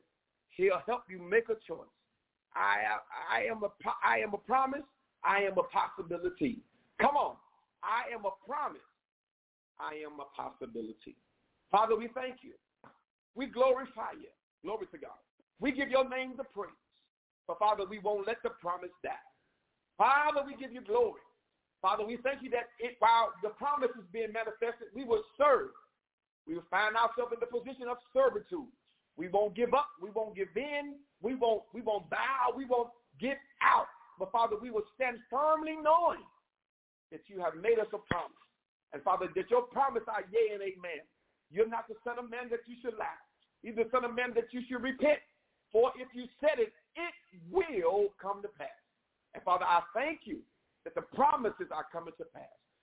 he'll 0.51 0.83
help 0.87 1.05
you 1.09 1.19
make 1.19 1.49
a 1.49 1.57
choice. 1.67 1.89
I, 2.55 2.99
I, 3.31 3.45
am 3.45 3.63
a, 3.63 3.69
I 4.05 4.19
am 4.19 4.35
a 4.35 4.39
promise. 4.39 4.83
I 5.25 5.39
am 5.43 5.57
a 5.59 5.63
possibility. 5.63 6.59
Come 7.01 7.17
on. 7.17 7.37
I 7.83 8.13
am 8.15 8.25
a 8.25 8.33
promise. 8.47 8.81
I 9.81 9.95
am 10.05 10.21
a 10.21 10.29
possibility. 10.35 11.17
Father, 11.71 11.97
we 11.97 12.09
thank 12.15 12.37
you. 12.43 12.53
We 13.35 13.47
glorify 13.47 14.13
you. 14.21 14.31
Glory 14.63 14.87
to 14.93 14.99
God. 14.99 15.19
We 15.61 15.73
give 15.73 15.91
your 15.91 16.09
name 16.09 16.35
the 16.37 16.45
praise. 16.45 16.71
But 17.47 17.59
Father, 17.59 17.85
we 17.89 17.99
won't 17.99 18.27
let 18.27 18.43
the 18.43 18.51
promise 18.51 18.95
die. 19.03 19.11
Father, 19.97 20.43
we 20.47 20.57
give 20.57 20.73
you 20.73 20.83
glory. 20.83 21.23
Father, 21.81 22.05
we 22.05 22.17
thank 22.25 22.43
you 22.43 22.51
that 22.51 22.73
it, 22.81 22.97
while 22.99 23.33
the 23.43 23.51
promise 23.51 23.93
is 23.99 24.09
being 24.13 24.33
manifested, 24.33 24.89
we 24.95 25.05
will 25.05 25.23
serve. 25.37 25.71
We 26.47 26.55
will 26.55 26.69
find 26.71 26.97
ourselves 26.97 27.33
in 27.33 27.41
the 27.41 27.51
position 27.51 27.89
of 27.89 27.99
servitude. 28.13 28.73
We 29.17 29.29
won't 29.29 29.55
give 29.55 29.75
up. 29.75 29.89
We 30.01 30.11
won't 30.11 30.35
give 30.35 30.49
in. 30.57 30.97
We 31.23 31.35
won't, 31.35 31.63
we 31.73 31.81
won't 31.81 32.09
bow. 32.11 32.57
We 32.57 32.65
won't 32.65 32.91
get 33.21 33.39
out. 33.63 33.87
But 34.19 34.33
Father, 34.33 34.57
we 34.61 34.71
will 34.71 34.85
stand 34.95 35.19
firmly 35.31 35.77
knowing 35.81 36.25
that 37.13 37.23
you 37.29 37.41
have 37.41 37.55
made 37.55 37.79
us 37.79 37.89
a 37.93 38.01
promise. 38.11 38.45
And 38.93 39.03
Father, 39.03 39.29
that 39.35 39.51
your 39.51 39.63
promise 39.63 40.03
are 40.09 40.25
yea 40.31 40.55
and 40.55 40.63
amen. 40.63 41.03
You're 41.51 41.69
not 41.69 41.87
the 41.89 41.95
son 42.03 42.19
of 42.19 42.31
man 42.31 42.49
that 42.51 42.67
you 42.67 42.77
should 42.83 42.97
lie. 42.99 43.21
You're 43.63 43.77
the 43.77 43.91
son 43.91 44.05
of 44.05 44.15
man 44.15 44.33
that 44.35 44.53
you 44.53 44.63
should 44.69 44.83
repent. 44.83 45.21
For 45.73 45.93
if 45.97 46.09
you 46.15 46.27
said 46.41 46.59
it, 46.59 46.73
it 46.97 47.15
will 47.51 48.15
come 48.21 48.43
to 48.43 48.49
pass. 48.49 48.84
And 49.35 49.43
Father, 49.43 49.64
I 49.64 49.80
thank 49.95 50.20
you 50.24 50.39
that 50.85 50.95
the 50.95 51.03
promises 51.03 51.66
are 51.70 51.87
coming 51.93 52.14
to 52.18 52.24
pass. 52.24 52.43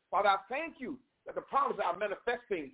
Father, 0.09 0.29
I 0.29 0.37
thank 0.49 0.75
you 0.79 0.97
that 1.25 1.35
the 1.35 1.41
promises 1.41 1.81
are 1.85 1.97
manifesting 1.97 2.71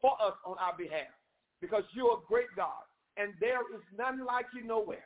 for 0.00 0.12
us 0.20 0.34
on 0.44 0.56
our 0.58 0.76
behalf 0.76 1.12
because 1.60 1.84
you're 1.94 2.14
a 2.14 2.26
great 2.28 2.48
God 2.56 2.82
and 3.16 3.32
there 3.40 3.60
is 3.74 3.82
none 3.96 4.24
like 4.26 4.46
you 4.54 4.66
nowhere. 4.66 5.04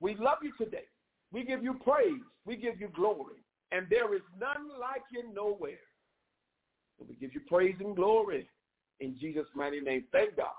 We 0.00 0.16
love 0.16 0.38
you 0.42 0.52
today. 0.58 0.84
We 1.32 1.44
give 1.44 1.62
you 1.62 1.74
praise. 1.74 2.20
We 2.44 2.56
give 2.56 2.80
you 2.80 2.88
glory. 2.94 3.36
And 3.72 3.86
there 3.88 4.14
is 4.14 4.22
none 4.38 4.68
like 4.80 5.02
you 5.12 5.32
nowhere. 5.34 5.78
So 6.98 7.06
we 7.08 7.14
give 7.16 7.34
you 7.34 7.40
praise 7.48 7.76
and 7.80 7.96
glory 7.96 8.48
in 9.00 9.16
Jesus' 9.18 9.46
mighty 9.54 9.80
name. 9.80 10.04
Thank 10.12 10.36
God. 10.36 10.52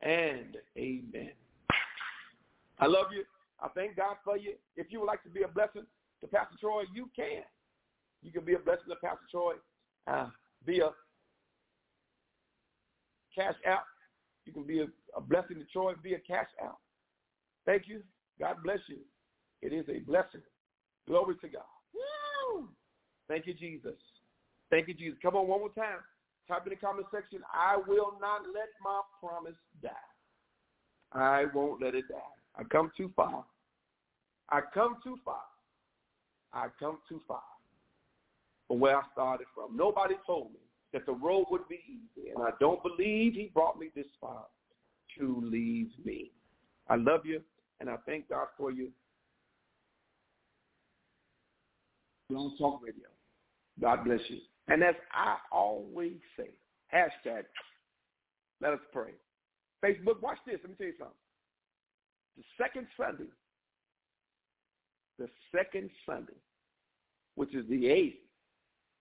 and 0.00 0.56
amen. 0.76 1.30
I 2.78 2.86
love 2.86 3.06
you. 3.12 3.24
I 3.60 3.68
thank 3.68 3.96
God 3.96 4.16
for 4.24 4.36
you. 4.36 4.54
If 4.76 4.86
you 4.90 5.00
would 5.00 5.06
like 5.06 5.22
to 5.22 5.28
be 5.28 5.42
a 5.42 5.48
blessing 5.48 5.86
to 6.22 6.28
Pastor 6.28 6.56
Troy, 6.58 6.84
you 6.94 7.10
can. 7.14 7.42
You 8.22 8.30
can 8.30 8.44
be 8.44 8.54
a 8.54 8.58
blessing 8.58 8.88
to 8.88 8.96
Pastor 8.96 9.26
Troy 9.30 9.54
uh, 10.06 10.28
via 10.64 10.90
Cash 13.34 13.56
App. 13.66 13.84
You 14.46 14.52
can 14.52 14.64
be 14.64 14.80
a, 14.80 14.86
a 15.16 15.20
blessing 15.20 15.56
to 15.58 15.64
Troy 15.72 15.94
via 16.02 16.18
Cash 16.26 16.48
App. 16.62 16.78
Thank 17.66 17.84
you. 17.86 18.02
God 18.40 18.56
bless 18.64 18.78
you. 18.86 18.98
It 19.60 19.72
is 19.72 19.84
a 19.88 20.00
blessing. 20.00 20.42
Glory 21.06 21.36
to 21.42 21.48
God. 21.48 21.62
Woo! 21.94 22.68
Thank 23.28 23.46
you, 23.46 23.54
Jesus. 23.54 23.94
Thank 24.70 24.88
you, 24.88 24.94
Jesus. 24.94 25.18
Come 25.22 25.36
on, 25.36 25.46
one 25.48 25.60
more 25.60 25.68
time. 25.70 25.98
Type 26.48 26.66
in 26.66 26.70
the 26.70 26.76
comment 26.76 27.06
section, 27.12 27.40
I 27.52 27.76
will 27.76 28.14
not 28.20 28.42
let 28.52 28.68
my 28.82 29.00
promise 29.20 29.54
die. 29.80 29.90
I 31.12 31.44
won't 31.54 31.80
let 31.80 31.94
it 31.94 32.08
die. 32.08 32.16
I 32.56 32.64
come 32.64 32.90
too 32.96 33.12
far. 33.14 33.44
I 34.50 34.60
come 34.74 34.96
too 35.04 35.18
far. 35.24 35.42
I 36.52 36.66
come 36.78 36.98
too 37.08 37.20
far 37.26 37.42
from 38.68 38.80
where 38.80 38.96
I 38.96 39.02
started 39.12 39.46
from. 39.54 39.76
Nobody 39.76 40.14
told 40.26 40.52
me 40.52 40.60
that 40.92 41.06
the 41.06 41.12
road 41.12 41.46
would 41.50 41.68
be 41.68 41.80
easy, 41.86 42.30
and 42.34 42.42
I 42.42 42.50
don't 42.60 42.82
believe 42.82 43.34
he 43.34 43.50
brought 43.54 43.78
me 43.78 43.88
this 43.94 44.06
far 44.20 44.44
to 45.18 45.42
leave 45.44 45.90
me. 46.04 46.30
I 46.88 46.96
love 46.96 47.24
you, 47.24 47.40
and 47.80 47.88
I 47.88 47.96
thank 48.06 48.28
God 48.28 48.48
for 48.56 48.70
you. 48.70 48.90
Blog 52.28 52.52
Talk 52.58 52.80
Radio. 52.82 53.08
God 53.80 54.04
bless 54.04 54.20
you. 54.28 54.38
And 54.68 54.82
as 54.82 54.94
I 55.12 55.36
always 55.50 56.16
say, 56.36 56.50
hashtag, 56.94 57.44
let 58.60 58.72
us 58.72 58.80
pray. 58.92 59.12
Facebook, 59.84 60.22
watch 60.22 60.38
this. 60.46 60.58
Let 60.62 60.70
me 60.70 60.76
tell 60.76 60.86
you 60.86 60.92
something. 60.98 61.14
The 62.36 62.44
second 62.56 62.86
Sunday, 62.96 63.30
the 65.18 65.28
second 65.54 65.90
Sunday, 66.06 66.40
which 67.34 67.54
is 67.54 67.66
the 67.68 67.84
8th 67.84 68.16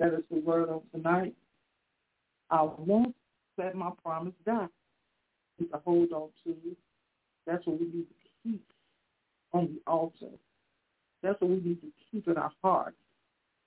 That 0.00 0.14
is 0.14 0.24
the 0.28 0.40
word 0.40 0.70
of 0.70 0.82
tonight. 0.92 1.36
I 2.50 2.62
won't 2.62 3.14
let 3.58 3.76
my 3.76 3.90
promise 4.02 4.34
die. 4.44 4.66
It's 5.60 5.72
a 5.72 5.78
hold 5.78 6.12
on 6.12 6.30
to. 6.44 6.56
That's 7.46 7.64
what 7.64 7.78
we 7.78 7.86
need 7.86 8.06
to 8.08 8.14
keep 8.42 8.64
on 9.52 9.66
the 9.72 9.90
altar. 9.90 10.34
That's 11.22 11.40
what 11.40 11.50
we 11.50 11.60
need 11.60 11.80
to 11.80 11.92
keep 12.10 12.26
in 12.26 12.36
our 12.36 12.52
hearts. 12.60 12.96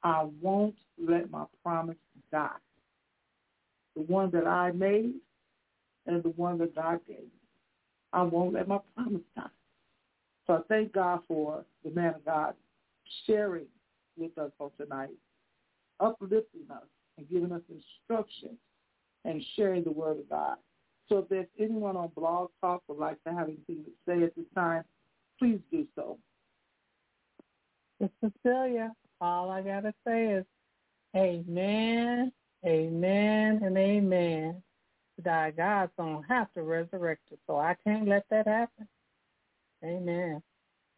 I 0.03 0.27
won't 0.41 0.75
let 0.97 1.31
my 1.31 1.45
promise 1.63 1.95
die. 2.29 2.49
The 3.95 4.01
one 4.01 4.31
that 4.31 4.47
I 4.47 4.71
made 4.73 5.15
and 6.07 6.23
the 6.23 6.29
one 6.29 6.57
that 6.59 6.75
God 6.75 6.99
gave. 7.07 7.17
Me. 7.17 7.29
I 8.13 8.23
won't 8.23 8.53
let 8.53 8.67
my 8.67 8.79
promise 8.95 9.21
die. 9.35 9.43
So 10.47 10.53
I 10.53 10.59
thank 10.67 10.93
God 10.93 11.21
for 11.27 11.63
the 11.83 11.91
man 11.91 12.15
of 12.15 12.25
God 12.25 12.55
sharing 13.25 13.67
with 14.17 14.37
us 14.37 14.51
on 14.59 14.71
tonight, 14.79 15.11
uplifting 15.99 16.69
us 16.69 16.83
and 17.17 17.29
giving 17.29 17.51
us 17.51 17.61
instructions 17.69 18.57
and 19.25 19.43
sharing 19.55 19.83
the 19.83 19.91
word 19.91 20.19
of 20.19 20.29
God. 20.29 20.57
So 21.07 21.19
if 21.19 21.29
there's 21.29 21.47
anyone 21.59 21.95
on 21.95 22.09
Blog 22.15 22.49
Talk 22.61 22.83
would 22.87 22.97
like 22.97 23.21
to 23.25 23.33
have 23.33 23.47
anything 23.47 23.83
to 23.85 23.91
say 24.07 24.23
at 24.23 24.35
this 24.35 24.45
time, 24.55 24.83
please 25.37 25.59
do 25.71 25.85
so. 25.95 26.17
It's 27.99 28.13
Cecilia. 28.19 28.93
All 29.19 29.51
I 29.51 29.61
got 29.61 29.81
to 29.81 29.93
say 30.05 30.27
is 30.27 30.45
amen, 31.15 32.31
amen, 32.65 33.61
and 33.63 33.77
amen. 33.77 34.63
Die, 35.24 35.51
God's 35.51 35.91
to 35.97 36.22
have 36.28 36.51
to 36.53 36.64
resurrect 36.64 37.22
us, 37.32 37.38
so 37.45 37.57
I 37.57 37.76
can't 37.84 38.07
let 38.07 38.26
that 38.30 38.47
happen. 38.47 38.88
Amen. 39.84 40.41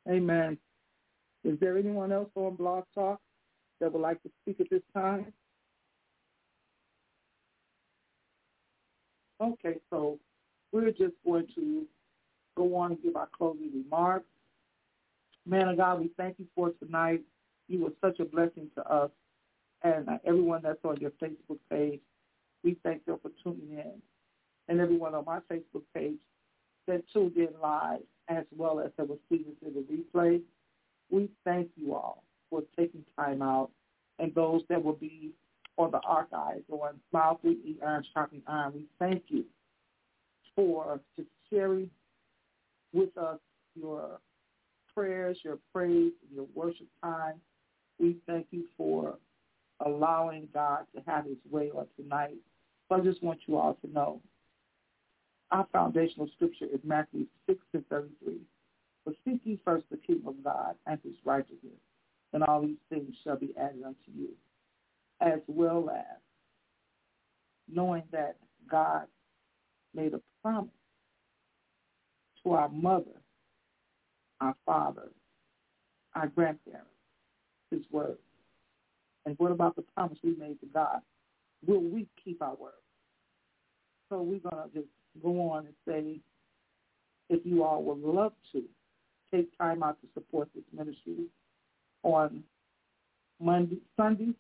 Amen. 0.09 0.57
Is 1.43 1.59
there 1.59 1.77
anyone 1.77 2.11
else 2.11 2.29
on 2.35 2.55
Blog 2.55 2.85
Talk 2.95 3.19
that 3.79 3.91
would 3.91 4.01
like 4.01 4.21
to 4.23 4.29
speak 4.41 4.61
at 4.61 4.69
this 4.69 4.81
time? 4.93 5.33
Okay, 9.41 9.75
so 9.89 10.19
we're 10.71 10.91
just 10.91 11.15
going 11.25 11.47
to 11.55 11.85
go 12.55 12.75
on 12.77 12.91
and 12.91 13.03
give 13.03 13.15
our 13.15 13.27
closing 13.37 13.71
remarks. 13.73 14.25
Man 15.45 15.67
of 15.67 15.77
God, 15.77 15.99
we 15.99 16.11
thank 16.15 16.39
you 16.39 16.45
for 16.55 16.71
tonight. 16.83 17.21
You 17.67 17.83
were 17.83 17.93
such 18.01 18.19
a 18.19 18.25
blessing 18.25 18.69
to 18.75 18.89
us 18.89 19.11
and 19.83 20.07
uh, 20.07 20.17
everyone 20.25 20.61
that's 20.63 20.83
on 20.85 20.97
your 20.97 21.11
Facebook 21.11 21.59
page. 21.69 21.99
We 22.63 22.77
thank 22.83 23.01
you 23.07 23.19
for 23.21 23.31
tuning 23.43 23.77
in. 23.77 24.01
And 24.69 24.79
everyone 24.79 25.13
on 25.13 25.25
my 25.25 25.39
Facebook 25.51 25.83
page 25.93 26.19
that 26.87 27.03
tuned 27.11 27.35
in 27.35 27.49
live 27.61 28.01
as 28.29 28.45
well 28.55 28.79
as 28.79 28.91
that 28.97 29.07
was 29.07 29.19
seeing 29.29 29.43
this 29.43 29.67
in 29.67 29.73
the 29.73 29.81
replay. 29.81 30.41
We 31.09 31.29
thank 31.43 31.69
you 31.75 31.93
all 31.93 32.23
for 32.49 32.63
taking 32.77 33.03
time 33.17 33.41
out 33.41 33.69
and 34.19 34.33
those 34.35 34.61
that 34.69 34.83
will 34.83 34.93
be 34.93 35.31
on 35.77 35.91
the 35.91 35.99
archives 35.99 36.63
on 36.69 36.99
Smile 37.09 37.39
3E 37.43 37.75
Iron 37.85 38.05
Iron. 38.47 38.73
We 38.73 38.85
thank 38.99 39.23
you 39.27 39.43
for 40.55 40.99
just 41.15 41.29
sharing 41.49 41.89
with 42.93 43.17
us 43.17 43.39
your 43.75 44.19
prayers, 44.93 45.37
your 45.43 45.57
praise, 45.73 46.11
your 46.33 46.45
worship 46.53 46.87
time. 47.03 47.35
We 47.99 48.17
thank 48.27 48.47
you 48.51 48.65
for 48.77 49.17
allowing 49.83 50.47
God 50.53 50.85
to 50.95 51.01
have 51.07 51.25
his 51.25 51.37
way 51.49 51.71
on 51.71 51.87
tonight. 51.99 52.35
So 52.93 52.99
I 52.99 53.03
just 53.03 53.23
want 53.23 53.39
you 53.47 53.57
all 53.57 53.75
to 53.83 53.91
know 53.91 54.21
our 55.49 55.65
foundational 55.71 56.29
scripture 56.35 56.65
is 56.71 56.79
Matthew 56.83 57.25
6 57.47 57.59
and 57.73 57.87
33. 57.87 58.35
But 59.03 59.15
seek 59.25 59.41
ye 59.43 59.59
first 59.65 59.85
the 59.89 59.97
kingdom 59.97 60.27
of 60.27 60.43
God 60.43 60.75
and 60.85 60.99
his 61.03 61.15
righteousness, 61.25 61.79
and 62.33 62.43
all 62.43 62.61
these 62.61 62.77
things 62.89 63.15
shall 63.23 63.35
be 63.35 63.51
added 63.59 63.81
unto 63.83 64.11
you, 64.15 64.29
as 65.21 65.39
well 65.47 65.89
as 65.89 66.19
knowing 67.67 68.03
that 68.11 68.35
God 68.69 69.07
made 69.95 70.13
a 70.13 70.21
promise 70.43 70.69
to 72.43 72.51
our 72.51 72.69
mother, 72.69 73.21
our 74.39 74.55
father, 74.67 75.09
our 76.13 76.27
grandparents, 76.27 76.89
his 77.71 77.81
word. 77.91 78.17
And 79.25 79.35
what 79.39 79.51
about 79.51 79.75
the 79.75 79.83
promise 79.95 80.19
we 80.23 80.35
made 80.35 80.59
to 80.59 80.67
God? 80.71 81.01
Will 81.65 81.81
we 81.81 82.07
keep 82.23 82.41
our 82.41 82.55
word? 82.55 82.71
So 84.09 84.21
we're 84.21 84.39
going 84.39 84.69
to 84.69 84.69
just 84.73 84.87
go 85.21 85.49
on 85.51 85.65
and 85.65 85.75
say, 85.87 86.19
if 87.29 87.45
you 87.45 87.63
all 87.63 87.83
would 87.83 87.99
love 87.99 88.33
to, 88.51 88.63
take 89.31 89.57
time 89.57 89.81
out 89.81 89.97
to 90.01 90.07
support 90.13 90.49
this 90.53 90.63
ministry 90.75 91.25
on 92.03 92.43
Monday, 93.39 93.77
Sundays, 93.97 94.35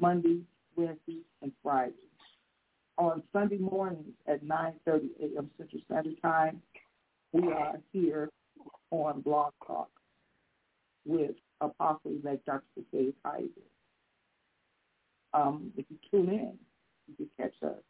Mondays, 0.00 0.42
Wednesdays, 0.76 1.24
and 1.42 1.52
Fridays. 1.62 1.94
On 2.98 3.22
Sunday 3.32 3.58
mornings 3.58 4.12
at 4.26 4.44
9.30 4.44 5.08
a.m. 5.20 5.50
Central 5.58 5.82
Standard 5.84 6.20
Time, 6.22 6.62
we 7.32 7.52
are 7.52 7.74
here 7.92 8.30
on 8.90 9.20
Blog 9.20 9.52
Talk 9.66 9.90
with 11.04 11.32
Apostle-elect 11.60 12.46
Dr. 12.46 12.62
Sage 12.92 13.14
Kizer. 13.24 13.48
Um, 15.34 15.72
if 15.76 15.84
you 15.90 15.98
tune 16.10 16.28
in, 16.28 16.54
you 17.08 17.14
can 17.16 17.28
catch 17.36 17.54
us 17.62 17.82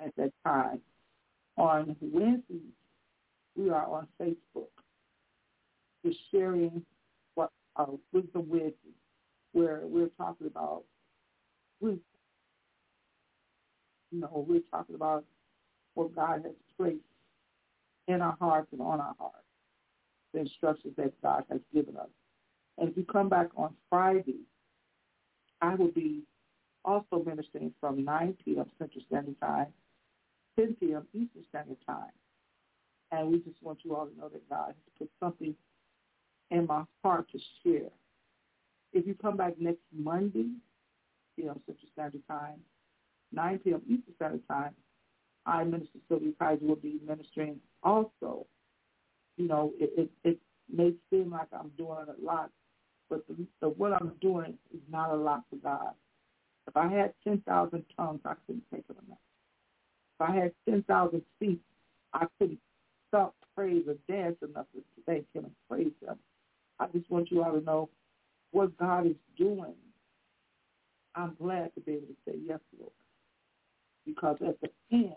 at 0.00 0.14
that 0.16 0.32
time. 0.44 0.80
On 1.58 1.94
Wednesdays, 2.00 2.60
we 3.56 3.68
are 3.68 3.86
on 3.86 4.06
Facebook, 4.20 4.70
just 6.04 6.18
sharing 6.30 6.82
what 7.34 7.50
uh, 7.76 7.86
wisdom 8.12 8.48
with, 8.48 8.72
where 9.52 9.80
we're 9.84 10.08
talking 10.16 10.46
about 10.46 10.84
wisdom. 11.80 12.00
You 14.10 14.20
know, 14.20 14.46
we're 14.48 14.62
talking 14.70 14.94
about 14.94 15.24
what 15.94 16.14
God 16.14 16.42
has 16.44 16.54
placed 16.78 17.00
in 18.08 18.22
our 18.22 18.36
hearts 18.40 18.68
and 18.72 18.80
on 18.80 19.00
our 19.00 19.14
hearts, 19.18 19.36
the 20.32 20.40
instructions 20.40 20.94
that 20.96 21.12
God 21.22 21.44
has 21.50 21.60
given 21.74 21.96
us. 21.96 22.08
And 22.78 22.88
if 22.88 22.96
you 22.96 23.04
come 23.04 23.28
back 23.28 23.48
on 23.56 23.74
Friday, 23.90 24.40
I 25.60 25.74
will 25.74 25.90
be 25.90 26.22
also 26.84 27.22
ministering 27.24 27.72
from 27.80 28.04
9 28.04 28.36
p.m. 28.44 28.66
Central 28.78 29.04
Standard 29.06 29.40
Time, 29.40 29.68
10 30.58 30.76
p.m. 30.80 31.06
Eastern 31.14 31.44
Standard 31.48 31.78
Time. 31.86 32.10
And 33.10 33.30
we 33.30 33.38
just 33.38 33.62
want 33.62 33.78
you 33.82 33.94
all 33.94 34.06
to 34.06 34.18
know 34.18 34.28
that 34.28 34.48
God 34.48 34.68
has 34.68 34.74
put 34.98 35.10
something 35.20 35.54
in 36.50 36.66
my 36.66 36.84
heart 37.02 37.26
to 37.32 37.38
share. 37.62 37.90
If 38.92 39.06
you 39.06 39.14
come 39.14 39.36
back 39.36 39.54
next 39.58 39.82
Monday, 39.96 40.50
p.m. 41.36 41.60
Central 41.66 41.88
Standard 41.92 42.22
Time, 42.28 42.60
9 43.32 43.58
p.m. 43.60 43.82
Eastern 43.86 44.14
Standard 44.16 44.48
Time, 44.48 44.74
I, 45.46 45.64
Minister 45.64 45.98
Sylvia 46.08 46.32
Kizer, 46.40 46.62
will 46.62 46.76
be 46.76 47.00
ministering 47.06 47.56
also. 47.82 48.46
You 49.36 49.48
know, 49.48 49.72
it, 49.78 49.90
it, 49.96 50.10
it 50.24 50.38
may 50.72 50.92
seem 51.10 51.30
like 51.32 51.48
I'm 51.52 51.70
doing 51.76 52.06
a 52.08 52.24
lot, 52.24 52.50
but 53.08 53.26
the, 53.28 53.46
the, 53.60 53.68
what 53.68 53.92
I'm 53.92 54.12
doing 54.20 54.54
is 54.72 54.80
not 54.90 55.10
a 55.10 55.16
lot 55.16 55.42
for 55.50 55.56
God. 55.56 55.94
If 56.68 56.76
I 56.76 56.88
had 56.88 57.12
10,000 57.24 57.84
tongues, 57.96 58.20
I 58.24 58.34
couldn't 58.46 58.64
take 58.72 58.84
it 58.88 58.96
enough. 59.06 59.18
If 60.20 60.30
I 60.30 60.34
had 60.34 60.52
10,000 60.68 61.22
feet, 61.38 61.60
I 62.14 62.26
couldn't 62.38 62.60
stop, 63.08 63.34
praise, 63.56 63.84
or 63.88 63.96
dance 64.08 64.36
enough 64.42 64.66
to 64.74 64.82
thank 65.06 65.26
him 65.34 65.44
and 65.44 65.54
praise 65.68 65.92
him. 66.06 66.16
I 66.78 66.86
just 66.88 67.10
want 67.10 67.30
you 67.30 67.42
all 67.42 67.52
to 67.52 67.64
know 67.64 67.90
what 68.52 68.76
God 68.78 69.06
is 69.06 69.16
doing. 69.36 69.74
I'm 71.14 71.36
glad 71.40 71.74
to 71.74 71.80
be 71.80 71.92
able 71.92 72.06
to 72.06 72.16
say 72.26 72.38
yes, 72.46 72.60
Lord. 72.78 72.92
Because 74.06 74.36
at 74.46 74.60
the 74.60 74.70
end, 74.90 75.14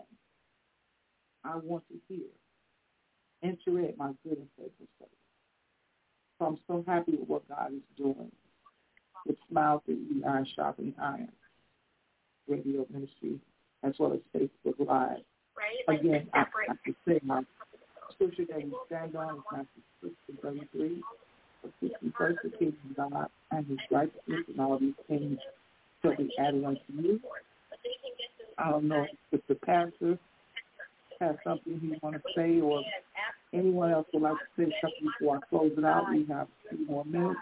I 1.44 1.56
want 1.58 1.84
to 1.90 1.96
hear, 2.08 2.28
enter 3.44 3.80
in 3.80 3.94
my 3.98 4.12
good 4.24 4.38
and 4.38 4.48
faithful 4.58 4.88
servant. 5.00 5.18
So 6.40 6.46
I'm 6.46 6.58
so 6.68 6.84
happy 6.88 7.14
with 7.14 7.30
what 7.30 7.48
God 7.48 7.74
is 7.74 7.82
doing 7.98 8.32
with 9.26 9.38
Smile 9.50 9.82
3E 9.90 10.26
Iron 10.26 10.48
Sharpening 10.56 10.94
Iron 11.02 11.30
radio 12.48 12.86
ministry 12.92 13.40
as 13.84 13.94
well 14.00 14.14
as 14.14 14.20
Facebook 14.36 14.80
Live. 14.80 15.20
Right. 15.58 16.00
Again, 16.00 16.28
I 16.34 16.40
have 16.68 16.78
to 16.86 16.96
say 17.08 17.20
my 17.24 17.42
scripture 18.14 18.46
that 18.50 18.58
we 18.58 18.74
stand 18.88 19.16
on 19.16 19.36
is 19.36 19.42
Matthew 19.52 19.82
6 20.04 20.14
and 20.30 20.40
33. 20.42 21.02
For 21.62 21.90
first 22.16 22.40
the 22.44 22.50
kingdom 22.52 22.78
of 22.92 23.12
God 23.12 23.28
and 23.52 23.66
his 23.66 23.80
righteousness 23.90 24.46
and 24.48 24.60
all 24.60 24.78
these 24.78 24.94
things 25.08 25.40
shall 26.02 26.16
be 26.16 26.30
added 26.40 26.64
unto 26.64 26.80
you. 26.90 27.20
I 28.58 28.70
don't 28.70 28.88
know 28.88 29.06
if 29.32 29.42
the 29.48 29.56
pastor 29.56 30.20
has 31.20 31.36
something 31.44 31.80
he 31.80 31.98
want 32.02 32.16
to 32.16 32.22
say 32.36 32.60
or 32.62 32.82
anyone 33.54 33.92
else 33.92 34.06
would 34.14 34.22
like 34.22 34.34
to 34.34 34.64
say 34.64 34.76
something 34.82 35.12
before 35.20 35.38
I 35.38 35.40
close 35.50 35.72
it 35.78 35.86
out. 35.86 36.06
We 36.12 36.26
have 36.30 36.48
a 36.72 36.76
few 36.76 36.86
more 36.86 37.06
minutes. 37.06 37.40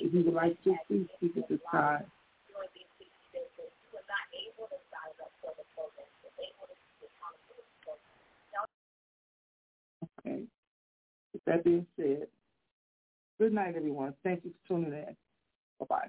If 0.00 0.12
you 0.14 0.24
would 0.24 0.34
like 0.34 0.62
to, 0.64 0.74
please 0.88 1.06
speak 1.16 1.36
at 1.36 1.48
this 1.48 1.60
time. 1.70 2.06
Okay. 10.20 10.42
With 11.32 11.44
that 11.46 11.64
being 11.64 11.86
said, 11.96 12.26
good 13.38 13.52
night, 13.52 13.74
everyone. 13.76 14.14
Thank 14.22 14.44
you 14.44 14.52
for 14.68 14.74
tuning 14.76 14.92
in. 14.92 15.16
Bye-bye. 15.80 16.08